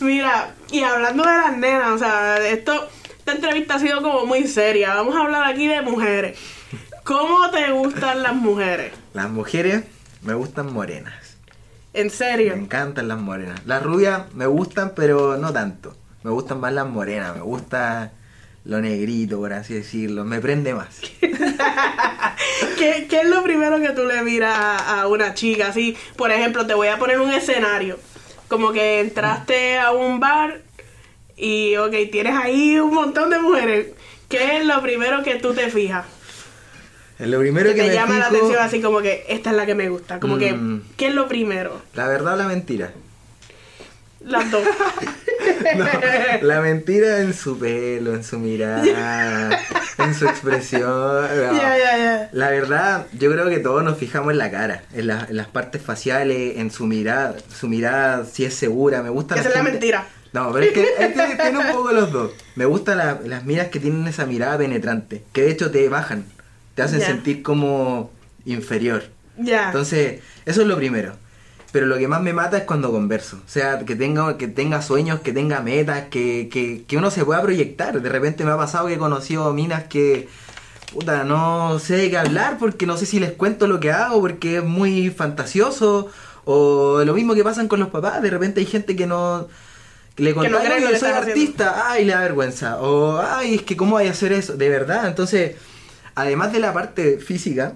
Mira, 0.00 0.54
y 0.70 0.82
hablando 0.82 1.24
de 1.24 1.30
las 1.36 1.56
nenas, 1.56 1.88
o 1.90 1.98
sea, 1.98 2.36
esto, 2.48 2.88
esta 3.18 3.32
entrevista 3.32 3.74
ha 3.74 3.78
sido 3.80 4.00
como 4.00 4.24
muy 4.26 4.46
seria. 4.46 4.94
Vamos 4.94 5.16
a 5.16 5.22
hablar 5.22 5.44
aquí 5.44 5.66
de 5.66 5.82
mujeres. 5.82 6.38
¿Cómo 7.04 7.50
te 7.50 7.70
gustan 7.72 8.22
las 8.22 8.34
mujeres? 8.34 8.92
Las 9.12 9.28
mujeres 9.28 9.82
me 10.22 10.34
gustan 10.34 10.72
morenas. 10.72 11.14
En 11.94 12.06
Me 12.06 12.10
serio. 12.10 12.54
encantan 12.54 13.08
las 13.08 13.18
morenas. 13.18 13.60
Las 13.66 13.82
rubias 13.82 14.32
me 14.34 14.46
gustan, 14.46 14.92
pero 14.94 15.36
no 15.36 15.52
tanto. 15.52 15.96
Me 16.24 16.30
gustan 16.30 16.60
más 16.60 16.72
las 16.72 16.86
morenas. 16.88 17.34
Me 17.36 17.42
gusta 17.42 18.12
lo 18.64 18.80
negrito, 18.80 19.38
por 19.38 19.52
así 19.52 19.74
decirlo. 19.74 20.24
Me 20.24 20.40
prende 20.40 20.74
más. 20.74 21.00
¿Qué, 22.78 23.06
qué 23.08 23.20
es 23.20 23.28
lo 23.28 23.42
primero 23.42 23.80
que 23.80 23.90
tú 23.90 24.04
le 24.04 24.22
miras 24.22 24.54
a, 24.56 25.00
a 25.02 25.08
una 25.08 25.34
chica? 25.34 25.68
Así, 25.68 25.96
por 26.16 26.30
ejemplo, 26.30 26.66
te 26.66 26.74
voy 26.74 26.88
a 26.88 26.98
poner 26.98 27.20
un 27.20 27.30
escenario. 27.32 27.98
Como 28.48 28.72
que 28.72 29.00
entraste 29.00 29.78
a 29.78 29.92
un 29.92 30.20
bar 30.20 30.60
y, 31.36 31.76
ok, 31.76 31.94
tienes 32.10 32.34
ahí 32.34 32.78
un 32.78 32.92
montón 32.94 33.30
de 33.30 33.38
mujeres. 33.38 33.88
¿Qué 34.28 34.58
es 34.58 34.64
lo 34.66 34.80
primero 34.82 35.22
que 35.22 35.36
tú 35.36 35.54
te 35.54 35.68
fijas? 35.70 36.04
Lo 37.18 37.38
primero 37.38 37.68
Que 37.70 37.76
que, 37.76 37.82
te 37.82 37.88
me 37.88 37.94
llama 37.94 38.18
la 38.18 38.26
atención 38.26 38.58
así 38.60 38.80
como 38.80 39.00
que 39.00 39.24
esta 39.28 39.50
es 39.50 39.56
la 39.56 39.64
que 39.66 39.74
me 39.74 39.88
gusta. 39.88 40.18
Como 40.18 40.38
que, 40.38 40.52
Mm. 40.52 40.82
¿qué 40.96 41.08
es 41.08 41.14
lo 41.14 41.28
primero? 41.28 41.80
La 41.94 42.08
verdad 42.08 42.34
o 42.34 42.36
la 42.36 42.48
mentira. 42.48 42.92
Las 44.24 44.50
dos. 44.50 44.66
No, 45.76 45.86
la 46.42 46.60
mentira 46.60 47.20
en 47.20 47.32
su 47.34 47.58
pelo, 47.58 48.14
en 48.14 48.22
su 48.24 48.38
mirada, 48.38 49.58
en 49.98 50.14
su 50.14 50.26
expresión. 50.26 50.82
no. 50.90 51.52
Ya, 51.56 51.76
ya. 51.78 52.28
La 52.32 52.50
verdad, 52.50 53.06
yo 53.12 53.30
creo 53.32 53.48
que 53.48 53.58
todos 53.58 53.82
nos 53.82 53.96
fijamos 53.98 54.32
en 54.32 54.38
la 54.38 54.50
cara, 54.50 54.82
en, 54.92 55.06
la- 55.08 55.26
en 55.28 55.36
las 55.36 55.46
partes 55.48 55.80
faciales, 55.82 56.58
en 56.58 56.70
su 56.70 56.86
mirada, 56.86 57.36
su 57.54 57.68
mirada 57.68 58.24
si 58.24 58.44
es 58.44 58.54
segura, 58.54 59.02
me 59.02 59.08
gusta 59.10 59.34
Esa 59.36 59.48
es 59.48 59.54
la 59.54 59.62
mentira. 59.62 60.06
No, 60.32 60.52
pero 60.52 60.66
es 60.66 60.72
que 60.72 60.82
eh, 60.82 61.12
tiene, 61.14 61.36
tiene 61.36 61.58
un 61.58 61.72
poco 61.72 61.92
los 61.92 62.10
dos. 62.12 62.32
Me 62.56 62.64
gustan 62.64 62.98
la- 62.98 63.20
las 63.24 63.44
miras 63.44 63.68
que 63.68 63.80
tienen 63.80 64.06
esa 64.08 64.26
mirada 64.26 64.58
penetrante, 64.58 65.22
que 65.32 65.42
de 65.42 65.50
hecho 65.50 65.70
te 65.70 65.88
bajan, 65.88 66.24
te 66.74 66.82
hacen 66.82 67.00
sentir 67.00 67.42
como 67.42 68.10
inferior. 68.44 69.04
Ya. 69.38 69.66
Entonces, 69.66 70.20
eso 70.44 70.62
es 70.62 70.66
lo 70.68 70.76
primero. 70.76 71.16
Pero 71.72 71.86
lo 71.86 71.96
que 71.96 72.06
más 72.06 72.20
me 72.22 72.34
mata 72.34 72.58
es 72.58 72.64
cuando 72.64 72.92
converso. 72.92 73.38
O 73.38 73.48
sea, 73.48 73.78
que 73.78 73.96
tenga, 73.96 74.36
que 74.36 74.46
tenga 74.46 74.82
sueños, 74.82 75.20
que 75.20 75.32
tenga 75.32 75.60
metas, 75.60 76.08
que, 76.10 76.50
que, 76.52 76.84
que 76.86 76.96
uno 76.98 77.10
se 77.10 77.24
pueda 77.24 77.40
proyectar. 77.40 78.00
De 78.00 78.08
repente 78.10 78.44
me 78.44 78.50
ha 78.50 78.58
pasado 78.58 78.88
que 78.88 78.94
he 78.94 78.98
conocido 78.98 79.50
minas 79.54 79.84
que, 79.84 80.28
puta, 80.92 81.24
no 81.24 81.78
sé 81.78 81.96
de 81.96 82.10
qué 82.10 82.18
hablar 82.18 82.58
porque 82.58 82.84
no 82.84 82.98
sé 82.98 83.06
si 83.06 83.18
les 83.18 83.32
cuento 83.32 83.66
lo 83.66 83.80
que 83.80 83.90
hago 83.90 84.20
porque 84.20 84.58
es 84.58 84.64
muy 84.64 85.08
fantasioso. 85.08 86.10
O 86.44 87.02
lo 87.04 87.14
mismo 87.14 87.34
que 87.34 87.42
pasan 87.42 87.68
con 87.68 87.80
los 87.80 87.88
papás. 87.88 88.20
De 88.20 88.28
repente 88.28 88.60
hay 88.60 88.66
gente 88.66 88.94
que 88.94 89.06
no... 89.06 89.48
Que 90.14 90.24
le 90.24 90.34
no 90.34 90.40
creen 90.42 90.52
lo 90.52 90.58
"Oye, 90.58 90.76
que 90.76 90.84
soy 90.84 90.94
estás 90.94 91.22
haciendo". 91.22 91.30
artista, 91.30 91.84
ay, 91.86 92.04
le 92.04 92.12
da 92.12 92.20
vergüenza. 92.20 92.82
O, 92.82 93.18
ay, 93.18 93.54
es 93.54 93.62
que 93.62 93.78
cómo 93.78 93.96
hay 93.96 94.08
a 94.08 94.10
hacer 94.10 94.32
eso. 94.32 94.58
De 94.58 94.68
verdad, 94.68 95.06
entonces, 95.06 95.56
además 96.14 96.52
de 96.52 96.58
la 96.60 96.74
parte 96.74 97.18
física, 97.18 97.72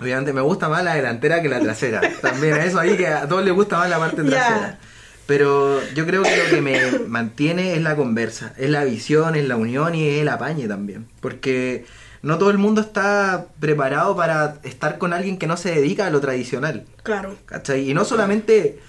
Obviamente 0.00 0.32
me 0.32 0.40
gusta 0.40 0.68
más 0.68 0.82
la 0.82 0.94
delantera 0.94 1.40
que 1.40 1.48
la 1.48 1.60
trasera. 1.60 2.00
También 2.22 2.56
eso 2.58 2.80
ahí 2.80 2.96
que 2.96 3.06
a 3.06 3.28
todos 3.28 3.44
les 3.44 3.54
gusta 3.54 3.78
más 3.78 3.88
la 3.88 3.98
parte 3.98 4.22
trasera. 4.22 4.78
Pero 5.26 5.80
yo 5.94 6.04
creo 6.04 6.22
que 6.22 6.36
lo 6.36 6.50
que 6.50 6.60
me 6.60 6.98
mantiene 7.06 7.74
es 7.74 7.82
la 7.82 7.96
conversa, 7.96 8.52
es 8.58 8.68
la 8.68 8.84
visión, 8.84 9.36
es 9.36 9.48
la 9.48 9.56
unión 9.56 9.94
y 9.94 10.06
es 10.06 10.20
el 10.20 10.28
apañe 10.28 10.68
también. 10.68 11.06
Porque 11.20 11.86
no 12.22 12.36
todo 12.36 12.50
el 12.50 12.58
mundo 12.58 12.82
está 12.82 13.46
preparado 13.58 14.16
para 14.16 14.58
estar 14.64 14.98
con 14.98 15.14
alguien 15.14 15.38
que 15.38 15.46
no 15.46 15.56
se 15.56 15.74
dedica 15.74 16.06
a 16.06 16.10
lo 16.10 16.20
tradicional. 16.20 16.84
Claro. 17.02 17.36
¿Cachai? 17.46 17.88
Y 17.88 17.94
no 17.94 18.04
solamente 18.04 18.80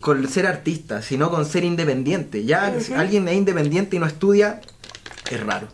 con 0.00 0.28
ser 0.28 0.46
artista, 0.46 1.02
sino 1.02 1.30
con 1.30 1.46
ser 1.46 1.64
independiente. 1.64 2.44
Ya 2.44 2.78
si 2.78 2.92
alguien 2.92 3.26
es 3.26 3.34
independiente 3.34 3.96
y 3.96 3.98
no 3.98 4.06
estudia, 4.06 4.60
es 5.30 5.40
raro. 5.40 5.66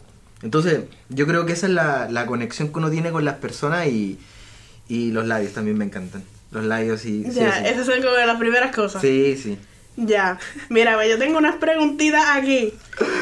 Entonces, 0.42 0.84
yo 1.08 1.26
creo 1.26 1.44
que 1.44 1.52
esa 1.52 1.66
es 1.66 1.72
la, 1.72 2.08
la 2.10 2.24
conexión 2.24 2.68
que 2.68 2.78
uno 2.78 2.90
tiene 2.90 3.10
con 3.10 3.24
las 3.24 3.36
personas 3.36 3.88
y, 3.88 4.18
y 4.88 5.11
los 5.12 5.27
labios 5.27 5.53
también 5.53 5.77
me 5.79 5.85
encantan. 5.85 6.22
Los 6.51 6.64
labios 6.64 7.05
y... 7.05 7.24
sí, 7.24 7.33
Ya, 7.33 7.53
sí. 7.59 7.64
esas 7.66 7.87
son 7.87 8.01
como 8.03 8.14
de 8.14 8.27
las 8.27 8.38
primeras 8.38 8.74
cosas. 8.74 9.03
Sí, 9.03 9.37
sí. 9.37 9.59
Ya, 9.96 10.38
mira, 10.68 10.94
pues 10.94 11.09
yo 11.09 11.18
tengo 11.18 11.38
unas 11.38 11.57
preguntitas 11.57 12.24
aquí 12.33 12.72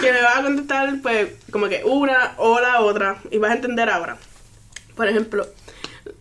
que 0.02 0.12
me 0.12 0.20
vas 0.22 0.36
a 0.36 0.42
contestar, 0.42 0.94
pues, 1.02 1.28
como 1.50 1.68
que 1.68 1.82
una 1.84 2.34
o 2.36 2.60
la 2.60 2.80
otra, 2.82 3.16
y 3.30 3.38
vas 3.38 3.52
a 3.52 3.54
entender 3.54 3.88
ahora. 3.88 4.18
Por 4.94 5.08
ejemplo, 5.08 5.46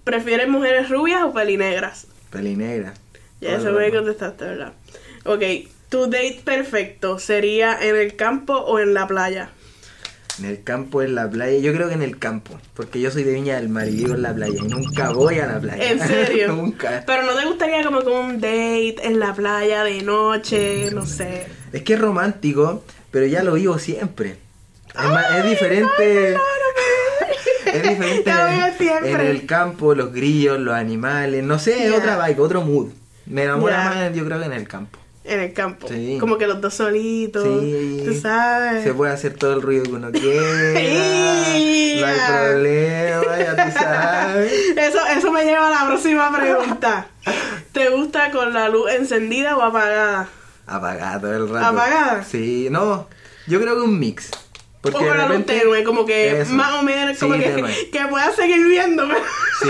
¿prefieres 0.04 0.48
mujeres 0.48 0.90
rubias 0.90 1.24
o 1.24 1.34
pelinegras? 1.34 2.08
Pelinegra. 2.30 2.94
Ya, 3.42 3.58
eso 3.58 3.72
me 3.74 3.92
contestaste, 3.92 4.46
¿verdad? 4.46 4.74
Ok, 5.26 5.42
¿tu 5.90 6.06
date 6.06 6.42
perfecto 6.44 7.20
sería 7.20 7.78
en 7.82 7.96
el 7.98 8.16
campo 8.16 8.54
o 8.56 8.80
en 8.80 8.94
la 8.94 9.08
playa? 9.08 9.50
En 10.40 10.46
el 10.46 10.64
campo, 10.64 11.02
en 11.02 11.16
la 11.16 11.30
playa. 11.30 11.58
Yo 11.60 11.74
creo 11.74 11.88
que 11.88 11.94
en 11.94 12.02
el 12.02 12.20
campo. 12.20 12.60
Porque 12.74 13.00
yo 13.00 13.10
soy 13.12 13.24
de 13.24 13.34
Viña 13.34 13.56
del 13.56 13.70
Mar 13.70 13.88
y 13.88 13.96
vivo 13.96 14.16
en 14.16 14.22
la 14.22 14.34
playa. 14.34 14.54
Y 14.64 14.68
nunca 14.68 15.12
voy 15.12 15.40
a 15.40 15.46
la 15.48 15.60
playa. 15.60 15.92
¿En 15.92 16.00
serio? 16.00 16.48
nunca. 16.56 17.04
Pero 17.06 17.24
no 17.24 17.34
te 17.36 17.46
gustaría 17.46 17.84
como 17.84 18.02
que 18.02 18.10
un 18.10 18.36
date 18.42 18.96
en 19.04 19.20
la 19.20 19.34
playa 19.34 19.84
de 19.84 20.02
noche, 20.02 20.90
no 20.92 21.06
sé. 21.06 21.48
Es 21.72 21.84
que 21.84 21.94
es 21.94 22.00
romántico, 22.02 22.84
pero 23.12 23.26
ya 23.26 23.44
lo 23.44 23.54
vivo 23.54 23.80
siempre. 23.80 24.38
Es, 24.94 25.04
más- 25.10 25.38
es 25.38 25.46
diferente. 25.50 26.34
Es 27.66 27.84
diferente 27.84 28.32
en, 29.04 29.20
el 29.20 29.46
campo, 29.46 29.96
los 29.96 30.14
grillos, 30.14 30.60
los 30.60 30.74
animales. 30.76 31.44
No 31.44 31.60
sé, 31.60 31.88
es 31.88 31.94
otra 31.94 32.26
vibe, 32.28 32.42
otro 32.42 32.62
mood. 32.62 32.90
Me 33.26 33.44
enamora 33.44 33.84
Ya. 33.84 33.90
más, 34.10 34.14
yo 34.16 34.26
creo 34.26 34.40
que 34.40 34.46
en 34.46 34.54
el 34.54 34.68
campo. 34.68 35.00
En 35.28 35.40
el 35.40 35.54
campo. 35.54 35.88
Sí. 35.88 36.18
Como 36.20 36.38
que 36.38 36.46
los 36.46 36.62
dos 36.62 36.74
solitos. 36.76 37.44
Sí. 37.44 38.04
Tú 38.06 38.14
sabes. 38.14 38.84
Se 38.84 38.94
puede 38.94 39.12
hacer 39.12 39.34
todo 39.34 39.54
el 39.54 39.62
ruido 39.64 39.84
que 39.84 39.92
uno 39.92 40.12
quiera. 40.12 40.74
no 40.74 40.78
hay 42.08 42.18
problema, 42.28 43.38
ya 43.40 43.66
tú 43.66 43.80
sabes. 43.80 44.54
Eso, 44.78 45.00
eso 45.18 45.32
me 45.32 45.44
lleva 45.44 45.68
a 45.68 45.72
la 45.72 45.88
próxima 45.88 46.32
pregunta. 46.36 47.08
¿Te 47.72 47.90
gusta 47.90 48.32
con 48.32 48.54
la 48.54 48.70
luz 48.70 48.92
encendida 48.92 49.58
o 49.58 49.62
apagada? 49.64 50.30
Apagada 50.68 51.20
todo 51.20 51.36
el 51.36 51.50
rato. 51.50 51.66
¿Apagada? 51.66 52.24
Sí, 52.24 52.68
no. 52.70 53.08
Yo 53.48 53.60
creo 53.60 53.76
que 53.76 53.82
un 53.82 54.00
mix. 54.00 54.30
Porque 54.82 54.98
o 54.98 55.08
con 55.08 55.18
la 55.18 55.28
luz 55.28 55.46
tenue, 55.48 55.84
como 55.84 56.06
que 56.06 56.42
Eso. 56.42 56.54
más 56.54 56.74
o 56.76 56.84
menos, 56.84 57.18
como 57.18 57.34
Sí, 57.34 57.40
que, 57.40 57.90
que 57.92 58.06
puedas 58.08 58.36
seguir 58.36 58.68
viéndome. 58.68 59.16
Sí, 59.64 59.70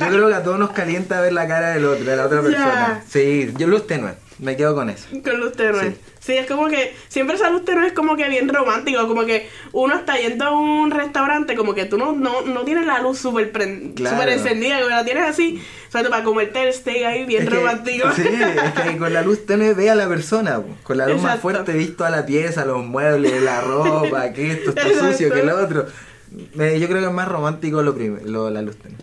yo 0.00 0.06
creo 0.08 0.28
que 0.28 0.34
a 0.34 0.42
todos 0.42 0.58
nos 0.58 0.70
calienta 0.70 1.20
ver 1.20 1.34
la 1.34 1.46
cara 1.46 1.72
del 1.72 1.84
otro, 1.84 2.04
de 2.04 2.16
la 2.16 2.24
otra 2.24 2.40
persona. 2.40 3.02
Sí, 3.06 3.52
yo 3.58 3.66
luz 3.66 3.86
tenue. 3.86 4.14
Me 4.38 4.54
quedo 4.56 4.74
con 4.74 4.90
eso. 4.90 5.06
Con 5.24 5.40
luz 5.40 5.52
tenue. 5.52 5.80
Sí. 5.92 5.96
Sí. 6.20 6.32
es 6.34 6.46
como 6.46 6.68
que 6.68 6.94
siempre 7.08 7.36
esa 7.36 7.48
luz 7.48 7.64
tenue 7.64 7.86
es 7.86 7.92
como 7.94 8.16
que 8.16 8.28
bien 8.28 8.48
romántico, 8.48 9.06
como 9.08 9.24
que 9.24 9.48
uno 9.72 9.94
está 9.94 10.18
yendo 10.18 10.44
a 10.44 10.50
un 10.58 10.90
restaurante, 10.90 11.54
como 11.56 11.72
que 11.74 11.86
tú 11.86 11.96
no, 11.96 12.12
no, 12.12 12.42
no 12.42 12.60
tienes 12.64 12.84
la 12.84 13.00
luz 13.00 13.18
súper 13.18 13.50
Claro. 13.50 14.16
súper 14.16 14.28
encendida, 14.30 14.78
que 14.78 14.84
la 14.88 15.04
tienes 15.04 15.24
así, 15.24 15.62
sobre 15.90 16.10
para 16.10 16.22
comerte 16.24 16.62
el 16.66 16.74
steak 16.74 17.04
ahí 17.06 17.24
bien 17.24 17.44
Es 17.44 17.48
que- 17.48 17.54
romántico. 17.54 18.08
sí, 18.14 18.22
es 18.26 18.72
que 18.82 18.98
con 18.98 19.12
la 19.12 19.22
luz 19.22 19.46
tenue 19.46 19.72
ve 19.72 19.88
a 19.88 19.94
la 19.94 20.06
persona. 20.08 20.60
Con 20.82 20.98
la 20.98 21.06
luz 21.06 21.22
más 21.22 21.40
fuerte 21.40 21.72
ves 21.72 21.96
toda 21.96 22.10
la 22.10 22.26
pieza, 22.26 22.64
los 22.66 22.84
muebles, 22.84 23.40
la 23.42 23.60
ropa, 23.62 24.32
que 24.32 24.52
esto 24.52 24.70
está 24.70 24.82
Exacto. 24.88 25.12
sucio, 25.12 25.32
que 25.32 25.42
lo 25.44 25.58
otro. 25.62 25.86
Yo 26.30 26.88
creo 26.88 27.00
que 27.00 27.06
es 27.06 27.12
más 27.12 27.28
romántico 27.28 27.82
lo 27.82 27.94
primero, 27.94 28.26
lo- 28.26 28.50
la 28.50 28.60
luz 28.62 28.76
tenue. 28.76 28.98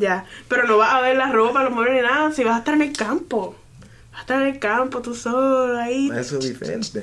Ya, 0.00 0.24
pero 0.48 0.64
no 0.66 0.76
vas 0.76 0.92
a 0.92 1.00
ver 1.00 1.16
la 1.16 1.30
ropa, 1.30 1.62
los 1.62 1.72
muebles 1.72 1.94
ni 1.96 2.02
nada, 2.02 2.32
si 2.32 2.42
vas 2.42 2.56
a 2.56 2.58
estar 2.58 2.74
en 2.74 2.82
el 2.82 2.92
campo. 2.96 3.54
A 4.14 4.20
estar 4.20 4.42
en 4.42 4.48
el 4.54 4.58
campo, 4.58 5.02
tú 5.02 5.14
solo, 5.14 5.78
ahí, 5.78 6.10
Eso 6.16 6.38
es 6.38 6.48
diferente. 6.48 7.02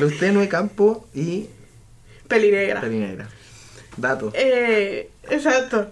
Luz 0.00 0.18
tenue, 0.18 0.48
campo 0.48 1.06
y 1.14 1.48
pelinegra. 2.28 2.80
pelinegra. 2.80 3.28
Dato. 3.96 4.32
Eh, 4.34 5.10
exacto. 5.30 5.90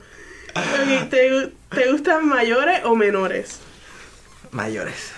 Ok, 0.55 1.09
¿te, 1.11 1.53
¿Te 1.71 1.93
gustan 1.93 2.27
mayores 2.29 2.81
o 2.85 2.97
menores? 2.97 3.61
Mayores. 4.51 5.13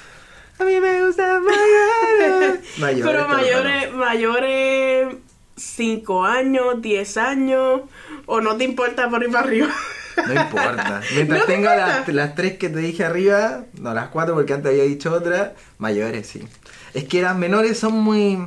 A 0.58 0.64
mí 0.64 0.78
me 0.78 1.04
gustan 1.06 1.42
mayores. 1.42 2.60
mayores 2.78 3.12
Pero 3.12 3.28
mayores, 3.28 3.92
mayores 3.92 5.16
5 5.56 6.24
años, 6.24 6.82
10 6.82 7.16
años, 7.16 7.80
o 8.26 8.40
no 8.40 8.56
te 8.56 8.64
importa 8.64 9.08
por 9.08 9.22
ir 9.22 9.30
para 9.30 9.46
arriba. 9.46 9.74
No 10.16 10.34
importa. 10.34 11.00
Mientras 11.14 11.40
¿No 11.40 11.46
te 11.46 11.52
tenga 11.52 11.76
las, 11.76 12.08
las 12.08 12.34
tres 12.34 12.58
que 12.58 12.68
te 12.68 12.78
dije 12.78 13.04
arriba, 13.04 13.64
no 13.74 13.94
las 13.94 14.08
cuatro 14.08 14.34
porque 14.34 14.52
antes 14.52 14.70
había 14.70 14.84
dicho 14.84 15.12
otra, 15.12 15.54
mayores 15.78 16.26
sí. 16.26 16.46
Es 16.94 17.04
que 17.04 17.22
las 17.22 17.36
menores 17.36 17.78
son 17.78 17.94
muy. 17.94 18.46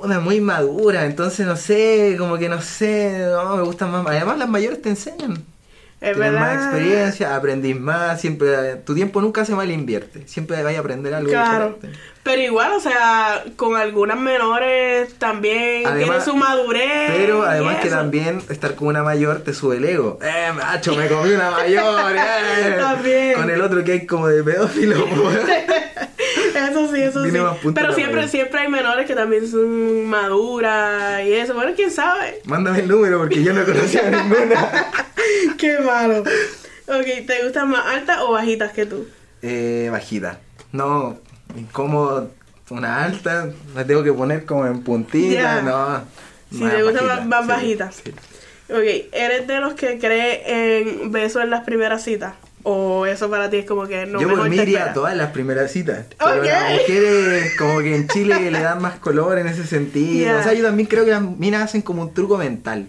Una 0.00 0.18
muy 0.18 0.40
maduras, 0.40 1.04
entonces 1.04 1.46
no 1.46 1.56
sé, 1.56 2.16
como 2.18 2.38
que 2.38 2.48
no 2.48 2.62
sé, 2.62 3.26
no, 3.30 3.56
me 3.56 3.62
gustan 3.62 3.90
más. 3.90 4.06
Además, 4.06 4.38
las 4.38 4.48
mayores 4.48 4.80
te 4.80 4.88
enseñan. 4.88 5.44
Es 6.04 6.12
Tienes 6.12 6.32
verdad. 6.32 6.40
más 6.40 6.64
experiencia, 6.66 7.34
aprendís 7.36 7.80
más, 7.80 8.20
siempre. 8.20 8.76
Tu 8.84 8.94
tiempo 8.94 9.20
nunca 9.22 9.44
se 9.44 9.54
mal 9.54 9.70
invierte, 9.70 10.26
siempre 10.26 10.62
vas 10.62 10.74
a 10.76 10.78
aprender 10.78 11.14
algo 11.14 11.30
Claro. 11.30 11.70
diferente. 11.76 11.98
Pero 12.22 12.40
igual, 12.42 12.72
o 12.72 12.80
sea, 12.80 13.44
con 13.56 13.76
algunas 13.76 14.18
menores 14.18 15.14
también 15.18 15.86
Además- 15.86 16.24
su 16.24 16.34
madurez. 16.36 17.10
Pero 17.16 17.42
además 17.42 17.76
que 17.82 17.88
también 17.90 18.40
estar 18.48 18.74
con 18.74 18.88
una 18.88 19.02
mayor 19.02 19.40
te 19.40 19.52
sube 19.54 19.76
el 19.76 19.84
ego. 19.84 20.18
¡Eh, 20.22 20.50
macho, 20.54 20.94
me 20.94 21.06
comí 21.08 21.32
una 21.32 21.50
mayor! 21.50 22.12
eh! 22.16 22.76
También. 22.78 23.34
Con 23.34 23.50
el 23.50 23.60
otro 23.60 23.82
que 23.84 23.92
hay 23.92 24.06
como 24.06 24.28
de 24.28 24.42
pedófilo. 24.42 25.06
Eso 26.54 26.94
sí, 26.94 27.00
eso 27.02 27.24
sí. 27.24 27.30
Pero 27.74 27.92
siempre, 27.94 28.28
siempre 28.28 28.60
hay 28.60 28.68
menores 28.68 29.06
que 29.06 29.14
también 29.14 29.48
son 29.48 30.04
maduras 30.06 31.24
y 31.24 31.32
eso. 31.32 31.54
Bueno, 31.54 31.72
quién 31.74 31.90
sabe. 31.90 32.40
Mándame 32.44 32.80
el 32.80 32.88
número 32.88 33.18
porque 33.18 33.42
yo 33.42 33.52
no 33.52 33.64
conocía 33.64 34.02
ninguna. 34.10 34.86
Qué 35.58 35.78
malo. 35.80 36.20
Ok, 36.86 37.26
¿te 37.26 37.42
gustan 37.44 37.70
más 37.70 37.86
altas 37.86 38.18
o 38.20 38.32
bajitas 38.32 38.72
que 38.72 38.86
tú? 38.86 39.06
Eh, 39.42 39.88
bajita. 39.90 40.40
No, 40.72 41.18
como 41.72 42.28
una 42.70 43.04
alta, 43.04 43.48
me 43.74 43.84
tengo 43.84 44.02
que 44.02 44.12
poner 44.12 44.44
como 44.44 44.66
en 44.66 44.82
puntita, 44.82 45.34
Ya. 45.40 45.62
no. 45.62 46.02
Si 46.50 46.58
te 46.64 46.82
gustan 46.82 47.06
bajita, 47.06 47.24
más, 47.24 47.26
más 47.26 47.42
sí, 47.42 47.48
bajitas. 47.48 47.94
sí. 48.04 48.14
Ok, 48.70 49.12
¿eres 49.12 49.46
de 49.46 49.60
los 49.60 49.74
que 49.74 49.98
cree 49.98 50.78
en 50.80 51.12
besos 51.12 51.42
en 51.42 51.50
las 51.50 51.64
primeras 51.64 52.02
citas? 52.02 52.34
¿O 52.66 53.04
eso 53.04 53.28
para 53.28 53.50
ti 53.50 53.58
es 53.58 53.66
como 53.66 53.86
que 53.86 54.06
no 54.06 54.20
yo 54.20 54.28
por 54.28 54.48
mí 54.48 54.56
iría 54.56 54.86
a 54.86 54.92
todas 54.94 55.14
las 55.14 55.30
primeras 55.32 55.70
citas. 55.70 56.06
Pero 56.18 56.40
Ok. 56.40 56.46
las 56.46 56.72
mujeres, 56.72 57.52
como 57.58 57.78
que 57.80 57.94
en 57.94 58.08
Chile 58.08 58.50
le 58.50 58.60
dan 58.60 58.80
más 58.80 58.98
color 58.98 59.38
en 59.38 59.46
ese 59.46 59.66
sentido. 59.66 60.24
Ya. 60.32 60.38
O 60.38 60.42
sea, 60.42 60.54
yo 60.54 60.64
también 60.64 60.88
creo 60.88 61.04
que 61.04 61.10
las 61.10 61.22
minas 61.22 61.62
hacen 61.62 61.82
como 61.82 62.02
un 62.02 62.14
truco 62.14 62.38
mental. 62.38 62.86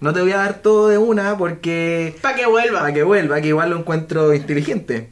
No 0.00 0.12
te 0.12 0.20
voy 0.20 0.32
a 0.32 0.36
dar 0.36 0.58
todo 0.60 0.88
de 0.88 0.98
una 0.98 1.38
porque. 1.38 2.14
Para 2.20 2.36
que 2.36 2.44
vuelva. 2.44 2.80
Para 2.80 2.92
que 2.92 3.02
vuelva, 3.02 3.40
que 3.40 3.48
igual 3.48 3.70
lo 3.70 3.78
encuentro 3.78 4.34
inteligente. 4.34 5.08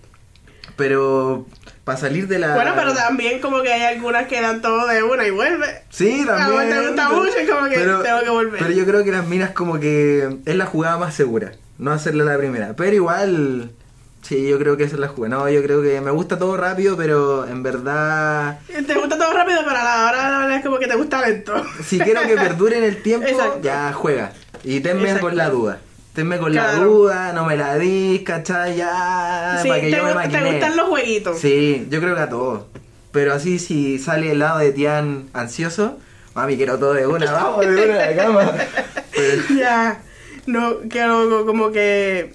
Pero. 0.76 1.46
Para 1.84 1.98
salir 1.98 2.28
de 2.28 2.38
la. 2.38 2.54
Bueno, 2.54 2.72
pero 2.76 2.92
también 2.94 3.40
como 3.40 3.62
que 3.62 3.72
hay 3.72 3.82
algunas 3.94 4.28
que 4.28 4.40
dan 4.40 4.60
todo 4.60 4.86
de 4.86 5.02
una 5.02 5.26
y 5.26 5.30
vuelve. 5.30 5.66
Sí, 5.88 6.22
también. 6.26 6.68
te 6.68 6.86
gusta 6.86 7.08
mucho, 7.08 7.36
es 7.38 7.50
como 7.50 7.68
que 7.68 7.76
tengo 7.78 8.20
que 8.22 8.30
volver. 8.30 8.58
Pero 8.60 8.72
yo 8.72 8.84
creo 8.84 9.02
que 9.04 9.10
las 9.10 9.26
minas 9.26 9.50
como 9.50 9.80
que 9.80 10.28
es 10.44 10.54
la 10.56 10.66
jugada 10.66 10.98
más 10.98 11.14
segura, 11.14 11.52
no 11.78 11.90
hacerla 11.92 12.24
la 12.24 12.36
primera. 12.38 12.76
Pero 12.76 12.94
igual, 12.94 13.72
sí, 14.22 14.48
yo 14.48 14.58
creo 14.58 14.76
que 14.76 14.84
esa 14.84 14.94
es 14.94 15.00
la 15.00 15.08
jugada. 15.08 15.36
No, 15.36 15.48
yo 15.50 15.62
creo 15.62 15.82
que 15.82 16.00
me 16.00 16.10
gusta 16.10 16.38
todo 16.38 16.56
rápido, 16.56 16.96
pero 16.96 17.46
en 17.46 17.62
verdad, 17.62 18.60
Te 18.66 18.94
gusta 18.94 19.18
todo 19.18 19.32
rápido, 19.32 19.60
pero 19.64 19.76
a 19.78 19.84
la 19.84 20.06
hora 20.08 20.30
la 20.30 20.38
verdad 20.40 20.56
es 20.58 20.64
como 20.64 20.78
que 20.78 20.86
te 20.86 20.96
gusta 20.96 21.20
lento. 21.26 21.54
si 21.84 21.98
quiero 21.98 22.22
que 22.22 22.34
perdure 22.36 22.78
en 22.78 22.84
el 22.84 23.02
tiempo, 23.02 23.26
Exacto. 23.28 23.60
ya 23.62 23.92
juega. 23.92 24.32
Y 24.64 24.80
tenme 24.80 25.02
Exacto. 25.04 25.26
con 25.26 25.36
la 25.36 25.48
duda. 25.50 25.78
Tenme 26.14 26.38
con 26.38 26.54
la 26.54 26.64
Claro. 26.72 26.84
duda, 26.90 27.32
no 27.32 27.46
me 27.46 27.56
la 27.56 27.76
dis, 27.78 28.20
¿cachai? 28.22 28.76
Ya, 28.76 29.58
sí, 29.62 29.68
para 29.68 29.80
que 29.80 29.90
te, 29.90 29.96
yo 29.96 30.04
me 30.14 30.28
te 30.28 30.44
gustan 30.44 30.76
los 30.76 30.88
jueguitos. 30.88 31.38
Sí, 31.38 31.86
yo 31.90 32.00
creo 32.00 32.14
que 32.14 32.20
a 32.20 32.28
todos. 32.28 32.64
Pero 33.12 33.32
así 33.34 33.58
si 33.58 33.98
sale 33.98 34.30
el 34.32 34.38
lado 34.38 34.58
de 34.58 34.72
Tian 34.72 35.28
ansioso, 35.32 35.98
mami, 36.34 36.56
quiero 36.56 36.78
todo 36.78 36.92
de 36.94 37.06
una, 37.06 37.30
vamos 37.32 37.60
de 37.66 37.84
una 37.84 37.94
a 38.04 38.10
la 38.10 38.16
cama. 38.16 38.52
Pero- 39.14 39.42
Ya, 39.58 40.02
no, 40.46 40.76
no, 40.84 41.46
como 41.46 41.72
que 41.72 42.34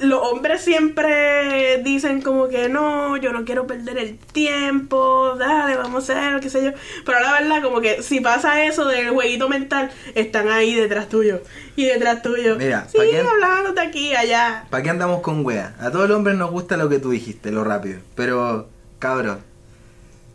los 0.00 0.20
hombres 0.22 0.62
siempre 0.62 1.82
dicen 1.82 2.22
como 2.22 2.48
que 2.48 2.68
no, 2.68 3.16
yo 3.18 3.32
no 3.32 3.44
quiero 3.44 3.66
perder 3.66 3.98
el 3.98 4.18
tiempo, 4.18 5.34
dale, 5.38 5.76
vamos 5.76 6.08
a 6.08 6.12
hacer, 6.12 6.40
qué 6.40 6.48
sé 6.50 6.64
yo. 6.64 6.70
Pero 7.04 7.20
la 7.20 7.32
verdad, 7.32 7.62
como 7.62 7.80
que 7.80 8.02
si 8.02 8.20
pasa 8.20 8.64
eso 8.64 8.86
del 8.86 9.10
jueguito 9.10 9.48
mental, 9.48 9.90
están 10.14 10.48
ahí 10.48 10.74
detrás 10.74 11.08
tuyo 11.08 11.40
y 11.76 11.84
detrás 11.84 12.22
tuyo. 12.22 12.56
Mira, 12.56 12.86
sí, 12.88 12.98
de 12.98 13.80
aquí, 13.80 14.14
allá. 14.14 14.64
¿Para 14.70 14.82
qué 14.82 14.90
andamos 14.90 15.20
con 15.20 15.44
wea? 15.44 15.74
A 15.78 15.90
todos 15.90 16.08
los 16.08 16.16
hombres 16.16 16.36
nos 16.36 16.50
gusta 16.50 16.76
lo 16.76 16.88
que 16.88 16.98
tú 16.98 17.10
dijiste, 17.10 17.50
lo 17.50 17.64
rápido. 17.64 18.00
Pero, 18.14 18.68
cabrón, 18.98 19.40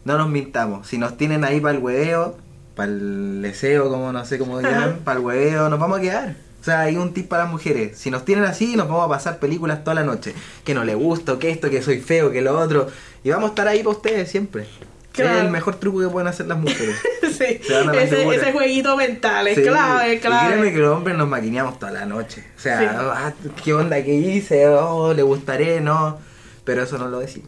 no 0.03 0.17
nos 0.17 0.29
mintamos. 0.29 0.87
Si 0.87 0.97
nos 0.97 1.17
tienen 1.17 1.43
ahí 1.43 1.59
para 1.59 1.77
el 1.77 1.83
hueveo, 1.83 2.37
para 2.75 2.91
el 2.91 3.41
deseo, 3.41 3.89
como 3.89 4.11
no 4.11 4.25
sé 4.25 4.37
cómo 4.37 4.59
Ajá. 4.59 4.95
para 5.03 5.19
el 5.19 5.25
hueveo, 5.25 5.69
nos 5.69 5.79
vamos 5.79 5.99
a 5.99 6.01
quedar. 6.01 6.44
O 6.65 6.67
sea, 6.67 6.81
hay 6.81 6.97
un 6.97 7.13
tip 7.13 7.27
para 7.27 7.43
las 7.43 7.51
mujeres. 7.51 7.95
Si 7.95 8.09
nos 8.09 8.25
tienen 8.25 8.43
así, 8.45 8.75
nos 8.75 8.87
vamos 8.87 9.05
a 9.05 9.07
pasar 9.09 9.37
películas 9.37 9.83
toda 9.83 9.93
la 9.93 10.03
noche. 10.03 10.33
Que 10.63 10.73
no 10.73 10.83
le 10.83 10.95
gusto, 10.95 11.37
que 11.37 11.51
esto, 11.51 11.69
que 11.69 11.83
soy 11.83 11.99
feo, 11.99 12.31
que 12.31 12.41
lo 12.41 12.57
otro. 12.57 12.87
Y 13.23 13.29
vamos 13.29 13.45
a 13.45 13.49
estar 13.49 13.67
ahí 13.67 13.83
para 13.83 13.95
ustedes 13.97 14.31
siempre. 14.31 14.65
Claro. 15.11 15.37
Es 15.37 15.43
el 15.43 15.51
mejor 15.51 15.75
truco 15.75 15.99
que 15.99 16.07
pueden 16.07 16.27
hacer 16.27 16.47
las 16.47 16.57
mujeres. 16.57 16.95
sí, 17.21 17.59
ese, 17.61 18.27
ese 18.35 18.51
jueguito 18.51 18.97
mental, 18.97 19.47
es 19.47 19.57
Sí, 19.57 19.61
clave, 19.61 20.13
es 20.13 20.17
Y 20.17 20.21
créeme 20.21 20.39
clave. 20.55 20.73
que 20.73 20.79
los 20.79 20.97
hombres 20.97 21.15
nos 21.15 21.27
maquineamos 21.27 21.77
toda 21.77 21.91
la 21.91 22.07
noche. 22.07 22.43
O 22.57 22.59
sea, 22.59 22.79
Sí. 22.79 22.85
ah, 22.89 23.31
¿qué 23.63 23.73
onda 23.75 24.03
que 24.03 24.15
hice? 24.15 24.67
Oh, 24.67 25.13
le 25.13 25.21
gustaré, 25.21 25.81
no. 25.81 26.17
Pero 26.63 26.81
eso 26.81 26.97
no 26.97 27.09
lo 27.09 27.19
decimos. 27.19 27.47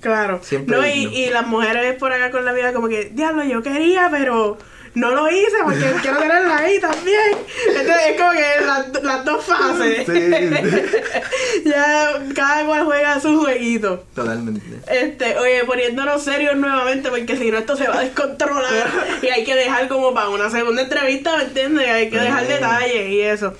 Claro. 0.00 0.38
Siempre 0.44 0.76
no, 0.76 0.86
y, 0.86 1.06
y 1.06 1.30
las 1.30 1.44
mujeres 1.48 1.96
por 1.96 2.12
acá 2.12 2.30
con 2.30 2.44
la 2.44 2.52
vida 2.52 2.72
como 2.72 2.86
que, 2.88 3.06
diablo, 3.06 3.42
yo 3.42 3.64
quería, 3.64 4.06
pero 4.12 4.58
no 4.94 5.10
lo 5.10 5.30
hice 5.30 5.56
porque 5.64 5.84
quiero 6.02 6.18
tenerla 6.18 6.56
ahí 6.58 6.80
también. 6.80 7.38
Entonces 7.68 7.96
es 8.08 8.20
como 8.20 8.32
que 8.32 8.66
las, 8.66 9.02
las 9.02 9.24
dos 9.24 9.44
fases. 9.44 10.06
Sí. 10.06 11.64
ya 11.64 12.22
cada 12.34 12.64
cual 12.66 12.84
juega 12.84 13.20
su 13.20 13.40
jueguito. 13.40 14.04
Totalmente. 14.14 14.80
Este, 14.90 15.38
oye, 15.38 15.64
poniéndonos 15.64 16.22
serios 16.22 16.56
nuevamente 16.56 17.10
porque 17.10 17.36
si 17.36 17.50
no 17.50 17.58
esto 17.58 17.76
se 17.76 17.88
va 17.88 17.98
a 17.98 18.04
descontrolar 18.04 18.88
y 19.22 19.26
hay 19.28 19.44
que 19.44 19.54
dejar 19.54 19.88
como 19.88 20.14
para 20.14 20.28
una 20.28 20.50
segunda 20.50 20.82
entrevista, 20.82 21.36
¿me 21.36 21.44
entiendes? 21.44 21.88
Hay 21.88 22.10
que 22.10 22.18
dejar 22.18 22.46
detalles 22.46 23.10
y 23.10 23.20
eso. 23.20 23.54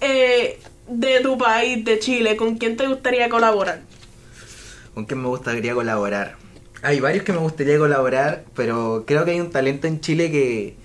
Eh, 0.00 0.60
de 0.88 1.20
tu 1.20 1.36
país, 1.36 1.84
de 1.84 1.98
Chile, 1.98 2.36
¿con 2.36 2.56
quién 2.56 2.76
te 2.76 2.86
gustaría 2.86 3.28
colaborar? 3.28 3.80
¿Con 4.94 5.04
quién 5.04 5.20
me 5.20 5.28
gustaría 5.28 5.74
colaborar? 5.74 6.36
Hay 6.86 7.00
varios 7.00 7.24
que 7.24 7.32
me 7.32 7.38
gustaría 7.38 7.78
colaborar, 7.78 8.44
pero 8.54 9.04
creo 9.06 9.24
que 9.24 9.32
hay 9.32 9.40
un 9.40 9.50
talento 9.50 9.86
en 9.86 10.00
Chile 10.00 10.30
que, 10.30 10.76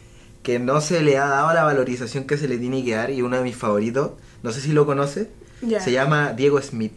que 0.43 0.58
no 0.58 0.82
se 0.82 1.02
le 1.04 1.18
ha 1.18 1.28
dado 1.28 1.54
la 1.54 1.64
valorización 1.64 2.26
que 2.26 2.38
se 2.38 2.47
le 2.47 2.58
tiene 2.58 2.84
que 2.84 2.95
dar 2.95 3.12
y 3.12 3.22
uno 3.22 3.38
de 3.38 3.43
mis 3.43 3.56
favoritos, 3.56 4.12
no 4.41 4.52
sé 4.52 4.62
si 4.62 4.72
lo 4.74 4.86
conoce, 4.86 5.30
Ya. 5.62 5.80
se 5.80 5.91
llama 5.91 6.34
Diego 6.34 6.60
Smith. 6.62 6.93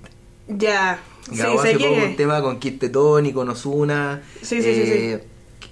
Ya. 0.49 0.99
Sí, 1.31 1.37
Grabó 1.37 1.63
sé 1.63 1.69
hace 1.75 1.79
poco 1.79 1.95
un 2.03 2.17
tema 2.17 2.41
con 2.43 2.59
Kid 2.59 2.79
Tetón 2.79 3.27
y 3.27 3.33
con 3.33 3.49
Ozuna. 3.49 4.23
Sí, 4.43 4.63
sí, 4.63 4.75
sí, 4.75 4.87
sí. 4.87 5.19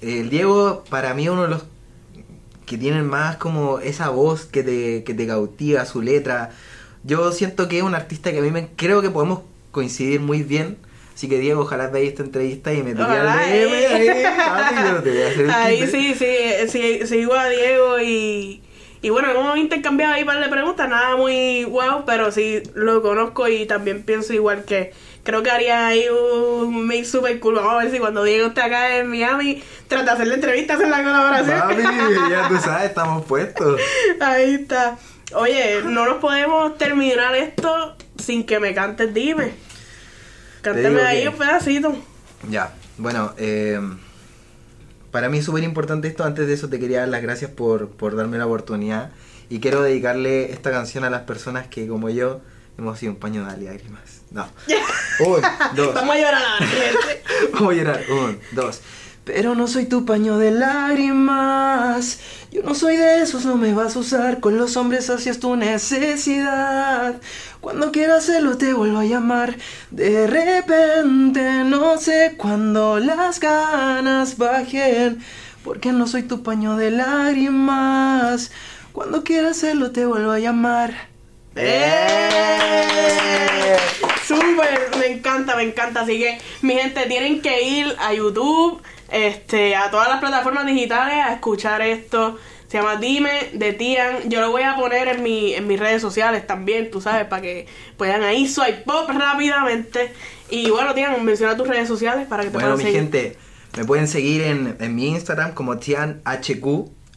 El 0.02 0.30
Diego, 0.30 0.84
para 0.90 1.14
mí, 1.14 1.28
uno 1.28 1.42
de 1.44 1.48
los 1.48 1.64
que 2.66 2.76
tienen 2.78 3.06
más 3.06 3.36
como 3.36 3.78
esa 3.80 4.08
voz 4.10 4.44
que 4.46 4.62
te, 4.62 5.04
que 5.04 5.14
te 5.14 5.26
cautiva, 5.26 5.84
su 5.86 6.00
letra. 6.02 6.50
Yo 7.04 7.32
siento 7.32 7.68
que 7.68 7.78
es 7.78 7.82
un 7.82 7.94
artista 7.94 8.30
que 8.32 8.38
a 8.38 8.42
mí 8.42 8.50
me 8.50 8.68
creo 8.76 9.02
que 9.02 9.10
podemos 9.10 9.40
coincidir 9.72 10.20
muy 10.20 10.42
bien. 10.42 10.76
Así 11.14 11.28
que 11.28 11.38
Diego, 11.38 11.62
ojalá 11.62 11.88
veáis 11.88 12.10
esta 12.10 12.22
entrevista 12.22 12.72
y 12.72 12.82
me 12.82 12.92
Ojalá, 12.92 13.36
DM 13.36 13.48
eh. 13.50 13.86
ahí, 13.86 14.06
te 15.02 15.26
hacer 15.26 15.40
el 15.40 15.50
Ahí 15.50 15.80
quite. 15.80 15.90
sí, 15.90 16.14
sí, 16.14 16.68
sí, 16.68 17.06
sigo 17.06 17.34
a 17.34 17.48
Diego 17.48 18.00
y, 18.00 18.62
y 19.02 19.10
bueno, 19.10 19.30
hemos 19.30 19.56
intercambiado 19.58 20.14
ahí 20.14 20.22
un 20.22 20.26
par 20.26 20.42
de 20.42 20.48
preguntas, 20.48 20.88
nada 20.88 21.16
muy 21.16 21.64
wow, 21.64 22.04
pero 22.06 22.32
sí 22.32 22.62
lo 22.74 23.02
conozco 23.02 23.48
y 23.48 23.66
también 23.66 24.02
pienso 24.02 24.32
igual 24.32 24.64
que, 24.64 24.92
creo 25.22 25.42
que 25.42 25.50
haría 25.50 25.86
ahí 25.86 26.06
un 26.08 26.86
mix 26.86 27.10
super 27.10 27.38
cool. 27.40 27.56
Vamos 27.56 27.74
a 27.74 27.78
ver 27.78 27.90
si 27.90 27.98
cuando 27.98 28.24
Diego 28.24 28.48
esté 28.48 28.62
acá 28.62 28.96
en 28.96 29.08
Miami, 29.08 29.62
trata 29.88 30.04
de 30.04 30.10
hacerle 30.12 30.34
entrevistas 30.34 30.80
en 30.80 30.90
la 30.90 31.02
colaboración. 31.02 31.60
Papi, 31.60 31.82
ya 32.30 32.48
tú 32.48 32.56
sabes, 32.58 32.88
estamos 32.90 33.24
puestos. 33.24 33.80
ahí 34.20 34.54
está. 34.54 34.98
Oye, 35.34 35.82
no 35.84 36.04
nos 36.04 36.16
podemos 36.16 36.76
terminar 36.76 37.34
esto 37.34 37.96
sin 38.18 38.44
que 38.44 38.60
me 38.60 38.74
cantes, 38.74 39.12
dime. 39.14 39.52
Cánteme 40.62 40.88
digo 40.90 41.02
ahí 41.04 41.22
que- 41.22 41.28
un 41.28 41.36
pedacito. 41.36 41.96
Ya, 42.50 42.74
bueno, 42.98 43.34
eh, 43.36 43.78
para 45.10 45.28
mí 45.28 45.38
es 45.38 45.44
súper 45.44 45.62
importante 45.64 46.08
esto. 46.08 46.24
Antes 46.24 46.46
de 46.46 46.54
eso 46.54 46.68
te 46.68 46.78
quería 46.80 47.00
dar 47.00 47.08
las 47.08 47.22
gracias 47.22 47.50
por, 47.50 47.88
por 47.90 48.16
darme 48.16 48.38
la 48.38 48.46
oportunidad. 48.46 49.10
Y 49.50 49.60
quiero 49.60 49.82
dedicarle 49.82 50.50
esta 50.52 50.70
canción 50.70 51.04
a 51.04 51.10
las 51.10 51.22
personas 51.22 51.66
que, 51.66 51.86
como 51.86 52.08
yo, 52.08 52.40
hemos 52.78 52.98
sido 52.98 53.12
un 53.12 53.18
paño 53.18 53.44
de 53.44 53.64
lágrimas. 53.64 54.22
No. 54.30 54.48
Un, 55.20 55.42
dos. 55.76 55.94
Vamos 55.94 56.16
a 56.16 56.18
llorar. 56.18 56.42
Voy 57.60 57.74
a 57.80 57.82
llorar. 57.84 58.04
Un, 58.10 58.38
dos. 58.52 58.80
Pero 59.24 59.54
no 59.54 59.68
soy 59.68 59.86
tu 59.86 60.04
paño 60.04 60.36
de 60.38 60.50
lágrimas. 60.50 62.18
Yo 62.50 62.62
no 62.62 62.74
soy 62.74 62.96
de 62.96 63.22
esos, 63.22 63.44
no 63.44 63.56
me 63.56 63.72
vas 63.72 63.94
a 63.94 64.00
usar. 64.00 64.40
Con 64.40 64.58
los 64.58 64.76
hombres 64.76 65.10
hacias 65.10 65.38
tu 65.38 65.54
necesidad. 65.54 67.20
Cuando 67.60 67.92
quieras 67.92 68.24
hacerlo 68.24 68.58
te 68.58 68.72
vuelvo 68.72 68.98
a 68.98 69.04
llamar. 69.04 69.56
De 69.92 70.26
repente, 70.26 71.62
no 71.64 71.98
sé 71.98 72.34
cuándo 72.36 72.98
las 72.98 73.38
ganas 73.38 74.38
bajen. 74.38 75.22
Porque 75.62 75.92
no 75.92 76.08
soy 76.08 76.24
tu 76.24 76.42
paño 76.42 76.76
de 76.76 76.90
lágrimas. 76.90 78.50
Cuando 78.92 79.22
quieras 79.22 79.58
hacerlo 79.58 79.92
te 79.92 80.04
vuelvo 80.04 80.32
a 80.32 80.40
llamar. 80.40 81.12
¡Eh! 81.54 83.02
Súper, 84.26 84.90
me 84.98 85.06
encanta, 85.06 85.54
me 85.56 85.62
encanta. 85.62 86.00
Así 86.00 86.18
que, 86.18 86.38
mi 86.62 86.74
gente, 86.74 87.06
tienen 87.06 87.40
que 87.40 87.62
ir 87.62 87.94
a 87.98 88.12
YouTube, 88.14 88.82
este, 89.12 89.76
a 89.76 89.90
todas 89.90 90.08
las 90.08 90.18
plataformas 90.20 90.66
digitales 90.66 91.14
a 91.24 91.34
escuchar 91.34 91.82
esto. 91.82 92.38
Se 92.66 92.78
llama 92.78 92.96
Dime 92.96 93.50
de 93.52 93.74
Tian. 93.74 94.30
Yo 94.30 94.40
lo 94.40 94.50
voy 94.50 94.62
a 94.62 94.74
poner 94.76 95.06
en, 95.08 95.22
mi, 95.22 95.52
en 95.54 95.66
mis 95.66 95.78
redes 95.78 96.00
sociales 96.00 96.46
también, 96.46 96.90
tú 96.90 97.02
sabes, 97.02 97.26
para 97.26 97.42
que 97.42 97.66
puedan 97.98 98.22
ahí 98.22 98.48
swipe 98.48 98.82
pop 98.86 99.10
rápidamente. 99.10 100.12
Y 100.48 100.70
bueno, 100.70 100.94
Tian, 100.94 101.22
menciona 101.24 101.56
tus 101.56 101.68
redes 101.68 101.86
sociales 101.86 102.26
para 102.26 102.44
que 102.44 102.48
te 102.50 102.56
Bueno, 102.56 102.74
puedan 102.74 102.78
mi 102.78 102.84
seguir. 102.84 103.00
gente, 103.00 103.36
me 103.76 103.84
pueden 103.84 104.08
seguir 104.08 104.42
en, 104.42 104.76
en 104.80 104.94
mi 104.94 105.08
Instagram 105.08 105.52
como 105.52 105.76
TianHQ, 105.78 106.64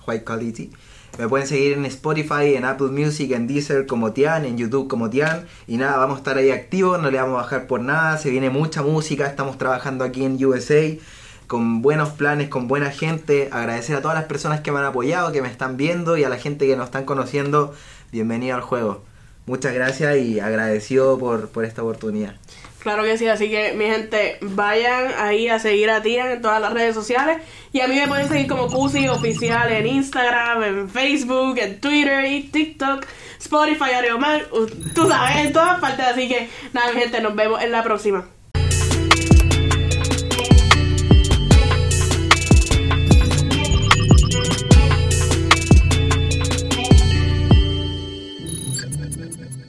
White 0.05 0.25
Quality. 0.25 0.71
Me 1.17 1.29
pueden 1.29 1.47
seguir 1.47 1.73
en 1.77 1.85
Spotify, 1.85 2.55
en 2.55 2.65
Apple 2.65 2.87
Music, 2.87 3.31
en 3.31 3.47
Deezer 3.47 3.85
como 3.85 4.11
Tian, 4.11 4.43
en 4.43 4.57
YouTube 4.57 4.89
como 4.89 5.09
Tian. 5.09 5.47
Y 5.65 5.77
nada, 5.77 5.95
vamos 5.95 6.15
a 6.15 6.17
estar 6.17 6.37
ahí 6.37 6.51
activos, 6.51 7.01
no 7.01 7.09
le 7.09 7.17
vamos 7.17 7.39
a 7.39 7.43
bajar 7.43 7.67
por 7.67 7.79
nada. 7.79 8.17
Se 8.17 8.29
viene 8.29 8.49
mucha 8.49 8.81
música, 8.81 9.25
estamos 9.25 9.57
trabajando 9.57 10.03
aquí 10.03 10.25
en 10.25 10.43
USA 10.45 10.81
con 11.47 11.81
buenos 11.81 12.09
planes, 12.09 12.49
con 12.49 12.67
buena 12.67 12.91
gente. 12.91 13.49
Agradecer 13.51 13.95
a 13.95 14.01
todas 14.01 14.17
las 14.17 14.25
personas 14.25 14.61
que 14.61 14.71
me 14.71 14.79
han 14.79 14.85
apoyado, 14.85 15.31
que 15.31 15.41
me 15.41 15.49
están 15.49 15.77
viendo 15.77 16.17
y 16.17 16.23
a 16.23 16.29
la 16.29 16.37
gente 16.37 16.67
que 16.67 16.75
nos 16.75 16.85
están 16.85 17.05
conociendo. 17.05 17.73
Bienvenido 18.11 18.55
al 18.55 18.61
juego. 18.61 19.03
Muchas 19.45 19.73
gracias 19.73 20.17
y 20.17 20.39
agradecido 20.39 21.19
por, 21.19 21.49
por 21.49 21.65
esta 21.65 21.83
oportunidad. 21.83 22.35
Claro 22.85 23.03
que 23.03 23.17
sí, 23.17 23.27
así 23.27 23.49
que 23.49 23.73
mi 23.73 23.85
gente, 23.85 24.37
vayan 24.41 25.11
ahí 25.17 25.47
a 25.47 25.57
seguir 25.57 25.89
a 25.89 26.03
Tian 26.03 26.29
en 26.29 26.41
todas 26.41 26.61
las 26.61 26.71
redes 26.71 26.93
sociales. 26.93 27.41
Y 27.73 27.81
a 27.81 27.87
mí 27.87 27.95
me 27.95 28.07
pueden 28.07 28.27
seguir 28.27 28.47
como 28.47 28.67
Cusi 28.67 29.07
Oficial 29.07 29.71
en 29.71 29.87
Instagram, 29.87 30.63
en 30.63 30.89
Facebook, 30.89 31.57
en 31.57 31.81
Twitter 31.81 32.25
y 32.25 32.43
TikTok, 32.43 33.03
Spotify, 33.39 33.91
Areomar, 33.95 34.47
tú 34.93 35.07
sabes, 35.07 35.47
en 35.47 35.51
todas 35.53 35.79
partes. 35.79 36.05
Así 36.05 36.27
que 36.27 36.47
nada, 36.73 36.93
mi 36.93 37.01
gente, 37.01 37.21
nos 37.21 37.35
vemos 37.35 37.59
en 37.63 37.71
la 37.71 37.83
próxima. 37.83 38.27